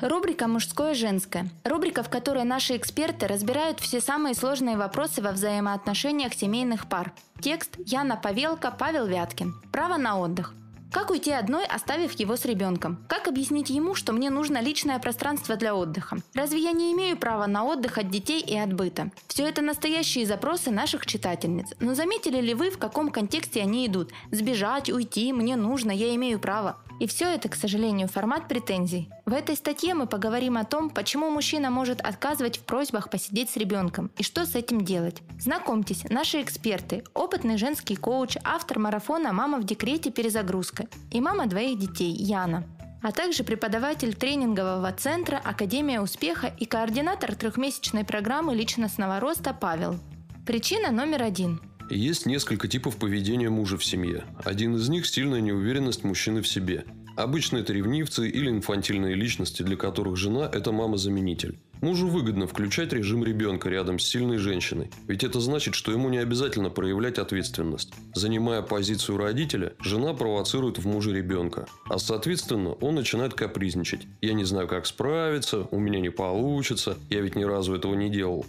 [0.00, 1.48] Рубрика «Мужское и женское».
[1.64, 7.12] Рубрика, в которой наши эксперты разбирают все самые сложные вопросы во взаимоотношениях семейных пар.
[7.40, 9.54] Текст Яна Павелка, Павел Вяткин.
[9.72, 10.52] Право на отдых.
[10.92, 12.98] Как уйти одной, оставив его с ребенком?
[13.08, 16.18] Как объяснить ему, что мне нужно личное пространство для отдыха?
[16.34, 19.10] Разве я не имею права на отдых от детей и от быта?
[19.28, 21.74] Все это настоящие запросы наших читательниц.
[21.80, 24.12] Но заметили ли вы, в каком контексте они идут?
[24.30, 26.76] Сбежать, уйти, мне нужно, я имею право.
[26.98, 29.10] И все это, к сожалению, формат претензий.
[29.26, 33.56] В этой статье мы поговорим о том, почему мужчина может отказывать в просьбах посидеть с
[33.56, 35.22] ребенком и что с этим делать.
[35.38, 40.10] Знакомьтесь, наши эксперты, опытный женский коуч, автор марафона «Мама в декрете.
[40.10, 42.64] Перезагрузка» и мама двоих детей Яна
[43.02, 49.96] а также преподаватель тренингового центра Академия успеха и координатор трехмесячной программы личностного роста Павел.
[50.44, 51.60] Причина номер один–
[51.94, 54.24] есть несколько типов поведения мужа в семье.
[54.44, 56.84] Один из них– сильная неуверенность мужчины в себе.
[57.16, 61.58] Обычно это ревнивцы или инфантильные личности, для которых жена– это мама-заменитель.
[61.80, 66.18] Мужу выгодно включать режим ребенка рядом с сильной женщиной, ведь это значит, что ему не
[66.18, 67.92] обязательно проявлять ответственность.
[68.14, 74.06] Занимая позицию родителя, жена провоцирует в муже ребенка, а соответственно он начинает капризничать.
[74.20, 78.10] «Я не знаю, как справиться, у меня не получится, я ведь ни разу этого не
[78.10, 78.44] делал».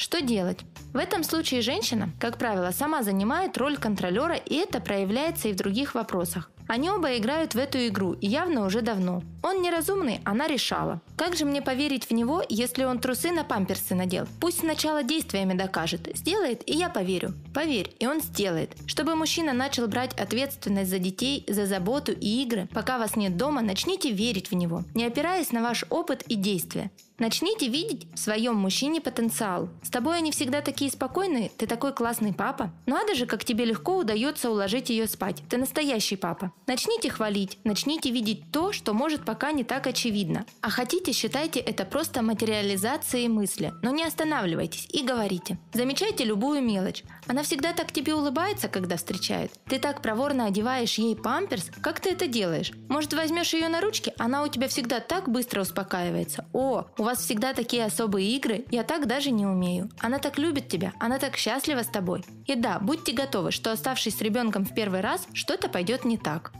[0.00, 0.60] Что делать?
[0.94, 5.56] В этом случае женщина, как правило, сама занимает роль контролера, и это проявляется и в
[5.56, 6.50] других вопросах.
[6.68, 9.22] Они оба играют в эту игру, и явно уже давно.
[9.42, 11.02] Он неразумный, она решала.
[11.18, 14.26] Как же мне поверить в него, если он трусы на памперсы надел?
[14.40, 16.08] Пусть сначала действиями докажет.
[16.14, 17.34] Сделает, и я поверю.
[17.52, 18.70] Поверь, и он сделает.
[18.86, 23.60] Чтобы мужчина начал брать ответственность за детей, за заботу и игры, пока вас нет дома,
[23.60, 26.90] начните верить в него, не опираясь на ваш опыт и действия.
[27.20, 29.68] Начните видеть в своем мужчине потенциал.
[29.82, 32.72] С тобой они всегда такие спокойные, ты такой классный папа.
[32.86, 35.42] Надо же, как тебе легко удается уложить ее спать.
[35.50, 36.50] Ты настоящий папа.
[36.66, 40.46] Начните хвалить, начните видеть то, что может пока не так очевидно.
[40.62, 43.74] А хотите, считайте это просто материализацией мысли.
[43.82, 45.58] Но не останавливайтесь и говорите.
[45.74, 47.04] Замечайте любую мелочь.
[47.30, 49.52] Она всегда так тебе улыбается, когда встречает.
[49.66, 51.70] Ты так проворно одеваешь ей памперс.
[51.80, 52.72] Как ты это делаешь?
[52.88, 54.12] Может, возьмешь ее на ручки?
[54.18, 56.44] Она у тебя всегда так быстро успокаивается.
[56.52, 59.90] О, у вас всегда такие особые игры, я так даже не умею.
[60.00, 62.24] Она так любит тебя, она так счастлива с тобой.
[62.46, 66.50] И да, будьте готовы, что оставшись с ребенком в первый раз, что-то пойдет не так.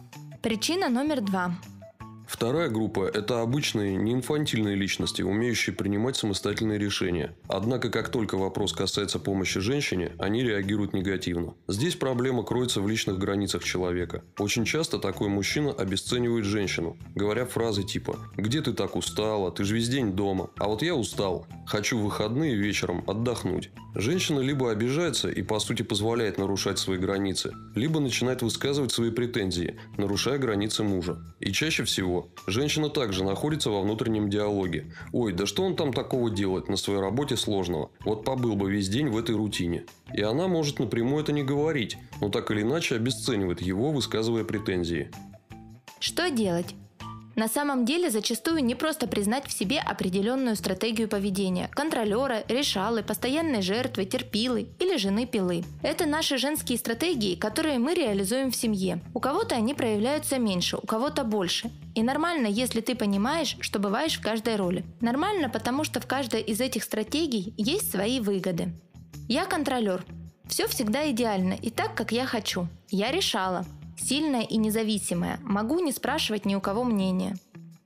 [0.40, 1.56] Причина номер два.
[2.30, 7.34] Вторая группа– это обычные, не инфантильные личности, умеющие принимать самостоятельные решения.
[7.48, 11.54] Однако, как только вопрос касается помощи женщине, они реагируют негативно.
[11.66, 14.22] Здесь проблема кроется в личных границах человека.
[14.38, 19.50] Очень часто такой мужчина обесценивает женщину, говоря фразы типа «Где ты так устала?
[19.50, 20.50] Ты же весь день дома.
[20.56, 21.48] А вот я устал.
[21.66, 23.70] Хочу в выходные вечером отдохнуть».
[23.96, 29.80] Женщина либо обижается и, по сути, позволяет нарушать свои границы, либо начинает высказывать свои претензии,
[29.96, 31.18] нарушая границы мужа.
[31.40, 34.92] И чаще всего Женщина также находится во внутреннем диалоге.
[35.12, 37.90] Ой, да что он там такого делает на своей работе сложного?
[38.04, 39.84] Вот побыл бы весь день в этой рутине.
[40.14, 45.10] И она может напрямую это не говорить, но так или иначе обесценивает его, высказывая претензии.
[45.98, 46.74] Что делать?
[47.40, 53.62] На самом деле зачастую не просто признать в себе определенную стратегию поведения– контролера, решалы, постоянной
[53.62, 55.64] жертвы, терпилы или жены пилы.
[55.82, 59.00] Это наши женские стратегии, которые мы реализуем в семье.
[59.14, 61.70] У кого-то они проявляются меньше, у кого-то больше.
[61.94, 64.84] И нормально, если ты понимаешь, что бываешь в каждой роли.
[65.00, 68.68] Нормально, потому что в каждой из этих стратегий есть свои выгоды.
[69.28, 70.04] Я контролер.
[70.46, 72.68] Все всегда идеально и так, как я хочу.
[72.90, 73.64] Я решала.
[74.02, 77.36] Сильная и независимая, могу не спрашивать ни у кого мнения.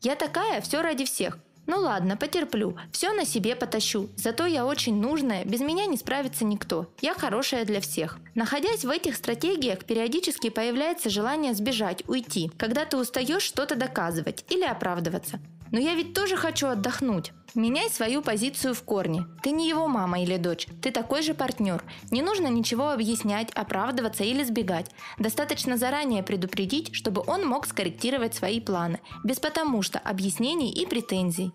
[0.01, 1.39] Я такая, все ради всех.
[1.67, 4.11] Ну ладно, потерплю, все на себе потащу.
[4.17, 6.87] Зато я очень нужная, без меня не справится никто.
[7.01, 8.19] Я хорошая для всех.
[8.35, 14.65] Находясь в этих стратегиях, периодически появляется желание сбежать, уйти, когда ты устаешь что-то доказывать или
[14.65, 15.41] оправдываться.
[15.75, 17.33] Но я ведь тоже хочу отдохнуть.
[17.57, 19.27] Меняй свою позицию в корне.
[19.43, 21.83] Ты не его мама или дочь, ты такой же партнер.
[22.13, 24.93] Не нужно ничего объяснять, оправдываться или сбегать.
[25.19, 31.51] Достаточно заранее предупредить, чтобы он мог скорректировать свои планы, без потому что объяснений и претензий.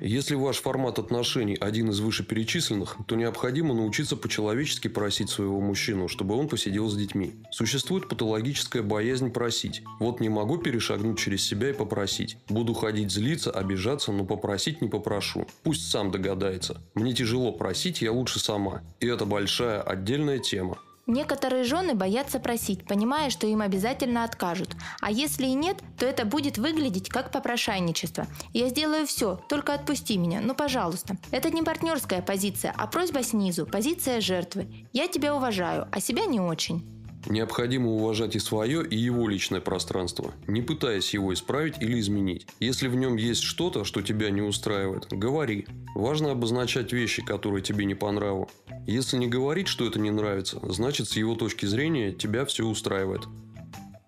[0.00, 6.36] Если ваш формат отношений один из вышеперечисленных, то необходимо научиться по-человечески просить своего мужчину, чтобы
[6.36, 7.34] он посидел с детьми.
[7.50, 9.82] Существует патологическая боязнь просить.
[10.00, 12.36] Вот не могу перешагнуть через себя и попросить.
[12.48, 15.46] Буду ходить злиться, обижаться, но попросить не попрошу.
[15.62, 16.82] Пусть сам догадается.
[16.94, 18.82] Мне тяжело просить, я лучше сама.
[19.00, 20.78] И это большая отдельная тема.
[21.06, 24.70] Некоторые жены боятся просить, понимая, что им обязательно откажут.
[25.00, 28.26] А если и нет, то это будет выглядеть как попрошайничество.
[28.52, 31.16] Я сделаю все, только отпусти меня, ну пожалуйста.
[31.30, 34.86] Это не партнерская позиция, а просьба снизу, позиция жертвы.
[34.92, 36.93] Я тебя уважаю, а себя не очень.
[37.26, 42.46] Необходимо уважать и свое, и его личное пространство, не пытаясь его исправить или изменить.
[42.60, 45.66] Если в нем есть что-то, что тебя не устраивает, говори.
[45.94, 48.50] Важно обозначать вещи, которые тебе не по нраву.
[48.86, 53.22] Если не говорить, что это не нравится, значит с его точки зрения тебя все устраивает.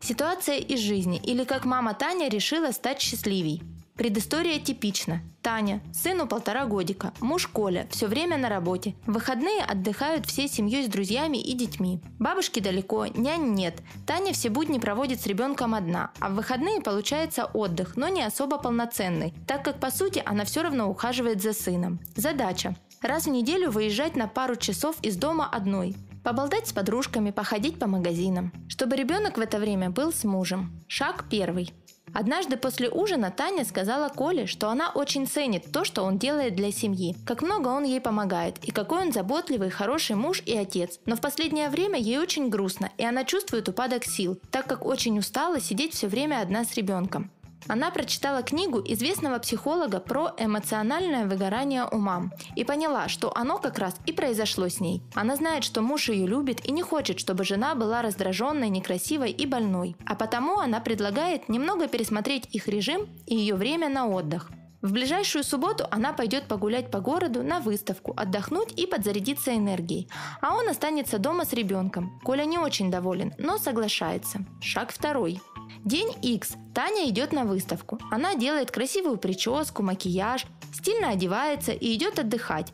[0.00, 3.62] Ситуация из жизни или как мама Таня решила стать счастливей.
[3.96, 5.22] Предыстория типична.
[5.40, 8.94] Таня, сыну полтора годика, муж Коля, все время на работе.
[9.06, 12.02] В выходные отдыхают всей семьей с друзьями и детьми.
[12.18, 13.80] Бабушки далеко, нянь нет.
[14.06, 18.58] Таня все будни проводит с ребенком одна, а в выходные получается отдых, но не особо
[18.58, 22.00] полноценный, так как по сути она все равно ухаживает за сыном.
[22.16, 22.76] Задача.
[23.00, 25.94] Раз в неделю выезжать на пару часов из дома одной.
[26.22, 28.52] Поболтать с подружками, походить по магазинам.
[28.68, 30.82] Чтобы ребенок в это время был с мужем.
[30.88, 31.72] Шаг первый.
[32.18, 36.72] Однажды после ужина Таня сказала Коле, что она очень ценит то, что он делает для
[36.72, 40.98] семьи, как много он ей помогает и какой он заботливый, хороший муж и отец.
[41.04, 45.18] Но в последнее время ей очень грустно, и она чувствует упадок сил, так как очень
[45.18, 47.30] устала сидеть все время одна с ребенком.
[47.68, 53.78] Она прочитала книгу известного психолога про эмоциональное выгорание у мам и поняла, что оно как
[53.78, 55.02] раз и произошло с ней.
[55.14, 59.46] Она знает, что муж ее любит и не хочет, чтобы жена была раздраженной, некрасивой и
[59.46, 59.96] больной.
[60.06, 64.50] А потому она предлагает немного пересмотреть их режим и ее время на отдых.
[64.82, 70.08] В ближайшую субботу она пойдет погулять по городу на выставку, отдохнуть и подзарядиться энергией.
[70.40, 72.20] А он останется дома с ребенком.
[72.22, 74.44] Коля не очень доволен, но соглашается.
[74.60, 75.40] Шаг второй.
[75.86, 76.56] День X.
[76.74, 78.00] Таня идет на выставку.
[78.10, 82.72] Она делает красивую прическу, макияж, стильно одевается и идет отдыхать.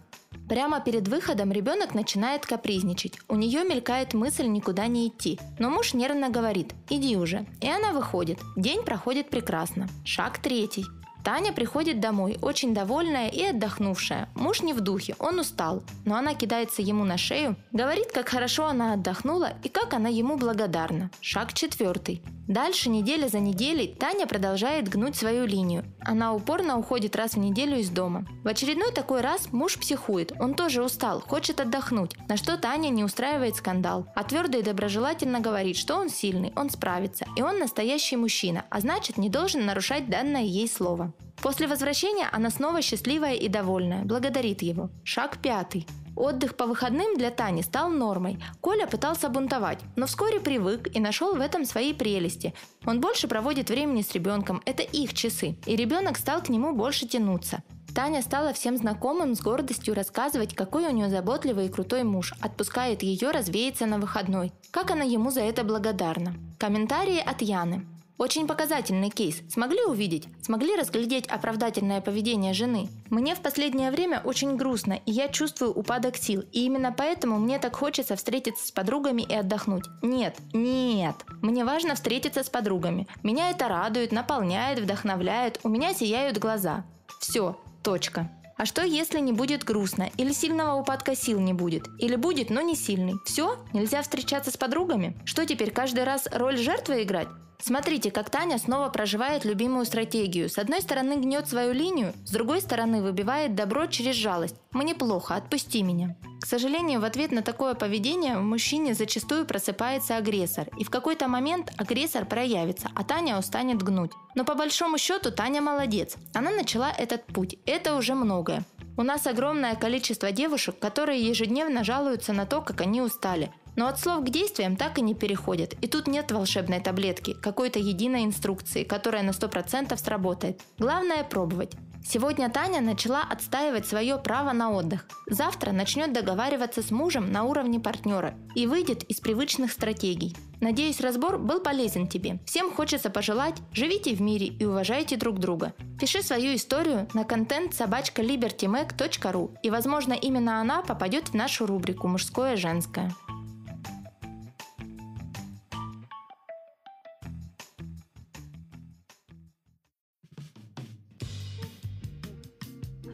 [0.49, 3.19] Прямо перед выходом ребенок начинает капризничать.
[3.29, 5.39] У нее мелькает мысль никуда не идти.
[5.59, 7.47] Но муж нервно говорит «иди уже».
[7.61, 8.39] И она выходит.
[8.57, 9.89] День проходит прекрасно.
[10.07, 10.87] Шаг третий.
[11.25, 14.29] Таня приходит домой, очень довольная и отдохнувшая.
[14.35, 18.67] Муж не в духе, он устал, но она кидается ему на шею, говорит, как хорошо
[18.67, 21.11] она отдохнула и как она ему благодарна.
[21.21, 22.23] Шаг четвертый.
[22.49, 25.85] Дальше, неделя за неделей, Таня продолжает гнуть свою линию.
[26.01, 28.27] Она упорно уходит раз в неделю из дома.
[28.43, 33.05] В очередной такой раз муж психует, он тоже устал, хочет отдохнуть, на что Таня не
[33.05, 38.17] устраивает скандал, а твердо и доброжелательно говорит, что он сильный, он справится, и он настоящий
[38.17, 41.12] мужчина, а значит не должен нарушать данное ей слово.
[41.43, 44.91] После возвращения она снова счастливая и довольная, благодарит его.
[45.05, 45.87] Шаг пятый.
[46.15, 48.39] Отдых по выходным для Тани стал нормой.
[48.61, 52.55] Коля пытался бунтовать, но вскоре привык и нашел в этом свои прелести.
[52.85, 57.09] Он больше проводит времени с ребенком, это их часы, и ребенок стал к нему больше
[57.09, 57.63] тянуться.
[57.95, 63.03] Таня стала всем знакомым с гордостью рассказывать, какой у нее заботливый и крутой муж, отпускает
[63.03, 64.53] ее развеяться на выходной.
[64.71, 66.35] Как она ему за это благодарна.
[66.59, 67.87] Комментарии от Яны.
[68.19, 69.43] Очень показательный кейс.
[69.49, 70.29] Смогли увидеть?
[70.43, 72.89] Смогли разглядеть оправдательное поведение жены?
[73.11, 76.45] Мне в последнее время очень грустно, и я чувствую упадок сил.
[76.53, 79.85] И именно поэтому мне так хочется встретиться с подругами и отдохнуть.
[80.03, 81.17] Нет, нет.
[81.41, 83.09] Мне важно встретиться с подругами.
[83.23, 85.59] Меня это радует, наполняет, вдохновляет.
[85.65, 86.85] У меня сияют глаза.
[87.19, 88.31] Все, точка.
[88.57, 90.11] А что, если не будет грустно?
[90.17, 91.89] Или сильного упадка сил не будет?
[91.99, 93.15] Или будет, но не сильный?
[93.25, 93.59] Все?
[93.73, 95.17] Нельзя встречаться с подругами?
[95.25, 97.29] Что теперь, каждый раз роль жертвы играть?
[97.63, 100.49] Смотрите, как Таня снова проживает любимую стратегию.
[100.49, 104.57] С одной стороны гнет свою линию, с другой стороны выбивает добро через жалость.
[104.73, 106.17] «Мне плохо, отпусти меня».
[106.41, 111.29] К сожалению, в ответ на такое поведение в мужчине зачастую просыпается агрессор, и в какой-то
[111.29, 114.11] момент агрессор проявится, а Таня устанет гнуть.
[114.35, 116.17] Но по большому счету Таня молодец.
[116.35, 117.59] Она начала этот путь.
[117.65, 118.65] Это уже многое.
[118.97, 123.53] У нас огромное количество девушек, которые ежедневно жалуются на то, как они устали.
[123.77, 125.75] Но от слов к действиям так и не переходят.
[125.81, 130.61] И тут нет волшебной таблетки, какой-то единой инструкции, которая на 100% сработает.
[130.79, 131.73] Главное пробовать.
[132.05, 135.07] Сегодня Таня начала отстаивать свое право на отдых.
[135.27, 140.37] Завтра начнет договариваться с мужем на уровне партнера и выйдет из привычных стратегий.
[140.61, 142.41] Надеюсь, разбор был полезен тебе.
[142.45, 145.75] Всем хочется пожелать, живите в мире и уважайте друг друга.
[145.99, 153.13] Пиши свою историю на контент собачка и, возможно, именно она попадет в нашу рубрику «Мужское-женское».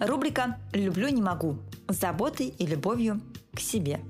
[0.00, 3.20] Рубрика «Люблю, не могу» с заботой и любовью
[3.52, 4.00] к себе.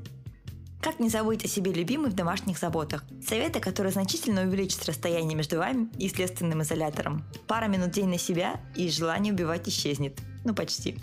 [0.82, 3.04] Как не забыть о себе любимой в домашних заботах?
[3.26, 7.24] Советы, которые значительно увеличат расстояние между вами и следственным изолятором.
[7.46, 10.20] Пара минут день на себя, и желание убивать исчезнет.
[10.44, 10.98] Ну, почти.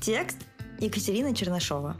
[0.00, 0.38] Текст
[0.80, 1.96] Екатерина Чернышова.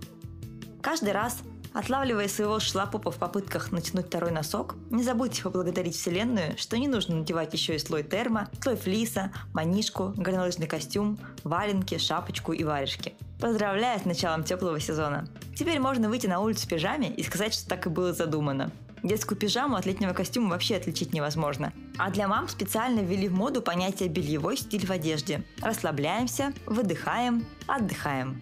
[0.81, 1.41] Каждый раз,
[1.79, 7.15] Отлавливая своего шлапопа в попытках натянуть второй носок, не забудьте поблагодарить Вселенную, что не нужно
[7.15, 13.15] надевать еще и слой термо, слой флиса, манишку, горнолыжный костюм, валенки, шапочку и варежки.
[13.39, 15.29] Поздравляю с началом теплого сезона!
[15.57, 18.73] Теперь можно выйти на улицу в пижаме и сказать, что так и было задумано.
[19.05, 21.73] Детскую пижаму от летнего костюма вообще отличить невозможно.
[21.97, 25.45] А для мам специально ввели в моду понятие бельевой стиль в одежде.
[25.63, 28.41] Расслабляемся, выдыхаем, отдыхаем.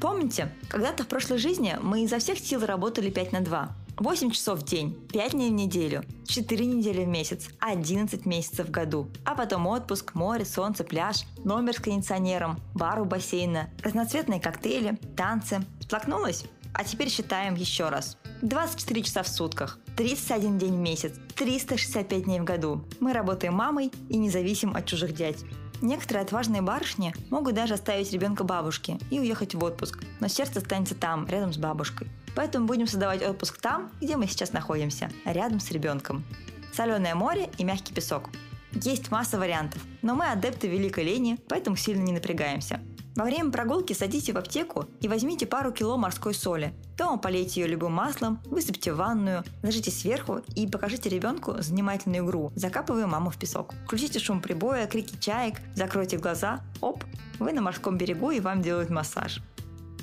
[0.00, 3.68] Помните, когда-то в прошлой жизни мы изо всех сил работали 5 на 2.
[3.96, 8.70] 8 часов в день, 5 дней в неделю, 4 недели в месяц, 11 месяцев в
[8.70, 9.08] году.
[9.24, 15.64] А потом отпуск, море, солнце, пляж, номер с кондиционером, бар у бассейна, разноцветные коктейли, танцы.
[15.80, 16.44] Сплакнулась?
[16.74, 18.18] А теперь считаем еще раз.
[18.42, 22.84] 24 часа в сутках, 31 день в месяц, 365 дней в году.
[23.00, 25.38] Мы работаем мамой и не зависим от чужих дядь.
[25.80, 30.94] Некоторые отважные барышни могут даже оставить ребенка бабушке и уехать в отпуск, но сердце останется
[30.94, 32.08] там, рядом с бабушкой.
[32.34, 36.24] Поэтому будем создавать отпуск там, где мы сейчас находимся, рядом с ребенком.
[36.72, 38.30] Соленое море и мягкий песок.
[38.72, 42.80] Есть масса вариантов, но мы адепты великой лени, поэтому сильно не напрягаемся.
[43.18, 46.72] Во время прогулки садите в аптеку и возьмите пару кило морской соли.
[46.96, 52.52] Дома полейте ее любым маслом, высыпьте в ванную, ложите сверху и покажите ребенку занимательную игру,
[52.54, 53.74] закапывая маму в песок.
[53.86, 57.02] Включите шум прибоя, крики чаек, закройте глаза, оп,
[57.40, 59.42] вы на морском берегу и вам делают массаж.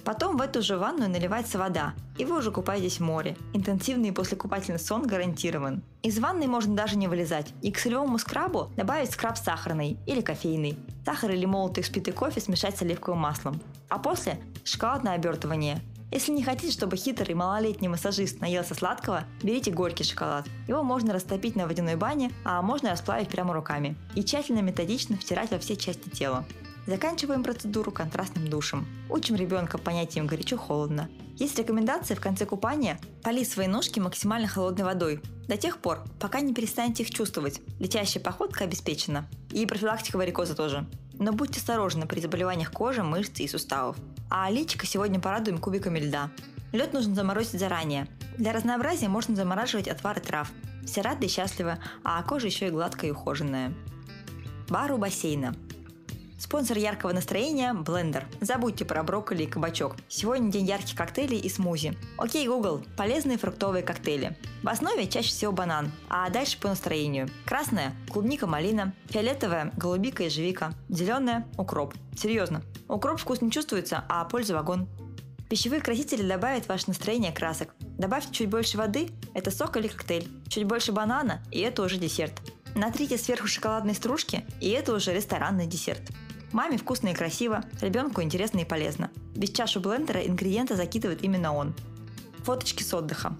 [0.06, 3.36] Потом в эту же ванную наливается вода, и вы уже купаетесь в море.
[3.53, 5.82] Интенсивный послекупательный сон гарантирован.
[6.03, 10.78] Из ванны можно даже не вылезать, и к солевому скрабу добавить скраб сахарный или кофейный.
[11.06, 13.60] Сахар или молотый взбитый кофе смешать с оливковым маслом.
[13.89, 15.82] А после– шоколадное обертывание.
[16.12, 20.45] Если не хотите, чтобы хитрый малолетний массажист наелся сладкого, берите горький шоколад.
[20.68, 23.95] Его можно растопить на водяной бане, а можно расплавить прямо руками.
[24.14, 26.45] И тщательно методично втирать во все части тела.
[26.88, 28.86] Заканчиваем процедуру контрастным душем.
[29.10, 31.10] Учим ребенка понятиям горячо-холодно.
[31.38, 35.20] Есть рекомендация в конце купания полить свои ножки максимально холодной водой.
[35.48, 37.60] До тех пор, пока не перестанете их чувствовать.
[37.80, 39.28] Летящая походка обеспечена.
[39.52, 40.86] И профилактика варикоза тоже.
[41.14, 43.98] Но будьте осторожны при заболеваниях кожи, мышц и суставов.
[44.30, 46.30] А личико сегодня порадуем кубиками льда.
[46.72, 48.08] Лед нужно заморозить заранее.
[48.38, 50.52] Для разнообразия можно замораживать отвары трав.
[50.86, 53.74] Все рады и счастливы, а кожа еще и гладкая и ухоженная.
[54.70, 55.56] Бар у бассейна.
[56.38, 58.26] Спонсор яркого настроения– Blender.
[58.42, 59.96] Забудьте про брокколи и кабачок.
[60.10, 61.98] Сегодня день ярких коктейлей и смузи.
[62.18, 62.84] Окей, Google.
[62.98, 64.38] Полезные фруктовые коктейли.
[64.62, 67.30] В основе чаще всего банан, а дальше по настроению.
[67.46, 68.94] Красная– клубника, малина.
[69.10, 70.74] Фиолетовая– голубика и живика.
[70.90, 71.94] Зеленая– укроп.
[72.18, 72.64] Серьезно.
[72.90, 74.90] Укроп вкус не чувствуется, а польза вагон.
[75.50, 77.74] Пищевые красители добавят ваше настроение красок.
[77.80, 80.28] Добавьте чуть больше воды– это сок или коктейль.
[80.50, 82.34] Чуть больше банана– и это уже десерт.
[82.76, 86.02] Натрите сверху шоколадной стружки, и это уже ресторанный десерт.
[86.56, 89.12] Маме вкусно и красиво, ребенку интересно и полезно.
[89.36, 91.76] Без чашу блендера ингредиенты закидывает именно он.
[92.45, 93.36] Фоточки с отдыха.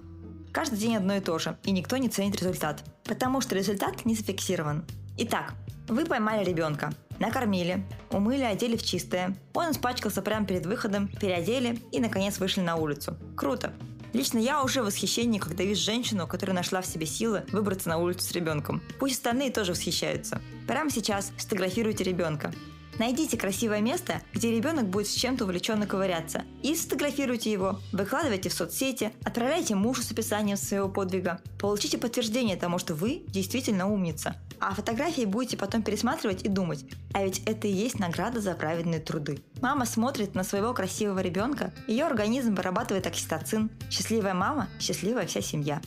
[0.52, 4.14] Каждый день одно и то же, и никто не ценит результат, потому что результат не
[4.14, 4.84] зафиксирован.
[5.16, 5.54] Итак,
[5.88, 9.34] вы поймали ребенка, накормили, умыли, одели в чистое.
[9.54, 13.16] Он испачкался прямо перед выходом, переодели и, наконец, вышли на улицу.
[13.34, 13.72] Круто!
[14.12, 17.96] Лично я уже в восхищении, когда вижу женщину, которая нашла в себе силы выбраться на
[17.96, 18.82] улицу с ребенком.
[19.00, 20.42] Пусть остальные тоже восхищаются.
[20.68, 22.52] Прямо сейчас сфотографируйте ребенка.
[22.98, 28.54] Найдите красивое место, где ребенок будет с чем-то увлеченно ковыряться, и сфотографируйте его, выкладывайте в
[28.54, 31.40] соцсети, отправляйте мужу с описанием своего подвига.
[31.58, 34.36] Получите подтверждение тому, что вы действительно умница.
[34.60, 39.00] А фотографии будете потом пересматривать и думать, а ведь это и есть награда за праведные
[39.00, 39.40] труды.
[39.60, 43.70] Мама смотрит на своего красивого ребенка, ее организм вырабатывает окситоцин.
[43.90, 45.82] Счастливая мама– счастливая вся семья.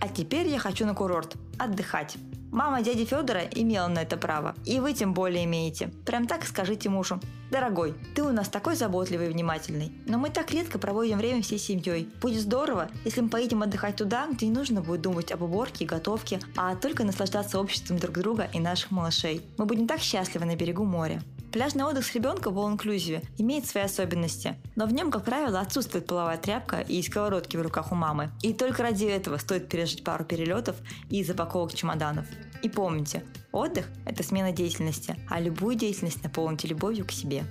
[0.00, 1.36] А теперь я хочу на курорт.
[1.58, 2.16] Отдыхать.
[2.54, 5.88] Мама дяди Федора имела на это право, и вы тем более имеете.
[6.06, 7.18] Прям так скажите мужу.
[7.50, 11.58] Дорогой, ты у нас такой заботливый и внимательный, но мы так редко проводим время всей
[11.58, 12.08] семьей.
[12.20, 15.88] Будет здорово, если мы поедем отдыхать туда, где не нужно будет думать об уборке и
[15.88, 19.44] готовке, а только наслаждаться обществом друг друга и наших малышей.
[19.58, 21.20] Мы будем так счастливы на берегу моря.
[21.54, 26.04] Пляжный отдых с ребенком в all-inclusive имеет свои особенности, но в нем, как правило, отсутствует
[26.04, 28.32] половая тряпка и сковородки в руках у мамы.
[28.42, 30.74] И только ради этого стоит пережить пару перелетов
[31.10, 32.26] и запаковок чемоданов.
[32.64, 37.44] И помните, отдых– это смена деятельности, а любую деятельность наполните любовью к себе.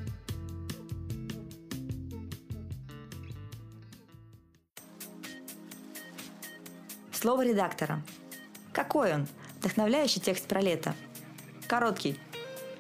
[7.14, 8.04] Слово редактора.
[8.74, 9.28] Какой он?
[9.60, 10.94] Вдохновляющий текст про лето.
[11.68, 12.20] Короткий–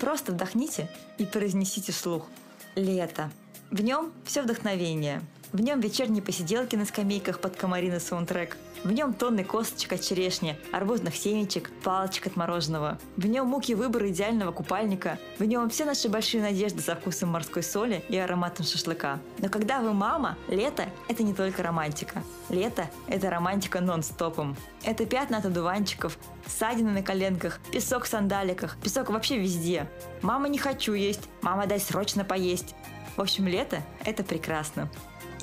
[0.03, 2.27] Просто вдохните и произнесите вслух.
[2.75, 3.31] Лето.
[3.71, 5.21] В нем все вдохновение.
[5.53, 10.57] В нем вечерние посиделки на скамейках под комариный саундтрек– в нем тонны косточек от черешни,
[10.73, 12.99] арбузных семечек, палочек от мороженого.
[13.15, 15.19] В нем муки выбора идеального купальника.
[15.39, 19.19] В нем все наши большие надежды со вкусом морской соли и ароматом шашлыка.
[19.37, 22.23] Но когда вы мама, лето– это не только романтика.
[22.49, 24.57] Лето– это романтика нон-стопом.
[24.83, 29.89] Это пятна от одуванчиков, ссадины на коленках, песок в сандаликах, песок вообще везде.
[30.21, 31.29] Мама, не хочу есть.
[31.41, 32.75] Мама, дай срочно поесть.
[33.15, 34.89] В общем, лето– это прекрасно.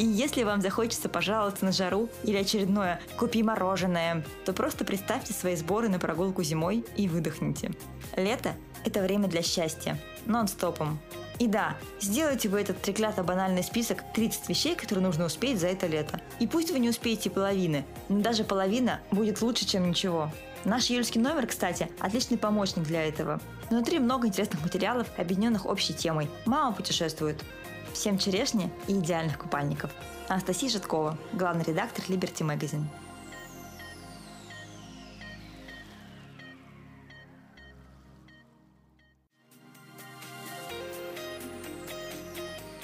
[0.00, 5.56] И если вам захочется пожаловаться на жару или очередное «купи мороженое», то просто представьте свои
[5.56, 7.72] сборы на прогулку зимой и выдохните.
[8.16, 8.54] Лето–
[8.86, 9.98] это время для счастья.
[10.24, 10.98] Нон-стопом.
[11.38, 15.86] И да, сделайте вы этот треклято банальный список 30 вещей, которые нужно успеть за это
[15.86, 16.18] лето.
[16.38, 20.32] И пусть вы не успеете половины, но даже половина будет лучше, чем ничего.
[20.64, 23.38] Наш июльский номер, кстати, отличный помощник для этого.
[23.68, 26.30] Внутри много интересных материалов, объединенных общей темой.
[26.46, 27.42] Мама путешествует.
[27.92, 29.90] Всем черешни и идеальных купальников.
[30.28, 32.84] Анастасия Житкова, главный редактор Liberty Magazine.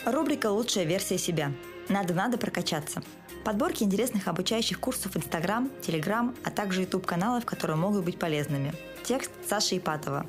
[0.04, 1.52] Рубрика «Лучшая версия себя».
[1.88, 3.02] Надо-надо прокачаться.
[3.44, 8.72] Подборки интересных обучающих курсов Инстаграм, Телеграм, а также YouTube-каналов, которые могут быть полезными.
[9.04, 10.26] Текст Саши Ипатова.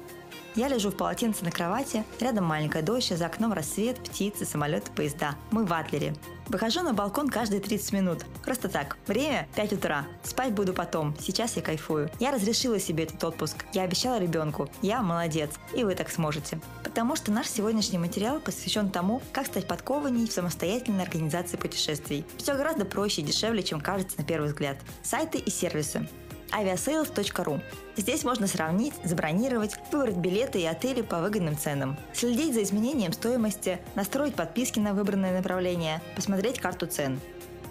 [0.58, 5.36] Я лежу в полотенце на кровати, рядом маленькая дочь, за окном рассвет, птицы, самолеты, поезда.
[5.52, 6.16] Мы в Атлере.
[6.48, 8.26] Выхожу на балкон каждые 30 минут.
[8.44, 8.98] Просто так.
[9.06, 10.08] Время 5 утра.
[10.24, 11.16] Спать буду потом.
[11.20, 12.10] Сейчас я кайфую.
[12.20, 13.66] Я разрешила себе этот отпуск.
[13.74, 14.68] Я обещала ребенку.
[14.82, 15.52] Я молодец.
[15.76, 16.60] И вы так сможете.
[16.84, 22.26] Потому что наш сегодняшний материал посвящен тому, как стать подкованней в самостоятельной организации путешествий.
[22.38, 24.78] Все гораздо проще и дешевле, чем кажется на первый взгляд.
[25.04, 26.08] Сайты и сервисы
[26.52, 27.62] aviasales.ru.
[27.96, 33.80] Здесь можно сравнить, забронировать, выбрать билеты и отели по выгодным ценам, следить за изменением стоимости,
[33.96, 37.20] настроить подписки на выбранное направление, посмотреть карту цен.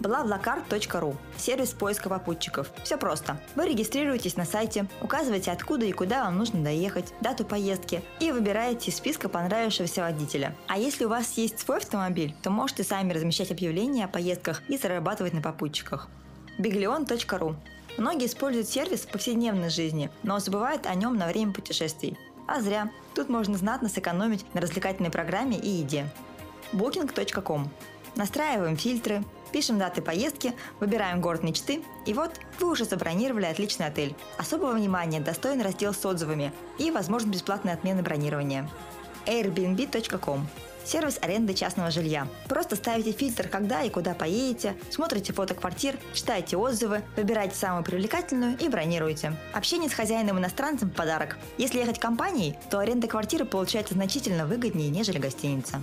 [0.00, 2.70] BlaBlaCar.ru– сервис поиска попутчиков.
[2.84, 3.40] Все просто.
[3.54, 8.90] Вы регистрируетесь на сайте, указываете откуда и куда вам нужно доехать, дату поездки и выбираете
[8.90, 10.54] из списка понравившегося водителя.
[10.66, 14.76] А если у вас есть свой автомобиль, то можете сами размещать объявления о поездках и
[14.76, 16.08] зарабатывать на попутчиках.
[16.58, 17.56] Biglion.ru
[17.96, 22.18] Многие используют сервис в повседневной жизни, но забывают о нем на время путешествий.
[22.46, 22.90] А зря.
[23.14, 26.08] Тут можно знатно сэкономить на развлекательной программе и еде.
[26.72, 27.70] Booking.com.
[28.14, 34.14] Настраиваем фильтры, пишем даты поездки, выбираем город мечты, и вот вы уже забронировали отличный отель.
[34.38, 38.68] Особого внимания достоин раздел с отзывами и возможность бесплатной отмены бронирования.
[39.26, 40.46] Airbnb.com
[40.86, 42.28] сервис аренды частного жилья.
[42.48, 48.56] Просто ставите фильтр, когда и куда поедете, смотрите фото квартир, читаете отзывы, выбираете самую привлекательную
[48.58, 49.36] и бронируете.
[49.52, 51.36] Общение с хозяином-иностранцем– подарок.
[51.58, 55.82] Если ехать компанией, то аренда квартиры получается значительно выгоднее, нежели гостиница.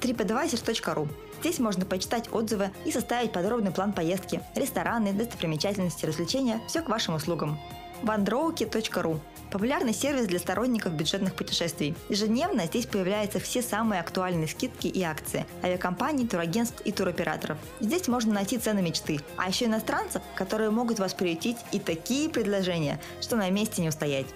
[0.00, 1.08] TripAdvisor.ru
[1.40, 7.14] Здесь можно почитать отзывы и составить подробный план поездки, рестораны, достопримечательности, развлечения– все к вашим
[7.14, 7.58] услугам.
[8.02, 9.20] Wandrowki.ru
[9.50, 11.94] Популярный сервис для сторонников бюджетных путешествий.
[12.10, 17.56] Ежедневно здесь появляются все самые актуальные скидки и акции авиакомпаний, турагентств и туроператоров.
[17.80, 23.00] Здесь можно найти цены мечты, а еще иностранцев, которые могут вас приютить и такие предложения,
[23.20, 24.26] что на месте не устоять.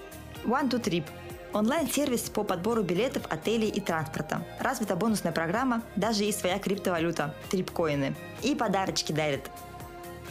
[0.45, 1.05] One to Trip
[1.53, 4.43] Онлайн-сервис по подбору билетов, отелей и транспорта.
[4.59, 8.15] Развита бонусная программа, даже есть своя криптовалюта– трипкоины.
[8.43, 9.51] И подарочки дарят.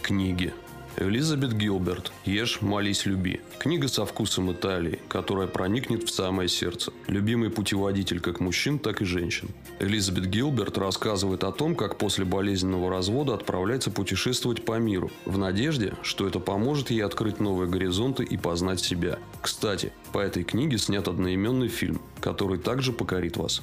[0.02, 0.52] Книги.
[0.98, 3.40] Элизабет Гилберт «Ешь, молись, люби».
[3.60, 6.92] Книга со вкусом Италии, которая проникнет в самое сердце.
[7.08, 9.50] Любимый путеводитель как мужчин, так и женщин.
[9.80, 15.94] Элизабет Гилберт рассказывает о том, как после болезненного развода отправляется путешествовать по миру, в надежде,
[16.04, 19.18] что это поможет ей открыть новые горизонты и познать себя.
[19.42, 23.62] Кстати, по этой книге снят одноименный фильм, который также покорит вас.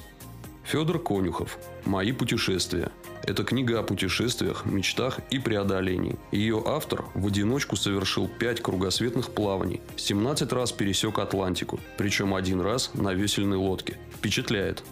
[0.63, 1.57] Федор Конюхов.
[1.85, 2.91] Мои путешествия.
[3.23, 6.17] Это книга о путешествиях, мечтах и преодолении.
[6.31, 12.91] Ее автор в одиночку совершил 5 кругосветных плаваний, 17 раз пересек Атлантику, причем один раз
[12.93, 13.97] на весельной лодке.
[14.15, 14.83] Впечатляет.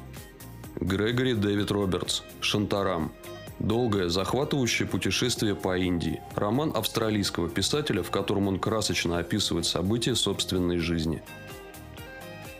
[0.79, 2.21] Грегори Дэвид Робертс.
[2.41, 3.11] Шантарам.
[3.59, 6.21] Долгое, захватывающее путешествие по Индии.
[6.35, 11.23] Роман австралийского писателя, в котором он красочно описывает события собственной жизни.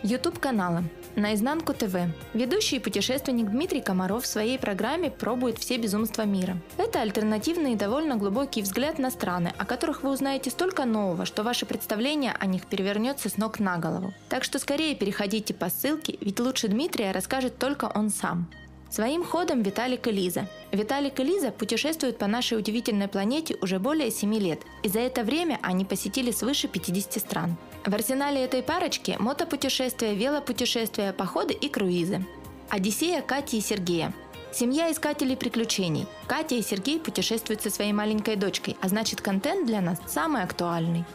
[0.02, 0.84] YouTube каналы.
[1.18, 1.96] Наизнанку ТВ.
[2.36, 6.58] Ведущий и путешественник Дмитрий Комаров в своей программе пробует все безумства мира.
[6.78, 11.42] Это альтернативный и довольно глубокий взгляд на страны, о которых вы узнаете столько нового, что
[11.42, 14.14] ваше представление о них перевернется с ног на голову.
[14.30, 18.48] Так что скорее переходите по ссылке, ведь лучше Дмитрия расскажет только он сам.
[18.92, 20.48] Своим ходом Виталик и Лиза.
[20.72, 25.24] Виталик и Лиза путешествуют по нашей удивительной планете уже более 7 лет, и за это
[25.24, 27.58] время они посетили свыше 50 стран.
[27.88, 32.26] В арсенале этой парочки– мотопутешествия, велопутешествия, походы и круизы.
[32.68, 34.14] Одиссея Кати и Сергея.
[34.52, 36.06] Семья искателей приключений.
[36.28, 41.06] Катя и Сергей путешествуют со своей маленькой дочкой, а значит контент для нас самый актуальный.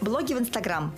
[0.00, 0.96] Блоги в Инстаграм.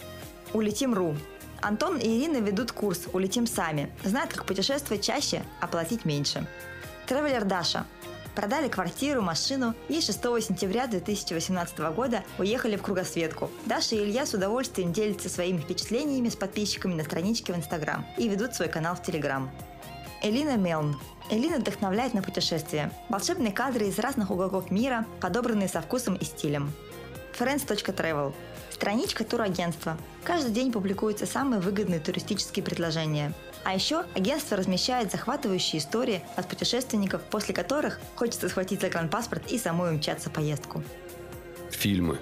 [0.53, 1.17] Улетим.ру
[1.61, 3.91] Антон и Ирина ведут курс «Улетим сами».
[4.05, 6.47] Знают, как путешествовать чаще, а платить меньше.
[7.09, 7.85] Тревелер Даша.
[8.39, 13.51] Продали квартиру, машину и 6 сентября 2018 года уехали в кругосветку.
[13.67, 18.29] Даша и Илья с удовольствием делятся своими впечатлениями с подписчиками на страничке в Инстаграм и
[18.29, 19.51] ведут свой канал в Телеграм.
[20.23, 20.97] Элина Мелн.
[21.31, 22.93] Элина вдохновляет на путешествия.
[23.09, 26.73] Волшебные кадры из разных уголков мира, подобранные со вкусом и стилем.
[27.37, 28.33] Friends.travel.
[28.71, 29.99] Страничка турагентства.
[30.23, 33.33] Каждый день публикуются самые выгодные туристические предложения.
[33.69, 39.91] А еще агентство размещает захватывающие истории от путешественников, после которых хочется схватить загранпаспорт и самой
[39.91, 40.83] умчаться поездку.
[41.71, 42.17] Фильмы.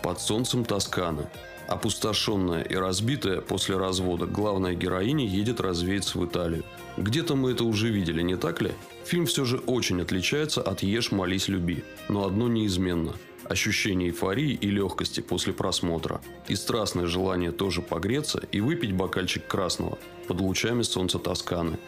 [0.00, 1.26] «Под солнцем Тосканы».
[1.66, 6.62] Опустошенная и разбитая после развода главная героиня едет развеяться в Италию.
[6.96, 8.70] Где-то мы это уже видели, не так ли?
[9.06, 13.12] Фильм все же очень отличается от «Ешь, молись, люби», но одно неизменно–
[13.46, 19.98] ощущение эйфории и легкости после просмотра, и страстное желание тоже погреться и выпить бокальчик красного
[20.26, 21.78] под лучами солнца Тосканы.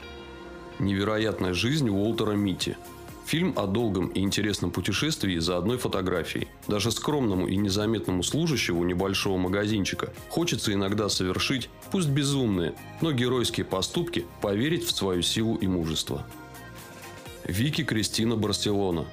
[0.79, 2.77] Невероятная жизнь Уолтера Мити.
[3.27, 6.49] Фильм о долгом и интересном путешествии за одной фотографией.
[6.67, 14.25] Даже скромному и незаметному служащему небольшого магазинчика хочется иногда совершить, пусть безумные, но геройские поступки,
[14.41, 16.27] поверить в свою силу и мужество.
[17.45, 19.05] Вики Кристина Барселона.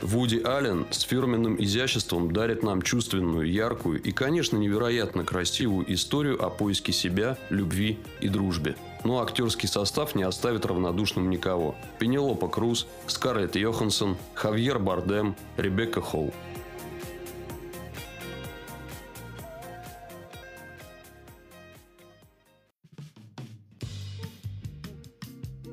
[0.00, 6.50] Вуди Аллен с фирменным изяществом дарит нам чувственную, яркую и, конечно, невероятно красивую историю о
[6.50, 8.76] поиске себя, любви и дружбе.
[9.04, 11.74] Но актерский состав не оставит равнодушным никого.
[11.98, 16.32] Пенелопа Круз, Скарлетт Йоханссон, Хавьер Бардем, Ребекка Холл.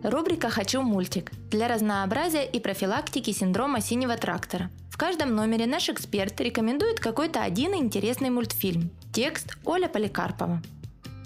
[0.06, 4.70] Рубрика «Хочу мультик» для разнообразия и профилактики синдрома синего трактора.
[4.92, 8.92] В каждом номере наш эксперт рекомендует какой-то один интересный мультфильм.
[9.12, 10.62] Текст Оля Поликарпова.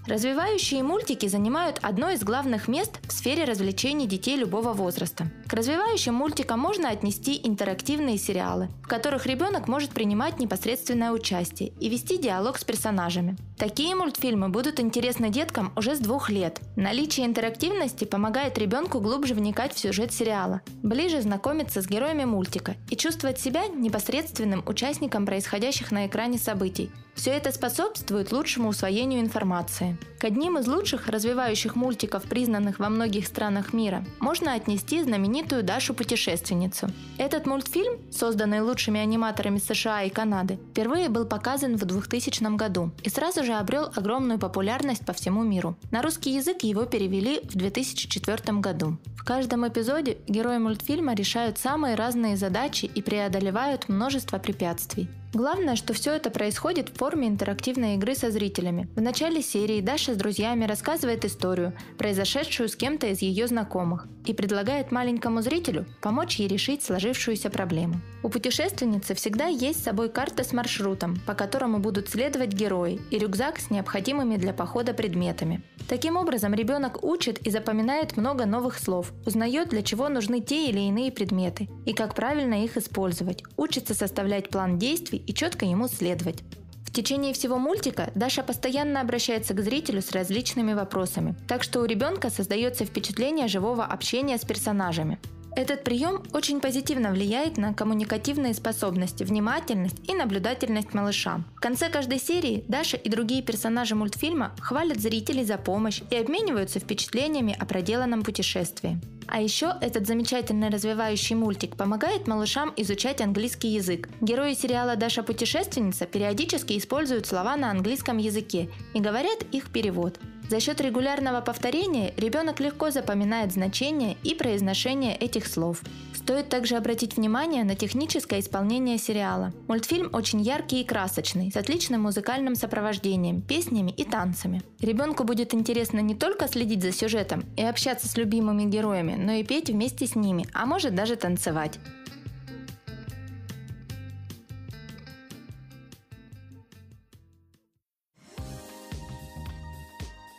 [0.08, 5.30] Развивающие мультики занимают одно из главных мест в сфере развлечений детей любого возраста.
[5.50, 11.90] К развивающим мультикам можно отнести интерактивные сериалы, в которых ребенок может принимать непосредственное участие и
[11.90, 13.36] вести диалог с персонажами.
[13.58, 16.62] Такие мультфильмы будут интересны деткам уже с двух лет.
[16.76, 22.96] Наличие интерактивности помогает ребенку глубже вникать в сюжет сериала, ближе знакомиться с героями мультика и
[22.96, 26.92] чувствовать себя непосредственным участником происходящих на экране событий.
[27.16, 29.98] Все это способствует лучшему усвоению информации.
[30.20, 35.02] К одним из лучших развивающих мультиков, признанных во многих странах мира, можно отнести
[35.40, 36.90] знаменитую Дашу-путешественницу.
[37.18, 43.10] Этот мультфильм, созданный лучшими аниматорами США и Канады, впервые был показан в 2000 году и
[43.10, 45.76] сразу же обрел огромную популярность по всему миру.
[45.92, 48.98] На русский язык его перевели в 2004 году.
[49.16, 55.08] В каждом эпизоде герои мультфильма решают самые разные задачи и преодолевают множество препятствий.
[55.34, 58.88] Главное, что все это происходит в форме интерактивной игры со зрителями.
[58.96, 64.34] В начале серии Даша с друзьями рассказывает историю, произошедшую с кем-то из ее знакомых, и
[64.34, 68.00] предлагает маленькому зрителю помочь ей решить сложившуюся проблему.
[68.22, 73.18] У путешественницы всегда есть с собой карта с маршрутом, по которому будут следовать герои, и
[73.18, 75.64] рюкзак с необходимыми для похода предметами.
[75.88, 80.82] Таким образом, ребенок учит и запоминает много новых слов, узнает, для чего нужны те или
[80.82, 86.44] иные предметы, и как правильно их использовать, учится составлять план действий и четко ему следовать.
[86.90, 91.86] В течение всего мультика Даша постоянно обращается к зрителю с различными вопросами, так что у
[91.86, 95.20] ребенка создается впечатление живого общения с персонажами.
[95.60, 101.44] Этот прием очень позитивно влияет на коммуникативные способности, внимательность и наблюдательность малыша.
[101.58, 106.80] В конце каждой серии Даша и другие персонажи мультфильма хвалят зрителей за помощь и обмениваются
[106.80, 109.02] впечатлениями о проделанном путешествии.
[109.28, 114.08] А еще этот замечательный развивающий мультик помогает малышам изучать английский язык.
[114.22, 120.22] Герои сериала «Даша путешественница» периодически используют слова на английском языке и говорят их перевод.
[120.50, 125.84] За счет регулярного повторения ребенок легко запоминает значение и произношение этих слов.
[126.16, 129.54] Стоит также обратить внимание на техническое исполнение сериала.
[129.68, 134.64] Мультфильм очень яркий и красочный, с отличным музыкальным сопровождением, песнями и танцами.
[134.80, 139.44] Ребенку будет интересно не только следить за сюжетом и общаться с любимыми героями, но и
[139.44, 141.80] петь вместе с ними, а может даже танцевать.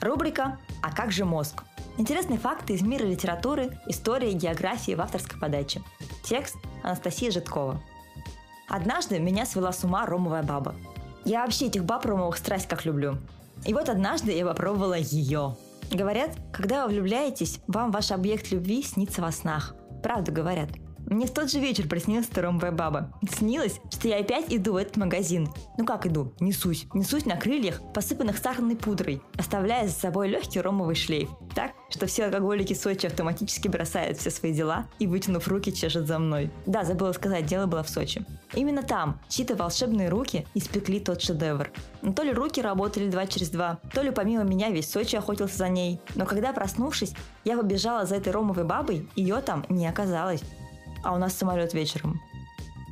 [0.00, 1.62] Рубрика «А как же мозг?».
[1.98, 5.82] Интересные факты из мира литературы, истории географии в авторской подаче.
[6.24, 7.82] Текст Анастасия Житкова.
[8.68, 10.74] Однажды меня свела с ума ромовая баба.
[11.24, 13.18] Я вообще этих баб ромовых страсть как люблю.
[13.66, 15.56] И вот однажды я попробовала ее.
[15.92, 19.74] Говорят, когда вы влюбляетесь, вам ваш объект любви снится во снах.
[20.02, 20.70] Правду говорят.
[21.10, 23.12] Мне в тот же вечер приснилась ромовая баба.
[23.28, 25.48] Снилось, что я опять иду в этот магазин.
[25.76, 26.32] Ну как иду?
[26.38, 26.86] Несусь.
[26.94, 31.28] Несусь на крыльях, посыпанных сахарной пудрой, оставляя за собой легкий ромовый шлейф.
[31.52, 36.20] Так, что все алкоголики Сочи автоматически бросают все свои дела и, вытянув руки, чешут за
[36.20, 36.52] мной.
[36.64, 38.24] Да, забыла сказать, дело было в Сочи.
[38.54, 41.72] Именно там чьи-то волшебные руки испекли тот шедевр.
[42.02, 45.58] Но то ли руки работали два через два, то ли помимо меня весь Сочи охотился
[45.58, 46.00] за ней.
[46.14, 50.42] Но когда, проснувшись, я побежала за этой ромовой бабой, ее там не оказалось
[51.02, 52.20] а у нас самолет вечером.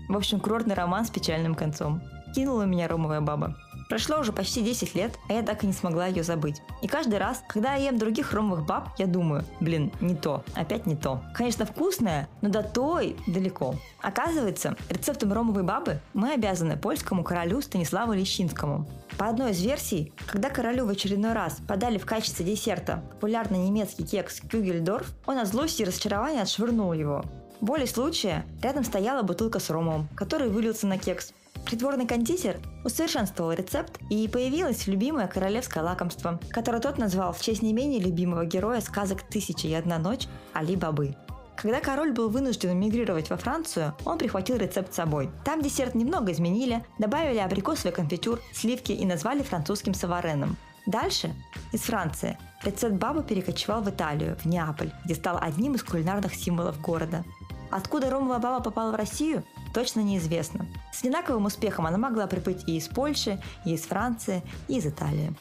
[0.09, 2.03] В общем, курортный роман с печальным концом.
[2.35, 3.57] Кинула меня ромовая баба.
[3.89, 6.61] Прошло уже почти 10 лет, а я так и не смогла ее забыть.
[6.83, 10.85] И каждый раз, когда я ем других ромовых баб, я думаю, блин, не то, опять
[10.85, 11.23] не то.
[11.35, 13.77] Конечно, вкусное, но до той далеко.
[14.03, 18.87] Оказывается, рецептом ромовой бабы мы обязаны польскому королю Станиславу Лещинскому.
[19.17, 24.05] По одной из версий, когда королю в очередной раз подали в качестве десерта популярный немецкий
[24.05, 27.25] кекс Кюгельдорф, он от злости и разочарования отшвырнул его.
[27.61, 31.33] Более случая рядом стояла бутылка с ромом, который вылился на кекс.
[31.65, 37.73] Придворный кондитер усовершенствовал рецепт, и появилось любимое королевское лакомство, которое тот назвал в честь не
[37.73, 41.17] менее любимого героя сказок «Тысяча и одна ночь» Али Бабы.
[41.57, 45.29] Когда король был вынужден мигрировать во Францию, он прихватил рецепт с собой.
[45.45, 50.57] Там десерт немного изменили, добавили абрикосовый конфитюр, сливки и назвали французским савареном.
[50.87, 51.35] Дальше,
[51.73, 56.81] из Франции, рецепт бабы перекочевал в Италию, в Неаполь, где стал одним из кулинарных символов
[56.81, 57.25] города.
[57.71, 59.45] Откуда ромовая баба попала в Россию,
[59.75, 60.66] точно неизвестно.
[60.93, 65.35] С одинаковым успехом она могла прибыть и из Польши, и из Франции, и из Италии.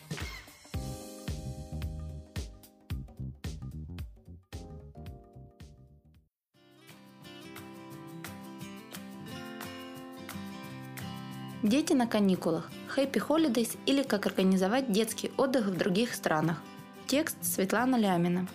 [11.63, 12.69] Дети на каникулах.
[12.95, 16.61] Happy Holidays или как организовать детский отдых в других странах.
[17.07, 18.47] Текст Светлана Лямина.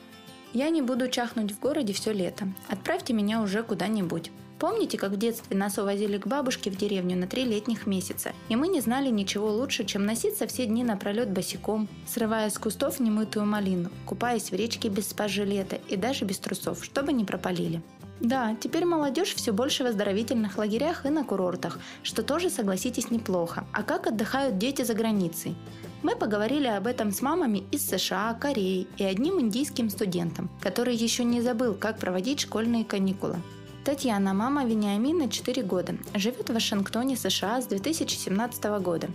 [0.53, 2.47] Я не буду чахнуть в городе все лето.
[2.69, 4.31] Отправьте меня уже куда-нибудь.
[4.59, 8.55] Помните, как в детстве нас увозили к бабушке в деревню на три летних месяца, и
[8.55, 13.47] мы не знали ничего лучше, чем носиться все дни напролет босиком, срывая с кустов немытую
[13.47, 17.83] малину, купаясь в речке без спас-жилета и даже без трусов, чтобы не пропалили.
[18.21, 23.65] Да, теперь молодежь все больше в оздоровительных лагерях и на курортах, что тоже, согласитесь, неплохо.
[23.73, 25.57] А как отдыхают дети за границей?
[26.03, 31.23] Мы поговорили об этом с мамами из США, Кореи и одним индийским студентом, который еще
[31.23, 33.37] не забыл, как проводить школьные каникулы.
[33.85, 39.09] Татьяна, мама Вениамина, 4 года, живет в Вашингтоне, США с 2017 года.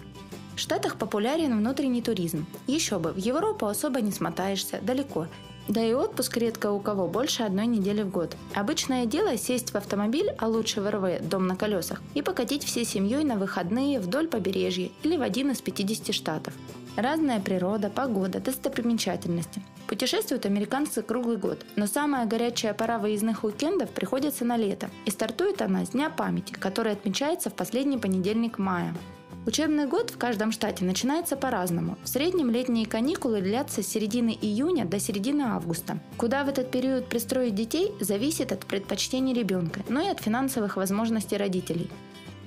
[0.56, 2.46] В Штатах популярен внутренний туризм.
[2.68, 5.28] Еще бы, в Европу особо не смотаешься, далеко.
[5.68, 8.38] Да и отпуск редко у кого больше одной недели в год.
[8.54, 12.86] Обычное дело сесть в автомобиль, а лучше в РВ, дом на колесах, и покатить всей
[12.86, 16.54] семьей на выходные вдоль побережья или в один из 50 штатов.
[16.96, 19.62] Разная природа, погода, достопримечательности.
[19.88, 25.62] Путешествуют американцы круглый год, но самая горячая пора выездных уикендов приходится на лето, и стартует
[25.62, 28.94] она с Дня памяти, который отмечается в последний понедельник мая.
[29.48, 31.98] Учебный год в каждом штате начинается по-разному.
[32.04, 36.00] В среднем летние каникулы длятся с середины июня до середины августа.
[36.18, 41.38] Куда в этот период пристроить детей, зависит от предпочтений ребенка, но и от финансовых возможностей
[41.38, 41.90] родителей.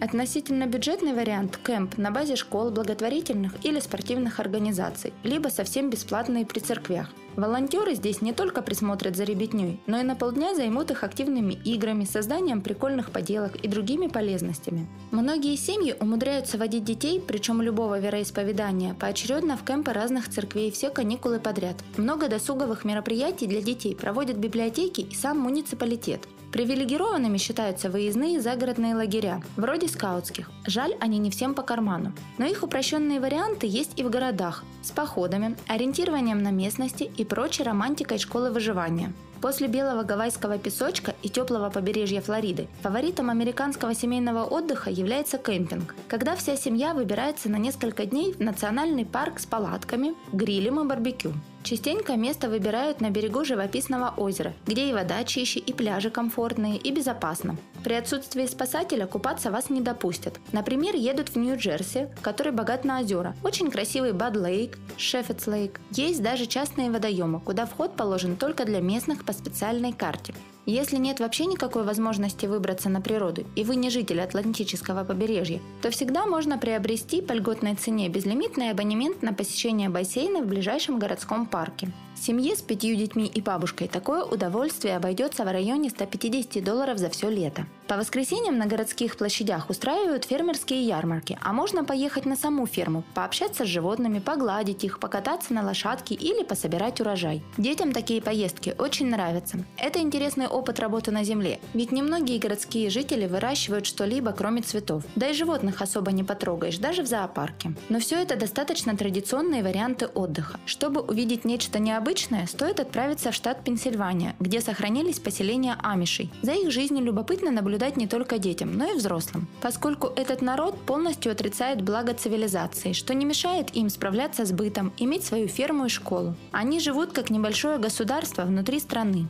[0.00, 6.58] Относительно бюджетный вариант– кемп на базе школ, благотворительных или спортивных организаций, либо совсем бесплатные при
[6.60, 7.10] церквях.
[7.36, 12.04] Волонтеры здесь не только присмотрят за ребятней, но и на полдня займут их активными играми,
[12.04, 14.88] созданием прикольных поделок и другими полезностями.
[15.10, 21.38] Многие семьи умудряются водить детей, причем любого вероисповедания, поочередно в кемпы разных церквей все каникулы
[21.40, 21.76] подряд.
[21.98, 26.26] Много досуговых мероприятий для детей проводят библиотеки и сам муниципалитет.
[26.52, 30.50] Привилегированными считаются выездные загородные лагеря, вроде скаутских.
[30.66, 32.12] Жаль, они не всем по карману.
[32.38, 37.62] Но их упрощенные варианты есть и в городах, с походами, ориентированием на местности и прочей
[37.62, 39.12] романтикой школы выживания.
[39.40, 46.36] После белого гавайского песочка и теплого побережья Флориды фаворитом американского семейного отдыха является кемпинг, когда
[46.36, 51.32] вся семья выбирается на несколько дней в национальный парк с палатками, грилем и барбекю.
[51.62, 56.90] Частенько место выбирают на берегу живописного озера, где и вода чище, и пляжи комфортные и
[56.90, 57.56] безопасно.
[57.84, 60.38] При отсутствии спасателя купаться вас не допустят.
[60.52, 63.34] Например, едут в Нью-Джерси, который богат на озера.
[63.44, 65.80] Очень красивый Бад Лейк, Шеффетс Лейк.
[65.90, 70.34] Есть даже частные водоемы, куда вход положен только для местных по специальной карте.
[70.66, 75.90] Если нет вообще никакой возможности выбраться на природу, и вы не житель Атлантического побережья, то
[75.92, 81.92] всегда можно приобрести по льготной цене безлимитный абонемент на посещение бассейна в ближайшем городском парке.
[82.20, 87.30] Семье с пятью детьми и бабушкой такое удовольствие обойдется в районе 150 долларов за все
[87.30, 87.64] лето.
[87.88, 93.64] По воскресеньям на городских площадях устраивают фермерские ярмарки, а можно поехать на саму ферму, пообщаться
[93.64, 97.42] с животными, погладить их, покататься на лошадке или пособирать урожай.
[97.56, 99.64] Детям такие поездки очень нравятся.
[99.78, 105.04] Это интересный опыт работы на земле, ведь немногие городские жители выращивают что-либо кроме цветов.
[105.16, 107.72] Да и животных особо не потрогаешь, даже в зоопарке.
[107.88, 110.60] Но все это достаточно традиционные варианты отдыха.
[110.66, 116.28] Чтобы увидеть нечто необычное, обычное, стоит отправиться в штат Пенсильвания, где сохранились поселения амишей.
[116.42, 121.30] За их жизнью любопытно наблюдать не только детям, но и взрослым, поскольку этот народ полностью
[121.30, 126.34] отрицает благо цивилизации, что не мешает им справляться с бытом, иметь свою ферму и школу.
[126.50, 129.28] Они живут как небольшое государство внутри страны.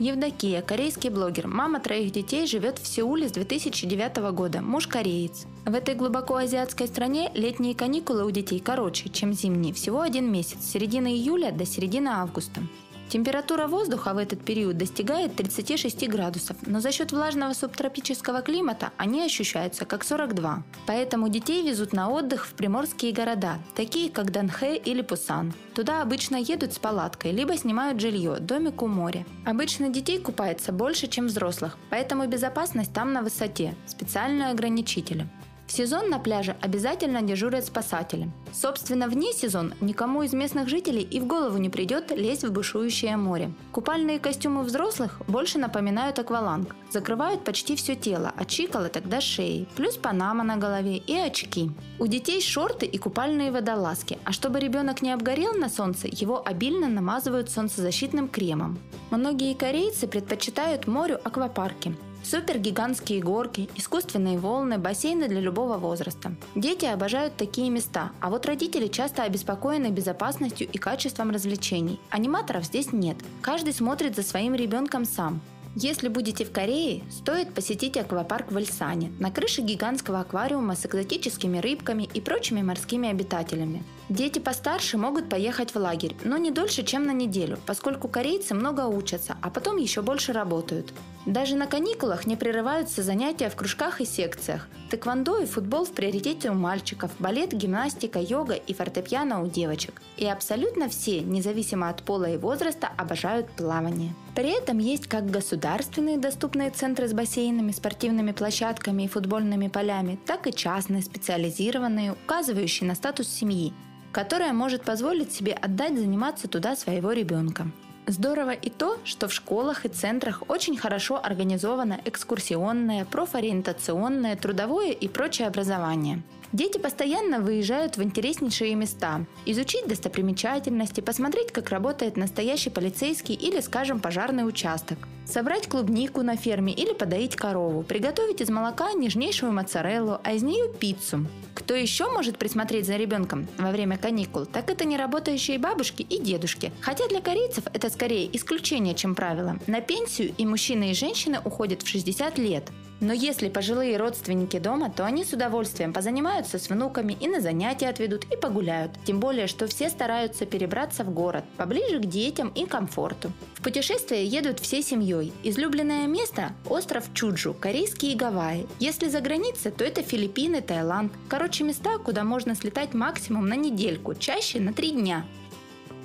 [0.00, 5.46] Евдокия, корейский блогер, мама троих детей, живет в Сеуле с 2009 года, муж кореец.
[5.64, 10.58] В этой глубоко азиатской стране летние каникулы у детей короче, чем зимние, всего один месяц,
[10.62, 12.60] с середины июля до середины августа.
[13.08, 19.22] Температура воздуха в этот период достигает 36 градусов, но за счет влажного субтропического климата они
[19.22, 20.62] ощущаются как 42.
[20.86, 25.52] Поэтому детей везут на отдых в приморские города, такие как Данхэ или Пусан.
[25.74, 29.24] Туда обычно едут с палаткой, либо снимают жилье, домик у моря.
[29.44, 35.28] Обычно детей купается больше, чем взрослых, поэтому безопасность там на высоте, специальные ограничители.
[35.76, 38.30] Сезон на пляже обязательно дежурят спасатели.
[38.52, 43.16] Собственно, вне сезон никому из местных жителей и в голову не придет лезть в бушующее
[43.16, 43.52] море.
[43.72, 46.76] Купальные костюмы взрослых больше напоминают акваланг.
[46.92, 51.72] Закрывают почти все тело, от щиколоток до шеи, плюс панама на голове и очки.
[51.98, 56.86] У детей шорты и купальные водолазки, а чтобы ребенок не обгорел на солнце, его обильно
[56.86, 58.78] намазывают солнцезащитным кремом.
[59.10, 61.96] Многие корейцы предпочитают морю аквапарки.
[62.24, 66.34] Супергигантские горки, искусственные волны, бассейны для любого возраста.
[66.54, 72.00] Дети обожают такие места, а вот родители часто обеспокоены безопасностью и качеством развлечений.
[72.08, 73.18] Аниматоров здесь нет.
[73.42, 75.42] Каждый смотрит за своим ребенком сам.
[75.76, 81.58] Если будете в Корее, стоит посетить аквапарк в Ильсане, на крыше гигантского аквариума с экзотическими
[81.58, 83.82] рыбками и прочими морскими обитателями.
[84.08, 88.86] Дети постарше могут поехать в лагерь, но не дольше, чем на неделю, поскольку корейцы много
[88.86, 90.92] учатся, а потом еще больше работают.
[91.26, 94.68] Даже на каникулах не прерываются занятия в кружках и секциях.
[94.90, 100.02] Тэквондо и футбол в приоритете у мальчиков, балет, гимнастика, йога и фортепиано у девочек.
[100.18, 104.14] И абсолютно все, независимо от пола и возраста, обожают плавание.
[104.34, 110.46] При этом есть как государственные доступные центры с бассейнами, спортивными площадками и футбольными полями, так
[110.46, 113.72] и частные, специализированные, указывающие на статус семьи,
[114.12, 117.66] которая может позволить себе отдать заниматься туда своего ребенка.
[118.06, 125.08] Здорово и то, что в школах и центрах очень хорошо организовано экскурсионное, профориентационное, трудовое и
[125.08, 126.22] прочее образование.
[126.54, 133.98] Дети постоянно выезжают в интереснейшие места, изучить достопримечательности, посмотреть, как работает настоящий полицейский или, скажем,
[133.98, 140.32] пожарный участок, собрать клубнику на ферме или подоить корову, приготовить из молока нежнейшую моцареллу, а
[140.32, 141.26] из нее пиццу.
[141.56, 146.70] Кто еще может присмотреть за ребенком во время каникул, так это неработающие бабушки и дедушки.
[146.82, 149.58] Хотя для корейцев это скорее исключение, чем правило.
[149.66, 152.70] На пенсию и мужчины, и женщины уходят в 60 лет.
[153.00, 157.88] Но если пожилые родственники дома, то они с удовольствием позанимаются с внуками и на занятия
[157.88, 158.92] отведут и погуляют.
[159.04, 163.32] Тем более, что все стараются перебраться в город, поближе к детям и комфорту.
[163.54, 165.32] В путешествие едут всей семьей.
[165.42, 168.66] Излюбленное место– остров Чуджу, корейские Гавайи.
[168.78, 171.12] Если за границей, то это Филиппины, Таиланд.
[171.28, 175.24] Короче, места, куда можно слетать максимум на недельку, чаще на три дня.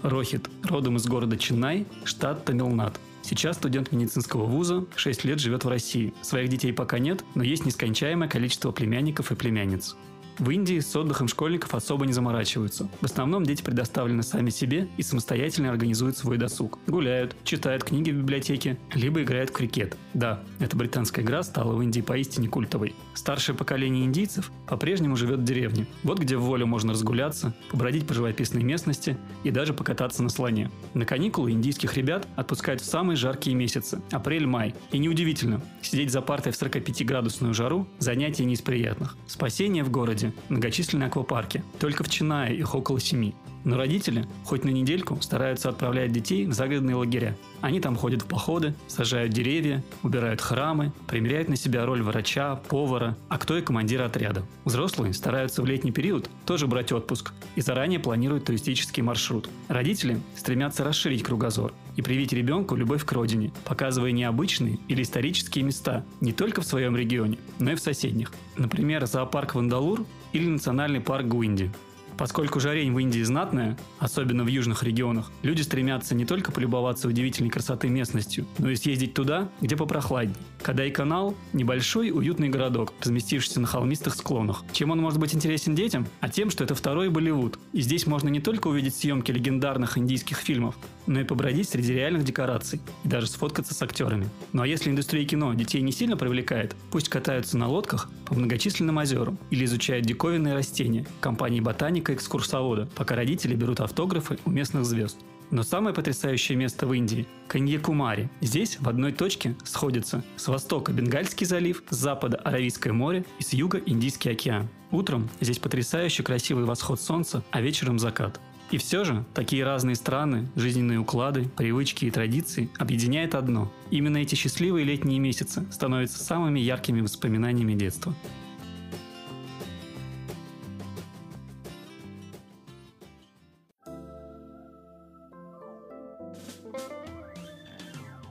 [0.02, 3.00] Рохит, родом из города Чинай, штат Тамилнад.
[3.30, 6.16] Сейчас студент медицинского вуза, 6 лет живет в России.
[6.24, 9.96] Своих детей пока нет, но есть нескончаемое количество племянников и племянниц.
[10.40, 12.90] В Индии с отдыхом школьников особо не заморачиваются.
[13.02, 16.80] В основном дети предоставлены сами себе и самостоятельно организуют свой досуг.
[16.88, 19.98] Гуляют, читают книги в библиотеке, либо играют в крикет.
[20.14, 22.96] Да, эта британская игра стала в Индии поистине культовой.
[23.16, 25.88] Старшее поколение индийцев по-прежнему живет в деревне.
[26.04, 30.72] Вот где в волю можно разгуляться, побродить по живописной местности и даже покататься на слоне.
[30.94, 34.74] На каникулы индийских ребят отпускают в самые жаркие месяцы– апрель-май.
[34.94, 39.18] И неудивительно, сидеть за партой в 45-градусную жару– занятие не из приятных.
[39.28, 41.64] Спасение в городе многочисленные аквапарки.
[41.80, 43.36] Только в Чинае их около семи.
[43.64, 47.36] Но родители, хоть на недельку, стараются отправлять детей в загородные лагеря.
[47.62, 53.18] Они там ходят в походы, сажают деревья, убирают храмы, примеряют на себя роль врача, повара,
[53.28, 54.44] а кто и командира отряда.
[54.64, 59.50] Взрослые стараются в летний период тоже брать отпуск и заранее планируют туристический маршрут.
[59.68, 66.06] Родители стремятся расширить кругозор и привить ребенку любовь к родине, показывая необычные или исторические места
[66.22, 68.32] не только в своем регионе, но и в соседних.
[68.56, 71.72] Например, зоопарк Вандалур или национальный парк Гуинди.
[72.20, 77.50] Поскольку жарень в Индии знатная, особенно в южных регионах, люди стремятся не только полюбоваться удивительной
[77.50, 80.36] красоты местностью, но и съездить туда, где попрохладнее.
[80.62, 84.66] Кадай-канал– небольшой уютный городок, разместившийся на холмистых склонах.
[84.74, 86.08] Чем он может быть интересен детям?
[86.20, 87.58] А тем, что это второй Болливуд.
[87.72, 90.76] И здесь можно не только увидеть съемки легендарных индийских фильмов,
[91.10, 94.30] но и побродить среди реальных декораций и даже сфоткаться с актерами.
[94.54, 98.98] Ну а если индустрия кино детей не сильно привлекает, пусть катаются на лодках по многочисленным
[98.98, 105.18] озерам или изучают диковинные растения компании «Ботаника» экскурсовода, пока родители берут автографы у местных звезд.
[105.50, 108.30] Но самое потрясающее место в Индии– Каньякумари.
[108.40, 113.54] Здесь в одной точке сходятся с востока Бенгальский залив, с запада Аравийское море и с
[113.54, 114.70] юга Индийский океан.
[114.92, 118.40] Утром здесь потрясающе красивый восход солнца, а вечером закат.
[118.72, 123.72] И все же, такие разные страны, жизненные уклады, привычки и традиции объединяет одно.
[123.90, 128.14] Именно эти счастливые летние месяцы становятся самыми яркими воспоминаниями детства.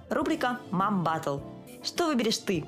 [0.09, 1.39] Рубрика «Мам Баттл».
[1.83, 2.65] Что выберешь ты?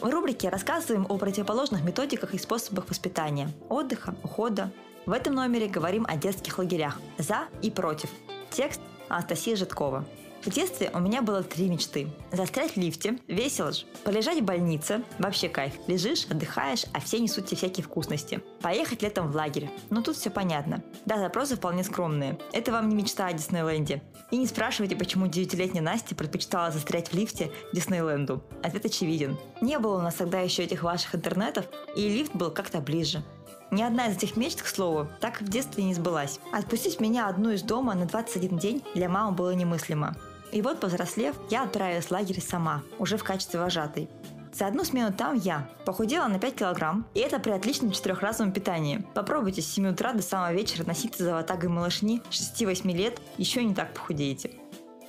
[0.00, 4.72] В рубрике рассказываем о противоположных методиках и способах воспитания, отдыха, ухода.
[5.04, 8.08] В этом номере говорим о детских лагерях «За» и «Против».
[8.50, 10.04] Текст Анастасия Житкова.
[10.44, 12.08] В детстве у меня было три мечты.
[12.30, 13.84] Застрять в лифте, весело же.
[14.04, 15.74] Полежать в больнице, вообще кайф.
[15.88, 18.42] Лежишь, отдыхаешь, а все несут тебе всякие вкусности.
[18.60, 19.70] Поехать летом в лагерь.
[19.90, 20.84] Но тут все понятно.
[21.04, 22.38] Да, запросы вполне скромные.
[22.52, 24.02] Это вам не мечта о Диснейленде.
[24.30, 28.42] И не спрашивайте, почему девятилетняя Настя предпочитала застрять в лифте Диснейленду.
[28.62, 29.36] Ответ очевиден.
[29.60, 31.66] Не было у нас тогда еще этих ваших интернетов,
[31.96, 33.24] и лифт был как-то ближе.
[33.72, 36.40] Ни одна из этих мечт, к слову, так в детстве не сбылась.
[36.52, 40.14] Отпустить меня одну из дома на 21 день для мамы было немыслимо.
[40.52, 44.10] И вот, повзрослев, я отправилась в лагерь сама, уже в качестве вожатой.
[44.52, 49.06] За одну смену там я похудела на 5 килограмм, и это при отличном четырехразовом питании.
[49.14, 53.74] Попробуйте с 7 утра до самого вечера носиться за ватагой малышни 6-8 лет, еще не
[53.74, 54.50] так похудеете.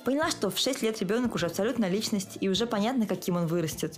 [0.04, 3.94] Поняла, что в 6 лет ребенок уже абсолютно личность, и уже понятно, каким он вырастет.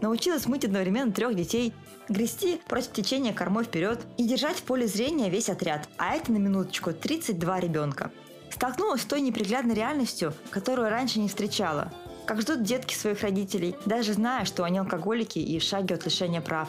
[0.00, 1.72] Научилась мыть одновременно трех детей,
[2.08, 6.36] грести против течения кормой вперед и держать в поле зрения весь отряд, а это на
[6.36, 8.10] минуточку 32 ребенка.
[8.50, 11.92] Столкнулась с той неприглядной реальностью, которую раньше не встречала.
[12.26, 16.40] Как ждут детки своих родителей, даже зная, что они алкоголики и в шаге от лишения
[16.40, 16.68] прав.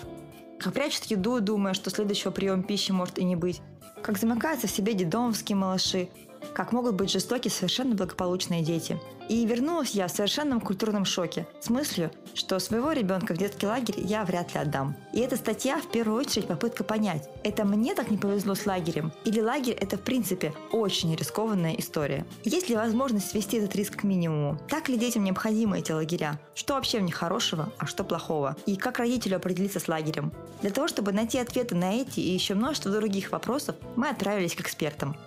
[0.59, 3.61] Как прячут еду, думая, что следующего приема пищи может и не быть.
[4.01, 6.09] Как замыкаются в себе дедомовские малыши,
[6.53, 8.99] как могут быть жестоки совершенно благополучные дети.
[9.29, 13.99] И вернулась я в совершенном культурном шоке с мыслью, что своего ребенка в детский лагерь
[13.99, 14.95] я вряд ли отдам.
[15.11, 19.11] И эта статья в первую очередь попытка понять, это мне так не повезло с лагерем,
[19.25, 22.25] или лагерь это в принципе очень рискованная история.
[22.45, 24.59] Есть ли возможность свести этот риск к минимуму?
[24.69, 26.39] Так ли детям необходимы эти лагеря?
[26.55, 28.55] Что вообще в них хорошего, а что плохого?
[28.65, 30.31] И как родителю определиться с лагерем?
[30.61, 34.61] Для того, чтобы найти ответы на эти и еще множество других вопросов, мы отправились к
[34.61, 35.17] экспертам.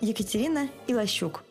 [0.00, 1.42] Екатерина Илощук.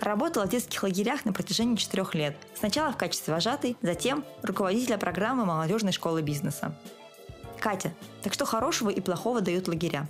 [0.00, 2.36] Работала в детских лагерях на протяжении четырех лет.
[2.54, 6.74] Сначала в качестве вожатой, затем руководителя программы молодежной школы бизнеса.
[7.58, 7.92] Катя,
[8.22, 10.06] так что хорошего и плохого дают лагеря?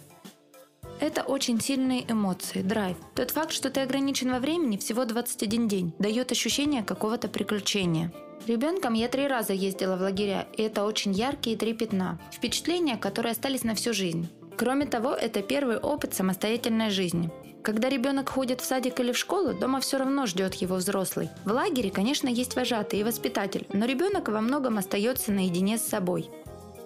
[1.01, 2.97] Это очень сильные эмоции, драйв.
[3.15, 8.13] Тот факт, что ты ограничен во времени всего 21 день, дает ощущение какого-то приключения.
[8.47, 12.21] Ребенком я три раза ездила в лагеря, и это очень яркие три пятна.
[12.31, 14.29] Впечатления, которые остались на всю жизнь.
[14.57, 17.31] Кроме того, это первый опыт самостоятельной жизни.
[17.65, 21.31] Когда ребенок ходит в садик или в школу, дома все равно ждет его взрослый.
[21.47, 26.29] В лагере, конечно, есть вожатый и воспитатель, но ребенок во многом остается наедине с собой.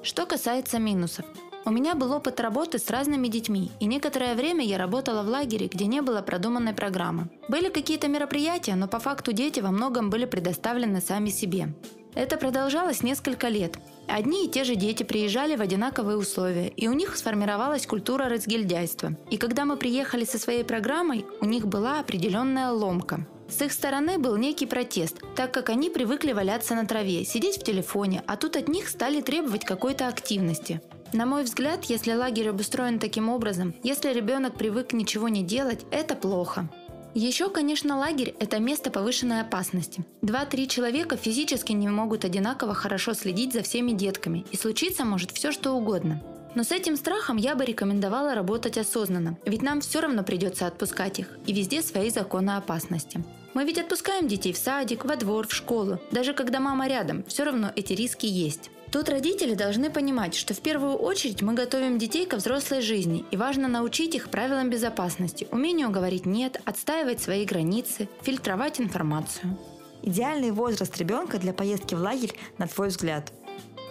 [0.05, 1.27] Что касается минусов.
[1.65, 5.67] У меня был опыт работы с разными детьми, и некоторое время я работала в лагере,
[5.67, 7.29] где не было продуманной программы.
[7.49, 11.75] Были какие-то мероприятия, но по факту дети во многом были предоставлены сами себе.
[12.14, 13.78] Это продолжалось несколько лет.
[14.06, 19.16] Одни и те же дети приезжали в одинаковые условия, и у них сформировалась культура разгильдяйства.
[19.30, 23.26] И когда мы приехали со своей программой, у них была определенная ломка.
[23.48, 27.64] С их стороны был некий протест, так как они привыкли валяться на траве, сидеть в
[27.64, 30.82] телефоне, а тут от них стали требовать какой-то активности.
[31.14, 36.14] На мой взгляд, если лагерь обустроен таким образом, если ребенок привык ничего не делать, это
[36.14, 36.68] плохо.
[37.14, 40.05] Еще, конечно, лагерь– это место повышенной опасности.
[40.22, 45.51] Два-три человека физически не могут одинаково хорошо следить за всеми детками, и случиться может все
[45.51, 46.22] что угодно.
[46.55, 51.18] Но с этим страхом я бы рекомендовала работать осознанно, ведь нам все равно придется отпускать
[51.18, 53.24] их, и везде свои законы опасности.
[53.55, 55.98] Мы ведь отпускаем детей в садик, во двор, в школу.
[56.12, 58.70] Даже когда мама рядом, все равно эти риски есть.
[58.90, 63.36] Тут родители должны понимать, что в первую очередь мы готовим детей ко взрослой жизни, и
[63.36, 69.59] важно научить их правилам безопасности, умению говорить «нет», отстаивать свои границы, фильтровать информацию.
[70.02, 73.32] Идеальный возраст ребенка для поездки в лагерь, на твой взгляд–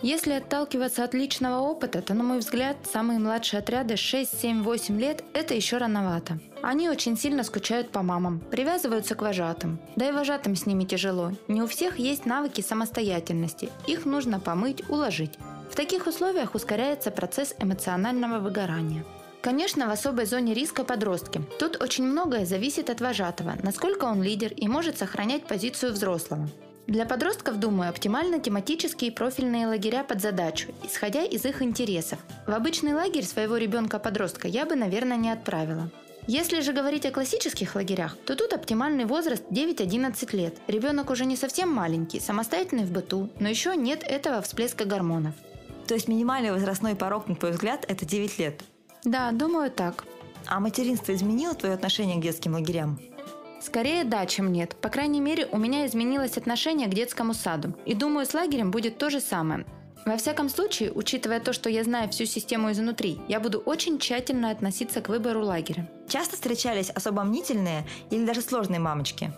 [0.02, 5.00] если отталкиваться от личного опыта, то, на мой взгляд, самые младшие отряды 6, 7, 8
[5.00, 6.40] лет– это еще рановато.
[6.62, 9.80] Они очень сильно скучают по мамам, привязываются к вожатым.
[9.96, 11.32] Да и вожатым с ними тяжело.
[11.48, 13.70] Не у всех есть навыки самостоятельности.
[13.88, 15.38] Их нужно помыть, уложить.
[15.72, 19.04] В таких условиях ускоряется процесс эмоционального выгорания.
[19.42, 21.42] Конечно, в особой зоне риска подростки.
[21.60, 26.50] Тут очень многое зависит от вожатого, насколько он лидер и может сохранять позицию взрослого.
[26.88, 32.18] Для подростков, думаю, оптимально тематические и профильные лагеря под задачу, исходя из их интересов.
[32.48, 35.92] В обычный лагерь своего ребенка-подростка я бы, наверное, не отправила.
[36.28, 40.58] Если же говорить о классических лагерях, то тут оптимальный возраст 9-11 лет.
[40.68, 45.34] Ребенок уже не совсем маленький, самостоятельный в быту, но еще нет этого всплеска гормонов.
[45.88, 48.62] То есть минимальный возрастной порог, на твой взгляд, это 9 лет?
[49.04, 50.06] Да, думаю так.
[50.46, 53.00] А материнство изменило твое отношение к детским лагерям?
[53.60, 54.76] Скорее да, чем нет.
[54.82, 57.74] По крайней мере, у меня изменилось отношение к детскому саду.
[57.86, 59.66] И думаю, с лагерем будет то же самое.
[60.06, 64.52] Во всяком случае, учитывая то, что я знаю всю систему изнутри, я буду очень тщательно
[64.52, 65.90] относиться к выбору лагеря.
[66.08, 69.32] Часто встречались особо мнительные или даже сложные мамочки?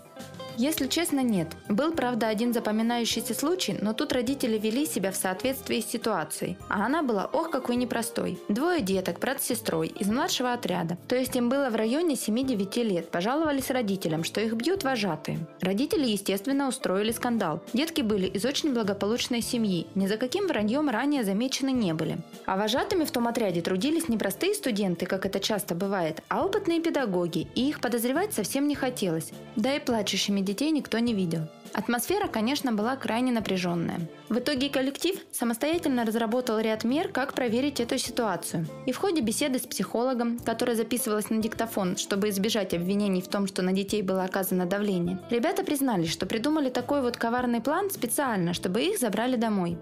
[0.60, 1.48] Если честно, нет.
[1.70, 6.58] Был, правда, один запоминающийся случай, но тут родители вели себя в соответствии с ситуацией.
[6.68, 8.38] А она была ох какой непростой.
[8.50, 10.98] Двое деток, брат с сестрой, из младшего отряда.
[11.08, 13.10] То есть им было в районе 7-9 лет.
[13.10, 15.40] Пожаловались родителям, что их бьют вожатые.
[15.62, 17.64] Родители, естественно, устроили скандал.
[17.72, 19.88] Детки были из очень благополучной семьи.
[19.96, 22.18] Ни за каким враньем ранее замечены не были.
[22.46, 26.82] А вожатыми в том отряде трудились не простые студенты, как это часто бывает, а опытные
[26.82, 29.32] педагоги, и их подозревать совсем не хотелось.
[29.56, 31.48] Да и плачущими детей никто не видел.
[31.72, 34.02] Атмосфера, конечно, была крайне напряженная.
[34.28, 38.66] В итоге коллектив самостоятельно разработал ряд мер, как проверить эту ситуацию.
[38.86, 43.48] И в ходе беседы с психологом, которая записывалась на диктофон, чтобы избежать обвинений в том,
[43.48, 48.54] что на детей было оказано давление, ребята признались, что придумали такой вот коварный план специально,
[48.54, 49.78] чтобы их забрали домой.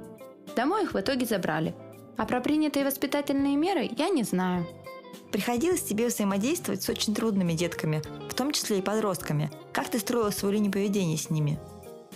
[0.55, 1.73] Домой их в итоге забрали.
[2.17, 4.67] А про принятые воспитательные меры я не знаю.
[5.31, 9.51] Приходилось тебе взаимодействовать с очень трудными детками, в том числе и подростками.
[9.73, 11.59] Как ты строила свою линию поведения с ними?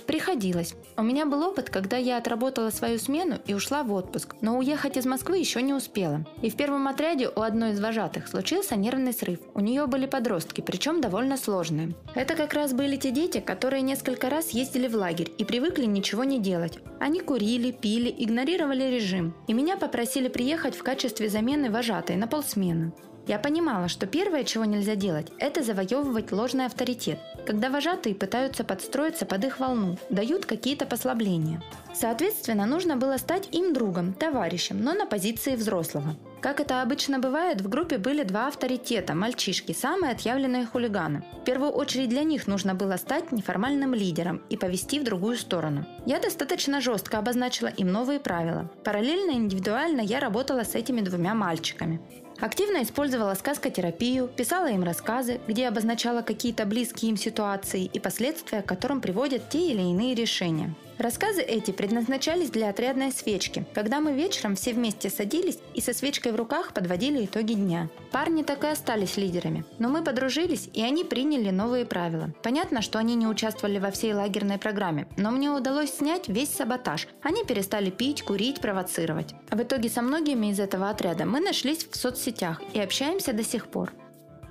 [0.05, 0.75] Приходилось.
[0.97, 4.97] У меня был опыт, когда я отработала свою смену и ушла в отпуск, но уехать
[4.97, 6.25] из Москвы еще не успела.
[6.41, 9.39] И в первом отряде у одной из вожатых случился нервный срыв.
[9.53, 11.93] У нее были подростки, причем довольно сложные.
[12.15, 16.23] Это как раз были те дети, которые несколько раз ездили в лагерь и привыкли ничего
[16.23, 16.79] не делать.
[16.99, 19.33] Они курили, пили, игнорировали режим.
[19.47, 22.93] И меня попросили приехать в качестве замены вожатой на полсмены.
[23.27, 29.25] Я понимала, что первое, чего нельзя делать, это завоевывать ложный авторитет, когда вожатые пытаются подстроиться
[29.25, 31.61] под их волну, дают какие-то послабления.
[31.93, 36.15] Соответственно, нужно было стать им другом, товарищем, но на позиции взрослого.
[36.41, 41.23] Как это обычно бывает, в группе были два авторитета– мальчишки, самые отъявленные хулиганы.
[41.41, 45.85] В первую очередь для них нужно было стать неформальным лидером и повести в другую сторону.
[46.07, 48.71] Я достаточно жестко обозначила им новые правила.
[48.83, 52.01] Параллельно индивидуально я работала с этими двумя мальчиками.
[52.41, 58.65] Активно использовала сказкотерапию, писала им рассказы, где обозначала какие-то близкие им ситуации и последствия, к
[58.65, 60.73] которым приводят те или иные решения.
[61.01, 66.31] Рассказы эти предназначались для отрядной свечки, когда мы вечером все вместе садились и со свечкой
[66.31, 67.89] в руках подводили итоги дня.
[68.11, 72.29] Парни так и остались лидерами, но мы подружились и они приняли новые правила.
[72.43, 77.07] Понятно, что они не участвовали во всей лагерной программе, но мне удалось снять весь саботаж.
[77.23, 79.33] Они перестали пить, курить, провоцировать.
[79.49, 83.69] В итоге со многими из этого отряда мы нашлись в соцсетях и общаемся до сих
[83.69, 83.91] пор.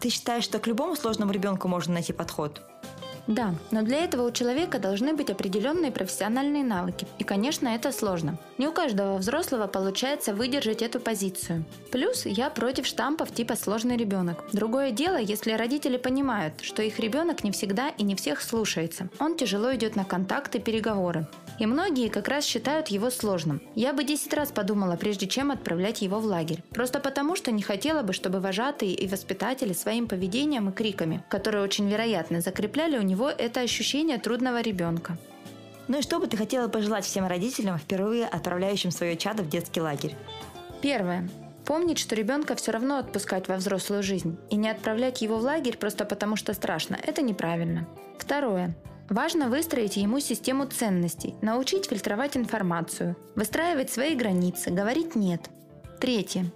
[0.01, 2.61] Ты считаешь, что к любому сложному ребенку можно найти подход?
[3.27, 7.07] Да, но для этого у человека должны быть определенные профессиональные навыки.
[7.19, 8.39] И, конечно, это сложно.
[8.59, 11.65] Не у каждого взрослого получается выдержать эту позицию.
[11.93, 14.45] Плюс я против штампов типа «сложный ребенок».
[14.53, 19.09] Другое дело, если родители понимают, что их ребенок не всегда и не всех слушается.
[19.19, 21.27] Он тяжело идет на контакты, переговоры.
[21.61, 23.61] И многие как раз считают его сложным.
[23.75, 26.65] Я бы 10 раз подумала, прежде чем отправлять его в лагерь.
[26.71, 31.63] Просто потому, что не хотела бы, чтобы вожатые и воспитатели своим поведением и криками, которые
[31.63, 35.19] очень вероятно закрепляли у него это ощущение трудного ребенка.
[35.87, 39.83] Ну и что бы ты хотела пожелать всем родителям, впервые отправляющим свое чадо в детский
[39.83, 40.17] лагерь?
[40.81, 41.29] Первое.
[41.67, 45.77] Помнить, что ребенка все равно отпускать во взрослую жизнь, и не отправлять его в лагерь
[45.77, 46.97] просто потому, что страшно.
[47.03, 47.87] Это неправильно.
[48.19, 48.75] Второе.
[49.11, 55.51] Важно выстроить ему систему ценностей, научить фильтровать информацию, выстраивать свои границы, говорить «нет».
[56.01, 56.47] Третье.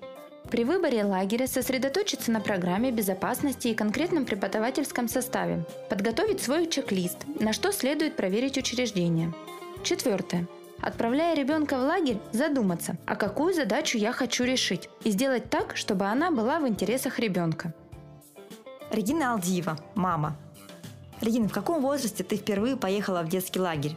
[0.53, 7.53] При выборе лагеря сосредоточиться на программе безопасности и конкретном преподавательском составе, подготовить свой чек-лист, на
[7.53, 9.35] что следует проверить учреждение.
[9.83, 10.47] Четвертое.
[10.81, 16.05] Отправляя ребенка в лагерь, задуматься, а какую задачу я хочу решить, и сделать так, чтобы
[16.05, 17.75] она была в интересах ребенка.
[18.93, 20.37] Регина Алдиева, мама,
[21.21, 23.97] Регина, в каком возрасте ты впервые поехала в детский лагерь?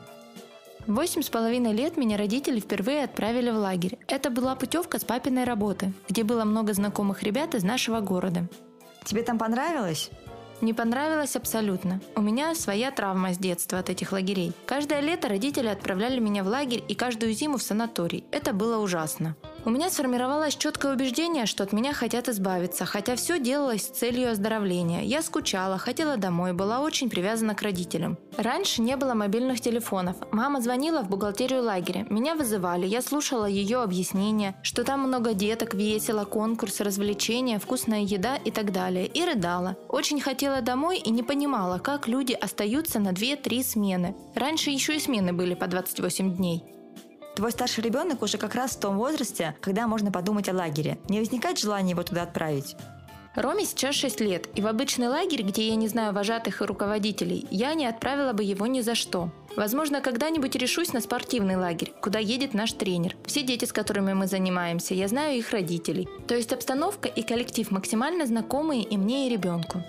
[0.88, 4.00] Восемь с половиной лет меня родители впервые отправили в лагерь.
[4.08, 8.48] Это была путевка с папиной работы, где было много знакомых ребят из нашего города.
[9.04, 10.10] Тебе там понравилось?
[10.62, 12.02] Не понравилось абсолютно.
[12.16, 14.54] У меня своя травма с детства от этих лагерей.
[14.66, 18.24] Каждое лето родители отправляли меня в лагерь и каждую зиму в санаторий.
[18.32, 19.36] Это было ужасно.
[19.68, 24.32] У меня сформировалось четкое убеждение, что от меня хотят избавиться, хотя все делалось с целью
[24.32, 25.02] оздоровления.
[25.02, 28.18] Я скучала, хотела домой, была очень привязана к родителям.
[28.38, 30.16] Раньше не было мобильных телефонов.
[30.32, 32.08] Мама звонила в бухгалтерию лагеря.
[32.10, 38.38] Меня вызывали, я слушала ее объяснения, что там много деток, весело, конкурсы, развлечения, вкусная еда
[38.38, 39.06] и так далее.
[39.06, 39.76] И рыдала.
[39.90, 44.16] Очень хотела домой и не понимала, как люди остаются на 2-3 смены.
[44.34, 46.77] Раньше еще и смены были по 28 дней.
[47.38, 50.98] Твой старший ребенок уже как раз в том возрасте, когда можно подумать о лагере.
[51.08, 52.76] Не возникает желания его туда отправить?
[53.36, 57.46] Роме сейчас 6 лет, и в обычный лагерь, где я не знаю вожатых и руководителей,
[57.52, 59.30] я не отправила бы его ни за что.
[59.56, 63.16] Возможно, когда-нибудь решусь на спортивный лагерь, куда едет наш тренер.
[63.28, 66.10] Все дети, с которыми мы занимаемся, я знаю их родителей.
[66.28, 69.84] То есть обстановка и коллектив максимально знакомые и мне, и ребенку.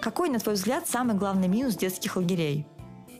[0.00, 2.66] Какой, на твой взгляд, самый главный минус детских лагерей?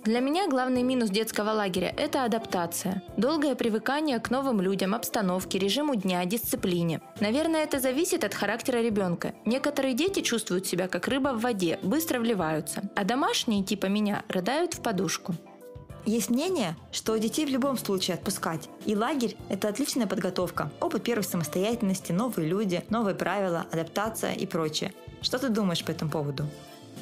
[0.09, 3.02] Для меня главный минус детского лагеря– это адаптация.
[3.18, 7.02] Долгое привыкание к новым людям, обстановке, режиму дня, дисциплине.
[7.20, 9.35] Наверное, это зависит от характера ребенка.
[9.44, 14.72] Некоторые дети чувствуют себя как рыба в воде, быстро вливаются, а домашние, типа меня, рыдают
[14.72, 15.35] в подушку.
[16.06, 18.70] Есть мнение, что детей в любом случае отпускать.
[18.86, 20.70] И лагерь– это отличная подготовка.
[20.80, 24.94] Опыт первой самостоятельности, новые люди, новые правила, адаптация и прочее.
[25.20, 26.47] Что ты думаешь по этому поводу?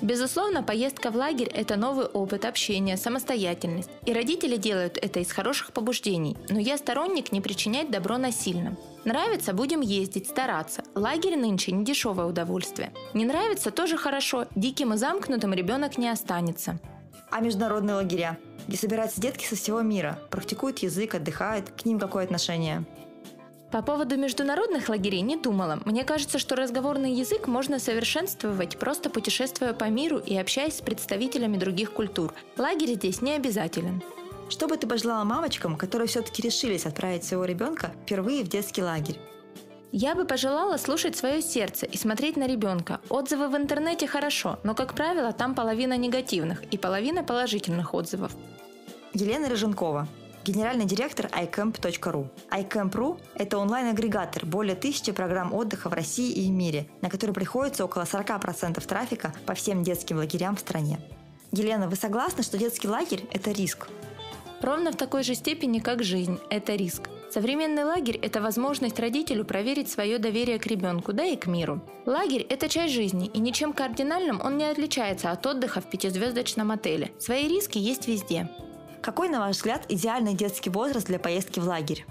[0.03, 3.89] Безусловно, поездка в лагерь– это новый опыт общения, самостоятельность.
[4.05, 6.37] И родители делают это из хороших побуждений.
[6.51, 8.77] Но я сторонник не причинять добро насильно.
[9.05, 10.83] Нравится– будем ездить, стараться.
[10.95, 12.93] Лагерь нынче не дешевое удовольствие.
[13.15, 14.47] Не нравится– тоже хорошо.
[14.55, 16.79] Диким и замкнутым ребенок не останется.
[17.31, 22.25] А международные лагеря, где собираются детки со всего мира, практикуют язык, отдыхают, к ним какое
[22.25, 22.85] отношение?
[23.71, 25.81] По поводу международных лагерей не думала.
[25.85, 31.57] Мне кажется, что разговорный язык можно совершенствовать, просто путешествуя по миру и общаясь с представителями
[31.57, 32.33] других культур.
[32.57, 34.03] Лагерь здесь не обязателен.
[34.49, 39.19] Что бы ты пожелала мамочкам, которые все-таки решились отправить своего ребенка впервые в детский лагерь?
[39.91, 43.01] Я бы пожелала слушать свое сердце и смотреть на ребенка.
[43.09, 48.33] Отзывы в интернете хорошо, но, как правило, там половина негативных и половина положительных отзывов.
[49.15, 50.07] Елена Рыженкова,
[50.47, 52.29] генеральный директор iCamp.ru.
[52.51, 58.03] iCamp.ru– это онлайн-агрегатор более тысячи программ отдыха в России и мире, на который приходится около
[58.03, 61.01] 40% трафика по всем детским лагерям в стране.
[61.51, 63.89] Елена, вы согласны, что детский лагерь– это риск?
[64.63, 67.11] Ровно в такой же степени, как жизнь– это риск.
[67.31, 71.81] Современный лагерь– это возможность родителю проверить свое доверие к ребенку, да и к миру.
[72.07, 77.11] Лагерь– это часть жизни, и ничем кардинальным он не отличается от отдыха в пятизвездочном отеле.
[77.19, 78.49] Свои риски есть везде.
[79.03, 82.05] Какой, на ваш взгляд, идеальный детский возраст для поездки в лагерь?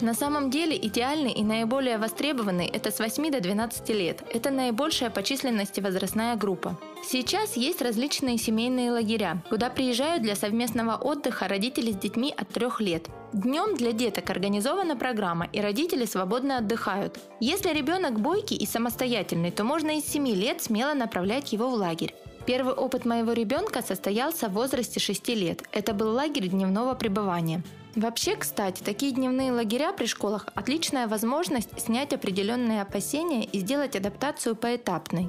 [0.00, 4.22] На самом деле идеальный и наиболее востребованный– это с 8 до 12 лет.
[4.32, 6.78] Это наибольшая по численности возрастная группа.
[7.04, 12.68] Сейчас есть различные семейные лагеря, куда приезжают для совместного отдыха родители с детьми от 3
[12.78, 13.08] лет.
[13.32, 17.18] Днем для деток организована программа, и родители свободно отдыхают.
[17.40, 22.14] Если ребенок бойкий и самостоятельный, то можно из 7 лет смело направлять его в лагерь.
[22.48, 25.64] Первый опыт моего ребенка состоялся в возрасте 6 лет.
[25.70, 27.62] Это был лагерь дневного пребывания.
[27.94, 34.56] Вообще, кстати, такие дневные лагеря при школах– отличная возможность снять определенные опасения и сделать адаптацию
[34.56, 35.28] поэтапной.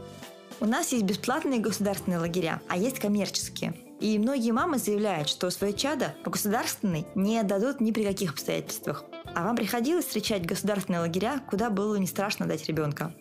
[0.62, 3.74] У нас есть бесплатные государственные лагеря, а есть коммерческие.
[4.00, 9.04] И многие мамы заявляют, что свое чадо в государственный не отдадут ни при каких обстоятельствах.
[9.36, 13.14] А вам приходилось встречать государственные лагеря, куда было не страшно дать ребенка?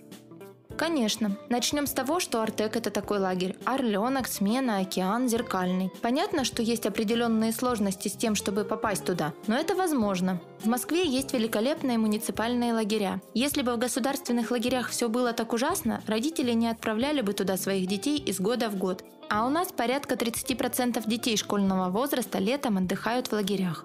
[0.79, 1.37] Конечно.
[1.49, 3.57] Начнем с того, что Артек– это такой лагерь.
[3.65, 5.91] Орленок, Смена, Океан, Зеркальный.
[6.03, 10.41] Понятно, что есть определенные сложности с тем, чтобы попасть туда, но это возможно.
[10.61, 13.21] В Москве есть великолепные муниципальные лагеря.
[13.35, 17.89] Если бы в государственных лагерях все было так ужасно, родители не отправляли бы туда своих
[17.89, 19.05] детей из года в год.
[19.29, 23.85] А у нас порядка 30% детей школьного возраста летом отдыхают в лагерях.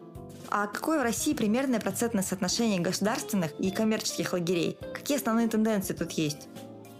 [0.49, 4.77] А какое в России примерное процентное соотношение государственных и коммерческих лагерей?
[4.93, 6.47] Какие основные тенденции тут есть?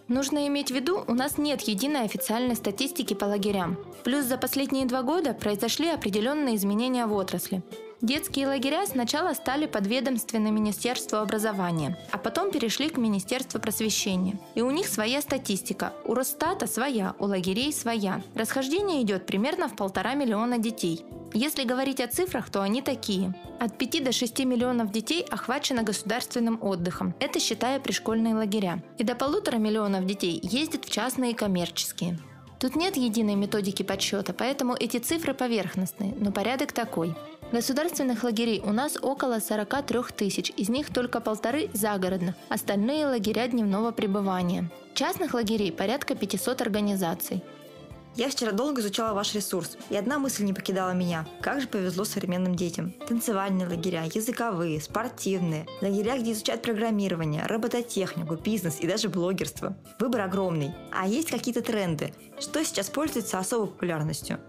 [0.08, 3.78] Нужно иметь в виду, у нас нет единой официальной статистики по лагерям.
[4.04, 7.64] Плюс за последние два года произошли определенные изменения в отрасли.
[8.04, 14.38] Детские лагеря сначала стали подведомственны Министерству образования, а потом перешли к Министерству просвещения.
[14.56, 15.94] И у них своя статистика.
[16.04, 18.22] У Росстата своя, у лагерей своя.
[18.36, 21.06] Расхождение идет примерно в полтора миллиона детей.
[21.34, 23.34] Если говорить о цифрах, то они такие.
[23.62, 27.16] От 5 до 6 миллионов детей охвачено государственным отдыхом.
[27.22, 28.84] Это считая пришкольные лагеря.
[28.98, 32.20] И до полутора миллионов детей ездят в частные и коммерческие.
[32.64, 37.14] Тут нет единой методики подсчета, поэтому эти цифры поверхностные, но порядок такой.
[37.52, 43.92] Государственных лагерей у нас около 43 тысяч, из них только полторы загородных, остальные лагеря дневного
[43.92, 44.72] пребывания.
[44.94, 47.44] Частных лагерей порядка 500 организаций.
[48.16, 51.26] Я вчера долго изучала ваш ресурс, и одна мысль не покидала меня.
[51.42, 52.94] Как же повезло современным детям.
[53.08, 59.76] Танцевальные лагеря, языковые, спортивные, лагеря, где изучают программирование, робототехнику, бизнес и даже блогерство.
[60.00, 60.74] Выбор огромный.
[60.92, 62.14] А есть какие-то тренды.
[62.40, 64.40] Что сейчас пользуется особой популярностью?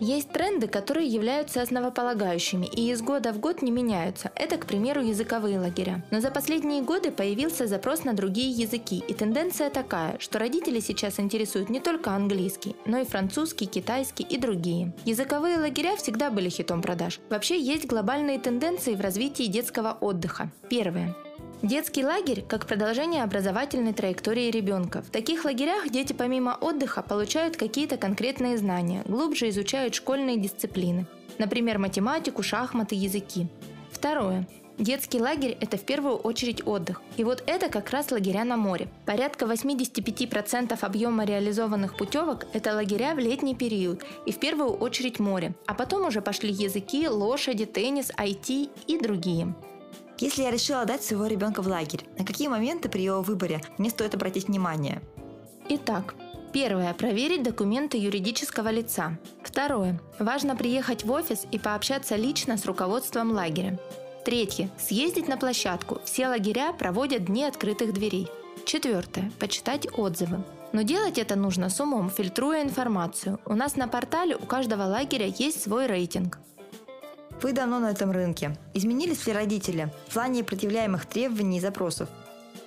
[0.00, 4.30] Есть тренды, которые являются основополагающими и из года в год не меняются.
[4.34, 6.04] Это, к примеру, языковые лагеря.
[6.10, 11.18] Но за последние годы появился запрос на другие языки, и тенденция такая, что родители сейчас
[11.18, 14.92] интересуют не только английский, но и французский, китайский и другие.
[15.04, 17.20] Языковые лагеря всегда были хитом продаж.
[17.30, 20.50] Вообще есть глобальные тенденции в развитии детского отдыха.
[20.68, 21.14] Первое.
[21.62, 25.00] Детский лагерь как продолжение образовательной траектории ребенка.
[25.00, 31.06] В таких лагерях дети помимо отдыха получают какие-то конкретные знания, глубже изучают школьные дисциплины,
[31.38, 33.46] например, математику, шахматы, языки.
[33.90, 34.46] Второе.
[34.78, 37.00] Детский лагерь– это в первую очередь отдых.
[37.16, 38.88] И вот это как раз лагеря на море.
[39.06, 45.54] Порядка 85% объема реализованных путевок– это лагеря в летний период и в первую очередь море.
[45.66, 49.54] А потом уже пошли языки, лошади, теннис, IT и другие.
[50.18, 53.90] Если я решила дать своего ребенка в лагерь, на какие моменты при его выборе мне
[53.90, 55.02] стоит обратить внимание?
[55.68, 56.14] Итак,
[56.56, 56.94] Первое.
[56.94, 59.18] Проверить документы юридического лица.
[59.42, 60.00] Второе.
[60.18, 63.78] Важно приехать в офис и пообщаться лично с руководством лагеря.
[64.24, 64.70] Третье.
[64.78, 66.00] Съездить на площадку.
[66.04, 68.28] Все лагеря проводят дни открытых дверей.
[68.64, 69.30] Четвертое.
[69.38, 70.42] Почитать отзывы.
[70.72, 73.38] Но делать это нужно с умом, фильтруя информацию.
[73.44, 76.38] У нас на портале у каждого лагеря есть свой рейтинг.
[77.42, 78.56] Вы давно на этом рынке.
[78.74, 82.08] Изменились ли родители в плане предъявляемых требований и запросов?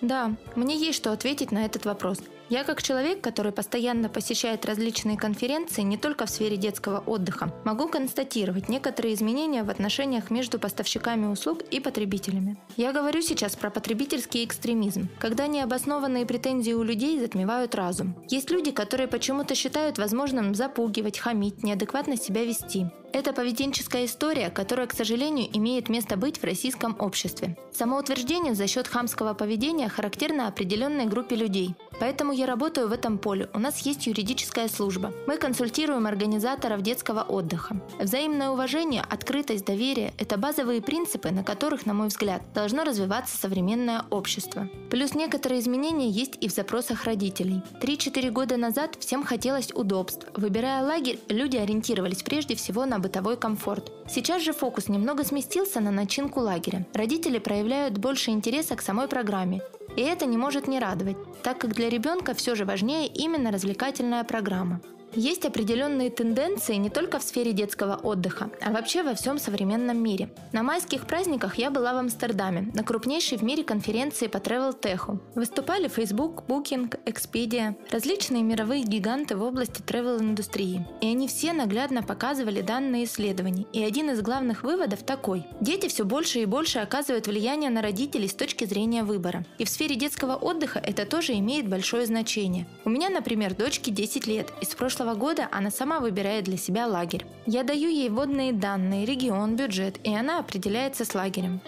[0.01, 2.19] Да, мне есть что ответить на этот вопрос.
[2.49, 7.87] Я как человек, который постоянно посещает различные конференции не только в сфере детского отдыха, могу
[7.87, 12.57] констатировать некоторые изменения в отношениях между поставщиками услуг и потребителями.
[12.75, 18.15] Я говорю сейчас про потребительский экстремизм, когда необоснованные претензии у людей затмевают разум.
[18.29, 22.87] Есть люди, которые почему-то считают возможным запугивать, хамить, неадекватно себя вести.
[23.11, 27.57] Это поведенческая история, которая, к сожалению, имеет место быть в российском обществе.
[27.71, 31.75] Самоутверждение за счет хамского поведения характерно определенной группе людей.
[31.99, 33.49] Поэтому я работаю в этом поле.
[33.53, 35.11] У нас есть юридическая служба.
[35.27, 37.81] Мы консультируем организаторов детского отдыха.
[37.99, 44.03] Взаимное уважение, открытость, доверие– это базовые принципы, на которых, на мой взгляд, должно развиваться современное
[44.11, 44.69] общество.
[44.89, 47.61] Плюс некоторые изменения есть и в запросах родителей.
[47.81, 50.27] 3-4 года назад всем хотелось удобств.
[50.35, 53.91] Выбирая лагерь, люди ориентировались прежде всего на бытовой комфорт.
[54.07, 56.85] Сейчас же фокус немного сместился на начинку лагеря.
[56.93, 59.61] Родители проявляют больше интереса к самой программе.
[59.95, 64.23] И это не может не радовать, так как для ребенка все же важнее именно развлекательная
[64.23, 64.81] программа.
[65.15, 70.29] Есть определенные тенденции не только в сфере детского отдыха, а вообще во всем современном мире.
[70.53, 75.19] На майских праздниках я была в Амстердаме, на крупнейшей в мире конференции по Travel Tech.
[75.35, 80.85] Выступали Facebook, Booking, Expedia, различные мировые гиганты в области travel-индустрии.
[81.01, 83.67] И они все наглядно показывали данные исследований.
[83.73, 85.43] И один из главных выводов такой.
[85.59, 89.43] Дети все больше и больше оказывают влияние на родителей с точки зрения выбора.
[89.57, 92.67] И в сфере детского отдыха это тоже имеет большое значение.
[92.85, 96.57] У меня, например, дочке 10 лет, и с прошлого прошлого года она сама выбирает для
[96.57, 97.25] себя лагерь.
[97.45, 101.61] Я даю ей водные данные, регион, бюджет, и она определяется с лагерем.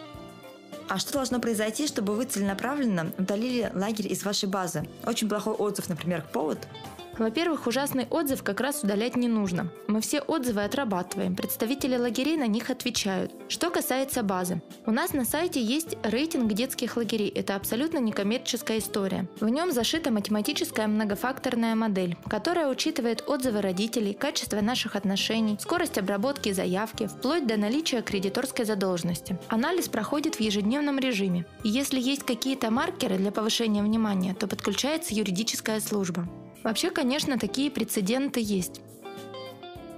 [0.90, 4.86] А что должно произойти, чтобы вы целенаправленно удалили лагерь из вашей базы?
[5.08, 6.58] Очень плохой отзыв, например, повод–
[7.22, 9.72] во-первых, ужасный отзыв как раз удалять не нужно.
[9.88, 13.32] Мы все отзывы отрабатываем, представители лагерей на них отвечают.
[13.48, 14.62] Что касается базы.
[14.86, 17.30] У нас на сайте есть рейтинг детских лагерей.
[17.30, 19.28] Это абсолютно некоммерческая история.
[19.40, 26.52] В нем зашита математическая многофакторная модель, которая учитывает отзывы родителей, качество наших отношений, скорость обработки
[26.52, 29.38] заявки, вплоть до наличия кредиторской задолженности.
[29.48, 31.46] Анализ проходит в ежедневном режиме.
[31.64, 36.28] И если есть какие-то маркеры для повышения внимания, то подключается юридическая служба.
[36.64, 38.82] Вообще, конечно, такие прецеденты есть.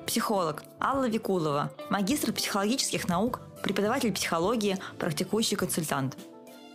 [0.06, 6.18] Психолог Алла Викулова, магистр психологических наук, преподаватель психологии, практикующий консультант.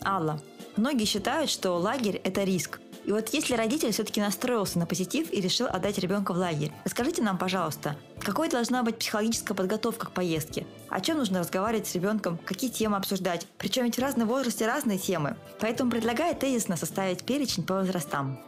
[0.05, 0.41] Алла,
[0.77, 2.81] многие считают, что лагерь– это риск.
[3.05, 7.23] И вот если родитель все-таки настроился на позитив и решил отдать ребенка в лагерь, расскажите
[7.23, 10.67] нам, пожалуйста, какой должна быть психологическая подготовка к поездке?
[10.91, 12.39] О чем нужно разговаривать с ребенком?
[12.45, 13.47] Какие темы обсуждать?
[13.57, 15.37] Причем ведь в разном возрасте разные темы.
[15.59, 18.41] Поэтому предлагаю тезисно составить перечень по возрастам.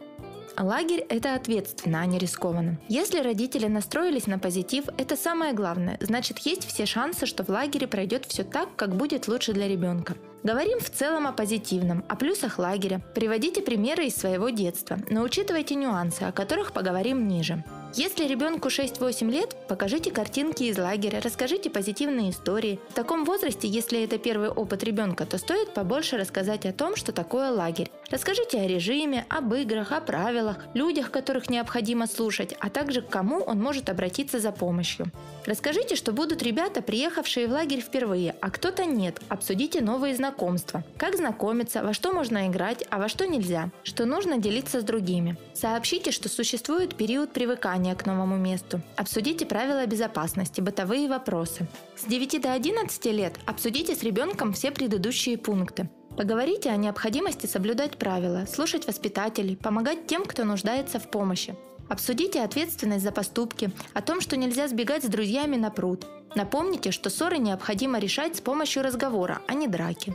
[0.57, 2.77] Лагерь– это ответственно, а не рискованно.
[2.87, 5.97] Если родители настроились на позитив, это самое главное.
[6.01, 10.15] Значит, есть все шансы, что в лагере пройдет все так, как будет лучше для ребенка.
[10.43, 13.01] Говорим в целом о позитивном, о плюсах лагеря.
[13.13, 17.63] Приводите примеры из своего детства, но учитывайте нюансы, о которых поговорим ниже.
[17.93, 22.79] Если ребенку 6-8 лет, покажите картинки из лагеря, расскажите позитивные истории.
[22.89, 27.11] В таком возрасте, если это первый опыт ребенка, то стоит побольше рассказать о том, что
[27.11, 27.91] такое лагерь.
[28.09, 33.39] Расскажите о режиме, об играх, о правилах, людях, которых необходимо слушать, а также к кому
[33.39, 35.11] он может обратиться за помощью.
[35.45, 39.19] Расскажите, что будут ребята, приехавшие в лагерь впервые, а кто-то нет.
[39.27, 40.83] Обсудите новые знакомства.
[40.97, 43.69] Как знакомиться, во что можно играть, а во что нельзя.
[43.83, 45.35] Что нужно делиться с другими.
[45.53, 48.81] Сообщите, что существует период привыкания привыкания к новому месту.
[48.95, 51.67] Обсудите правила безопасности, бытовые вопросы.
[51.95, 55.89] С 9 до 11 лет обсудите с ребенком все предыдущие пункты.
[56.17, 61.55] Поговорите о необходимости соблюдать правила, слушать воспитателей, помогать тем, кто нуждается в помощи.
[61.89, 66.05] Обсудите ответственность за поступки, о том, что нельзя сбегать с друзьями на пруд.
[66.35, 70.13] Напомните, что ссоры необходимо решать с помощью разговора, а не драки.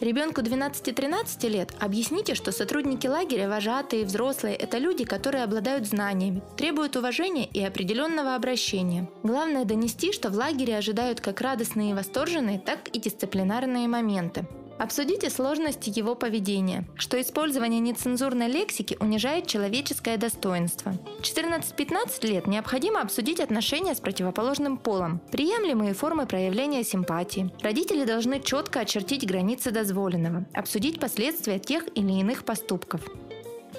[0.00, 6.94] Ребенку 12-13 лет объясните, что сотрудники лагеря, вожатые, взрослые– это люди, которые обладают знаниями, требуют
[6.94, 9.08] уважения и определенного обращения.
[9.24, 14.46] Главное донести, что в лагере ожидают как радостные и восторженные, так и дисциплинарные моменты.
[14.78, 20.94] Обсудите сложности его поведения, что использование нецензурной лексики унижает человеческое достоинство.
[21.20, 27.50] 14-15 лет необходимо обсудить отношения с противоположным полом, приемлемые формы проявления симпатии.
[27.60, 33.00] Родители должны четко очертить границы дозволенного, обсудить последствия тех или иных поступков.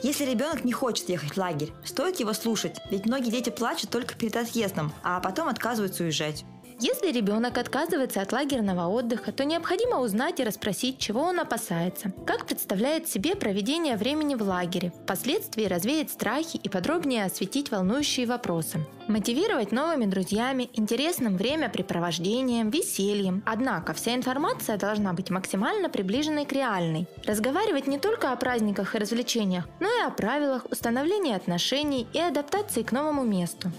[0.04, 4.16] Если ребенок не хочет ехать в лагерь, стоит его слушать, ведь многие дети плачут только
[4.16, 6.46] перед отъездом, а потом отказываются уезжать.
[6.82, 12.46] Если ребенок отказывается от лагерного отдыха, то необходимо узнать и расспросить, чего он опасается, как
[12.46, 18.80] представляет себе проведение времени в лагере, впоследствии развеять страхи и подробнее осветить волнующие вопросы.
[19.10, 23.44] Мотивировать новыми друзьями, интересным времяпрепровождением, весельем.
[23.46, 27.08] Однако вся информация должна быть максимально приближенной к реальной.
[27.26, 32.84] Разговаривать не только о праздниках и развлечениях, но и о правилах установления отношений и адаптации
[32.84, 33.70] к новому месту.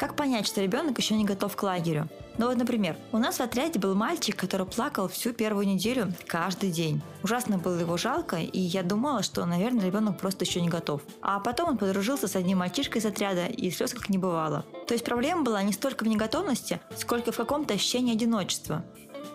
[0.00, 2.08] Как понять, что ребенок еще не готов к лагерю?
[2.38, 6.70] Ну вот, например, у нас в отряде был мальчик, который плакал всю первую неделю каждый
[6.70, 7.02] день.
[7.22, 11.02] Ужасно было его жалко, и я думала, что, наверное, ребенок просто еще не готов.
[11.20, 14.64] А потом он подружился с одним мальчишкой из отряда, и слез как не бывало.
[14.88, 18.86] То есть проблема была не столько в неготовности, сколько в каком-то ощущении одиночества.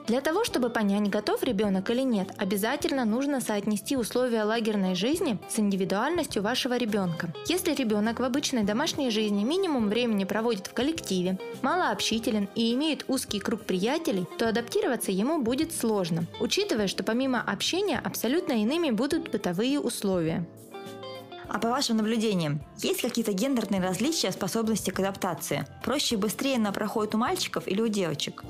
[0.08, 5.58] Для того, чтобы понять, готов ребенок или нет, обязательно нужно соотнести условия лагерной жизни с
[5.58, 7.34] индивидуальностью вашего ребенка.
[7.48, 13.40] Если ребенок в обычной домашней жизни минимум времени проводит в коллективе, малообщителен и имеет узкий
[13.40, 19.80] круг приятелей, то адаптироваться ему будет сложно, учитывая, что помимо общения абсолютно иными будут бытовые
[19.80, 20.46] условия.
[21.48, 25.66] А по вашим наблюдениям, есть какие-то гендерные различия способности к адаптации?
[25.84, 28.44] Проще и быстрее она проходит у мальчиков или у девочек?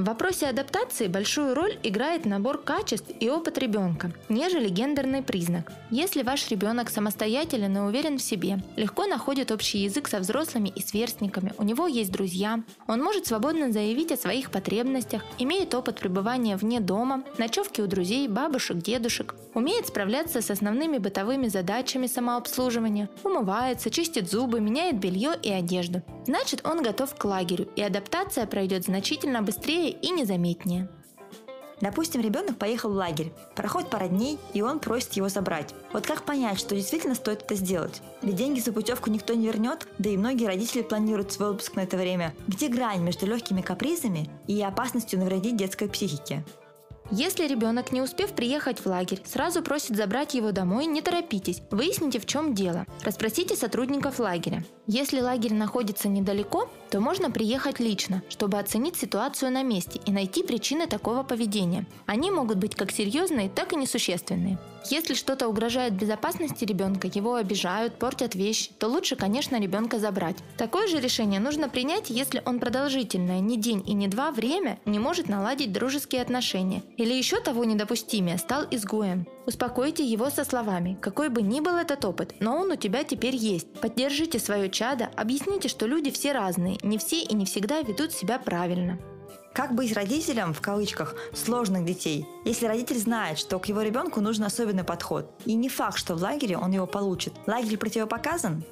[0.00, 5.74] В вопросе адаптации большую роль играет набор качеств и опыт ребенка, нежели гендерный признак.
[5.90, 10.80] Если ваш ребенок самостоятелен и уверен в себе, легко находит общий язык со взрослыми и
[10.80, 16.56] сверстниками, у него есть друзья, он может свободно заявить о своих потребностях, имеет опыт пребывания
[16.56, 23.90] вне дома, ночевки у друзей, бабушек, дедушек, умеет справляться с основными бытовыми задачами самообслуживания, умывается,
[23.90, 26.00] чистит зубы, меняет белье и одежду.
[26.24, 30.88] Значит, он готов к лагерю, и адаптация пройдет значительно быстрее и незаметнее.
[31.80, 33.32] Допустим, ребенок поехал в лагерь.
[33.56, 35.74] Проходит пара дней, и он просит его забрать.
[35.92, 38.02] Вот как понять, что действительно стоит это сделать?
[38.22, 41.80] Ведь деньги за путевку никто не вернет, да и многие родители планируют свой отпуск на
[41.80, 42.34] это время.
[42.46, 46.44] Где грань между легкими капризами и опасностью навредить детской психике?
[47.12, 52.20] Если ребенок, не успев приехать в лагерь, сразу просит забрать его домой, не торопитесь, выясните
[52.20, 52.86] в чем дело.
[53.02, 54.64] Расспросите сотрудников лагеря.
[54.86, 60.44] Если лагерь находится недалеко, то можно приехать лично, чтобы оценить ситуацию на месте и найти
[60.44, 61.84] причины такого поведения.
[62.06, 64.58] Они могут быть как серьезные, так и несущественные.
[64.88, 70.36] Если что-то угрожает безопасности ребенка, его обижают, портят вещи, то лучше, конечно, ребенка забрать.
[70.56, 74.98] Такое же решение нужно принять, если он продолжительное, не день и не два время не
[74.98, 76.82] может наладить дружеские отношения.
[76.96, 79.26] Или еще того недопустимее, стал изгоем.
[79.46, 83.34] Успокойте его со словами, какой бы ни был этот опыт, но он у тебя теперь
[83.34, 83.72] есть.
[83.80, 88.38] Поддержите свое чадо, объясните, что люди все разные, не все и не всегда ведут себя
[88.38, 88.98] правильно.
[89.52, 94.44] Как быть родителям, в кавычках, сложных детей, если родитель знает, что к его ребенку нужен
[94.44, 95.28] особенный подход?
[95.44, 97.34] И не факт, что в лагере он его получит.
[97.48, 98.62] Лагерь противопоказан?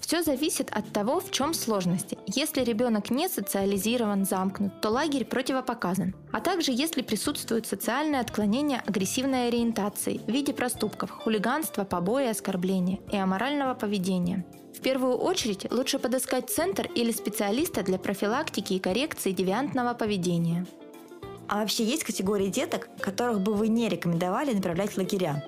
[0.00, 2.16] Все зависит от того, в чем сложности.
[2.26, 6.14] Если ребенок не социализирован, замкнут, то лагерь противопоказан.
[6.32, 13.16] А также если присутствуют социальные отклонения агрессивной ориентации в виде проступков, хулиганства, побоя, оскорбления и
[13.16, 14.46] аморального поведения.
[14.78, 20.66] В первую очередь лучше подыскать центр или специалиста для профилактики и коррекции девиантного поведения.
[21.48, 25.44] А вообще есть категории деток, которых бы вы не рекомендовали направлять в лагеря?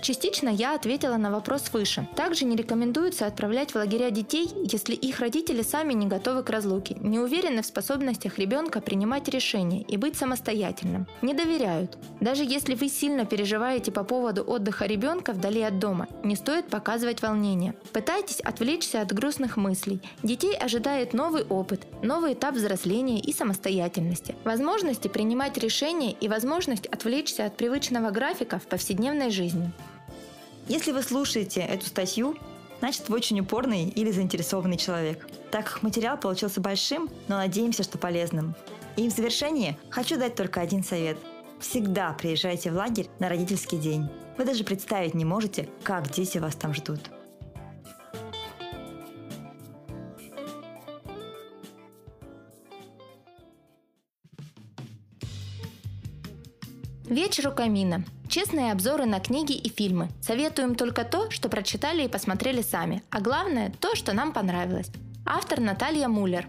[0.00, 2.08] Частично я ответила на вопрос выше.
[2.14, 6.96] Также не рекомендуется отправлять в лагеря детей, если их родители сами не готовы к разлуке,
[7.00, 11.98] не уверены в способностях ребенка принимать решения и быть самостоятельным, не доверяют.
[12.20, 17.22] Даже если вы сильно переживаете по поводу отдыха ребенка вдали от дома, не стоит показывать
[17.22, 17.74] волнение.
[17.92, 20.00] Пытайтесь отвлечься от грустных мыслей.
[20.22, 27.46] Детей ожидает новый опыт, новый этап взросления и самостоятельности, возможности принимать решения и возможность отвлечься
[27.46, 29.72] от привычного графика в повседневной жизни.
[30.68, 32.36] Если вы слушаете эту статью,
[32.80, 35.26] значит вы очень упорный или заинтересованный человек.
[35.50, 38.54] Так как материал получился большим, но надеемся, что полезным.
[38.98, 41.16] И в завершение хочу дать только один совет.
[41.58, 44.10] Всегда приезжайте в лагерь на родительский день.
[44.36, 47.00] Вы даже представить не можете, как дети вас там ждут.
[57.06, 58.04] Вечер у камина.
[58.28, 60.10] Честные обзоры на книги и фильмы.
[60.20, 63.02] Советуем только то, что прочитали и посмотрели сами.
[63.08, 64.90] А главное, то, что нам понравилось.
[65.24, 66.46] Автор Наталья Муллер.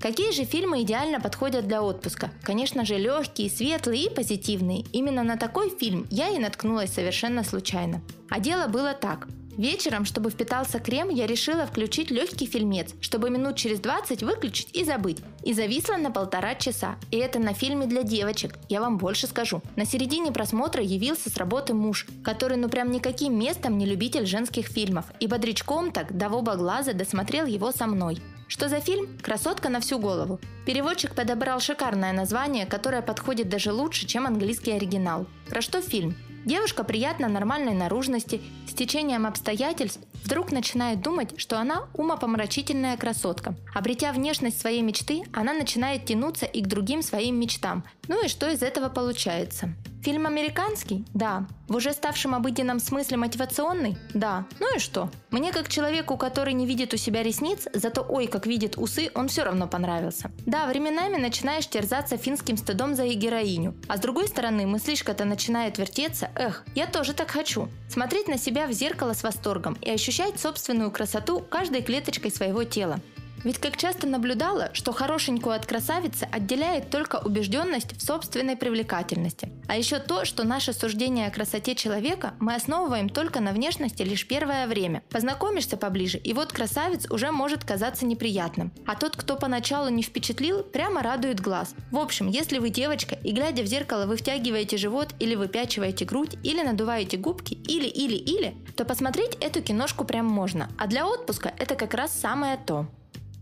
[0.00, 2.30] Какие же фильмы идеально подходят для отпуска?
[2.42, 4.84] Конечно же, легкие, светлые и позитивные.
[4.92, 8.00] Именно на такой фильм я и наткнулась совершенно случайно.
[8.28, 9.28] А дело было так.
[9.56, 14.84] Вечером, чтобы впитался крем, я решила включить легкий фильмец, чтобы минут через 20 выключить и
[14.84, 15.18] забыть.
[15.44, 16.96] И зависла на полтора часа.
[17.10, 18.58] И это на фильме для девочек.
[18.68, 19.62] Я вам больше скажу.
[19.76, 24.66] На середине просмотра явился с работы муж, который ну прям никаким местом не любитель женских
[24.66, 25.06] фильмов.
[25.20, 28.20] И бодрячком так, до воба глаза, досмотрел его со мной.
[28.50, 29.16] Что за фильм?
[29.22, 30.40] «Красотка на всю голову».
[30.66, 35.26] Переводчик подобрал шикарное название, которое подходит даже лучше, чем английский оригинал.
[35.48, 36.16] Про что фильм?
[36.44, 43.54] Девушка приятно нормальной наружности, с течением обстоятельств вдруг начинает думать, что она умопомрачительная красотка.
[43.74, 47.84] Обретя внешность своей мечты, она начинает тянуться и к другим своим мечтам.
[48.08, 49.74] Ну и что из этого получается?
[50.02, 51.04] Фильм американский?
[51.12, 51.46] Да.
[51.68, 53.98] В уже ставшем обыденном смысле мотивационный?
[54.14, 54.46] Да.
[54.58, 55.10] Ну и что?
[55.30, 59.28] Мне как человеку, который не видит у себя ресниц, зато ой, как видит усы, он
[59.28, 60.30] все равно понравился.
[60.46, 63.74] Да, временами начинаешь терзаться финским стыдом за героиню.
[63.88, 67.68] А с другой стороны, мыслишка-то начинает вертеться, эх, я тоже так хочу.
[67.90, 73.00] Смотреть на себя в зеркало с восторгом и ощущать собственную красоту каждой клеточкой своего тела.
[73.44, 79.50] Ведь как часто наблюдала, что хорошенькую от красавицы отделяет только убежденность в собственной привлекательности.
[79.66, 84.26] А еще то, что наше суждение о красоте человека мы основываем только на внешности лишь
[84.26, 85.02] первое время.
[85.10, 88.72] Познакомишься поближе, и вот красавец уже может казаться неприятным.
[88.86, 91.74] А тот, кто поначалу не впечатлил, прямо радует глаз.
[91.90, 96.36] В общем, если вы девочка, и глядя в зеркало вы втягиваете живот или выпячиваете грудь,
[96.42, 100.68] или надуваете губки, или-или-или, то посмотреть эту киношку прям можно.
[100.78, 102.86] А для отпуска это как раз самое то.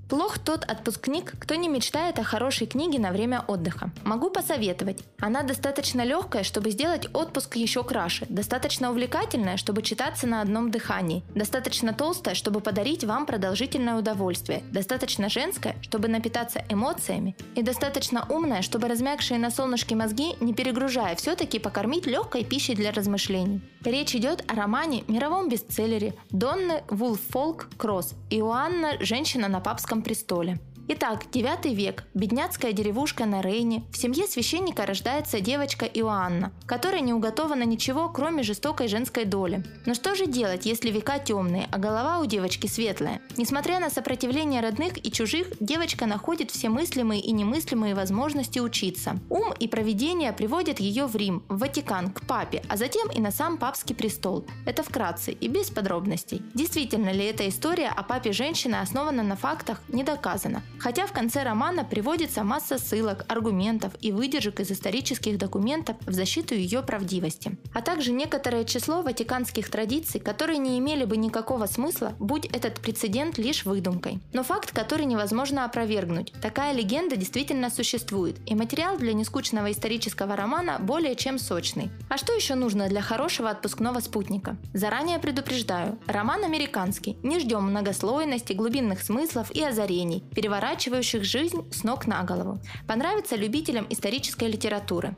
[0.08, 3.90] Плох тот отпускник, кто не мечтает о хорошей книге на время отдыха.
[4.04, 5.04] Могу посоветовать.
[5.20, 11.22] Она достаточно легкая, чтобы сделать отпуск еще краше, достаточно увлекательная, чтобы читаться на одном дыхании,
[11.34, 18.62] достаточно толстая, чтобы подарить вам продолжительное удовольствие, достаточно женская, чтобы напитаться эмоциями, и достаточно умная,
[18.62, 23.60] чтобы размягшие на солнышке мозги, не перегружая, все-таки покормить легкой пищей для размышлений.
[23.84, 30.58] Речь идет о романе, мировом бестселлере Донны Вулфолк Кросс Иоанна «Женщина на папском престоле.
[30.90, 37.12] Итак, 9 век, бедняцкая деревушка на Рейне, в семье священника рождается девочка Иоанна, которая не
[37.12, 39.62] уготована ничего, кроме жестокой женской доли.
[39.84, 43.20] Но что же делать, если века темные, а голова у девочки светлая?
[43.36, 49.18] Несмотря на сопротивление родных и чужих, девочка находит все мыслимые и немыслимые возможности учиться.
[49.28, 53.30] Ум и проведение приводят ее в Рим, в Ватикан, к папе, а затем и на
[53.30, 54.46] сам папский престол.
[54.64, 56.40] Это вкратце и без подробностей.
[56.54, 60.62] Действительно ли эта история о папе женщины основана на фактах, не доказано.
[60.80, 66.54] Хотя в конце романа приводится масса ссылок, аргументов и выдержек из исторических документов в защиту
[66.54, 72.46] ее правдивости, а также некоторое число ватиканских традиций, которые не имели бы никакого смысла, будь
[72.46, 74.20] этот прецедент лишь выдумкой.
[74.32, 76.32] Но факт, который невозможно опровергнуть.
[76.40, 81.90] Такая легенда действительно существует, и материал для нескучного исторического романа более чем сочный.
[82.08, 84.56] А что еще нужно для хорошего отпускного спутника?
[84.74, 91.82] Заранее предупреждаю, роман американский, не ждем многослойности, глубинных смыслов и озарений, переворачиваем переворачивающих жизнь с
[91.82, 92.58] ног на голову.
[92.86, 95.16] Понравится любителям исторической литературы.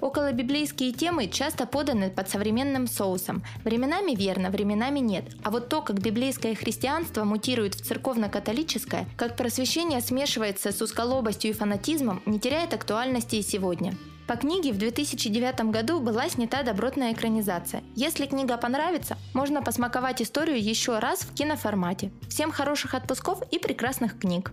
[0.00, 3.42] Около библейские темы часто поданы под современным соусом.
[3.64, 5.24] Временами верно, временами нет.
[5.42, 11.54] А вот то, как библейское христианство мутирует в церковно-католическое, как просвещение смешивается с узколобостью и
[11.54, 13.94] фанатизмом, не теряет актуальности и сегодня.
[14.26, 17.82] По книге в 2009 году была снята добротная экранизация.
[17.96, 22.10] Если книга понравится, можно посмаковать историю еще раз в киноформате.
[22.28, 24.52] Всем хороших отпусков и прекрасных книг!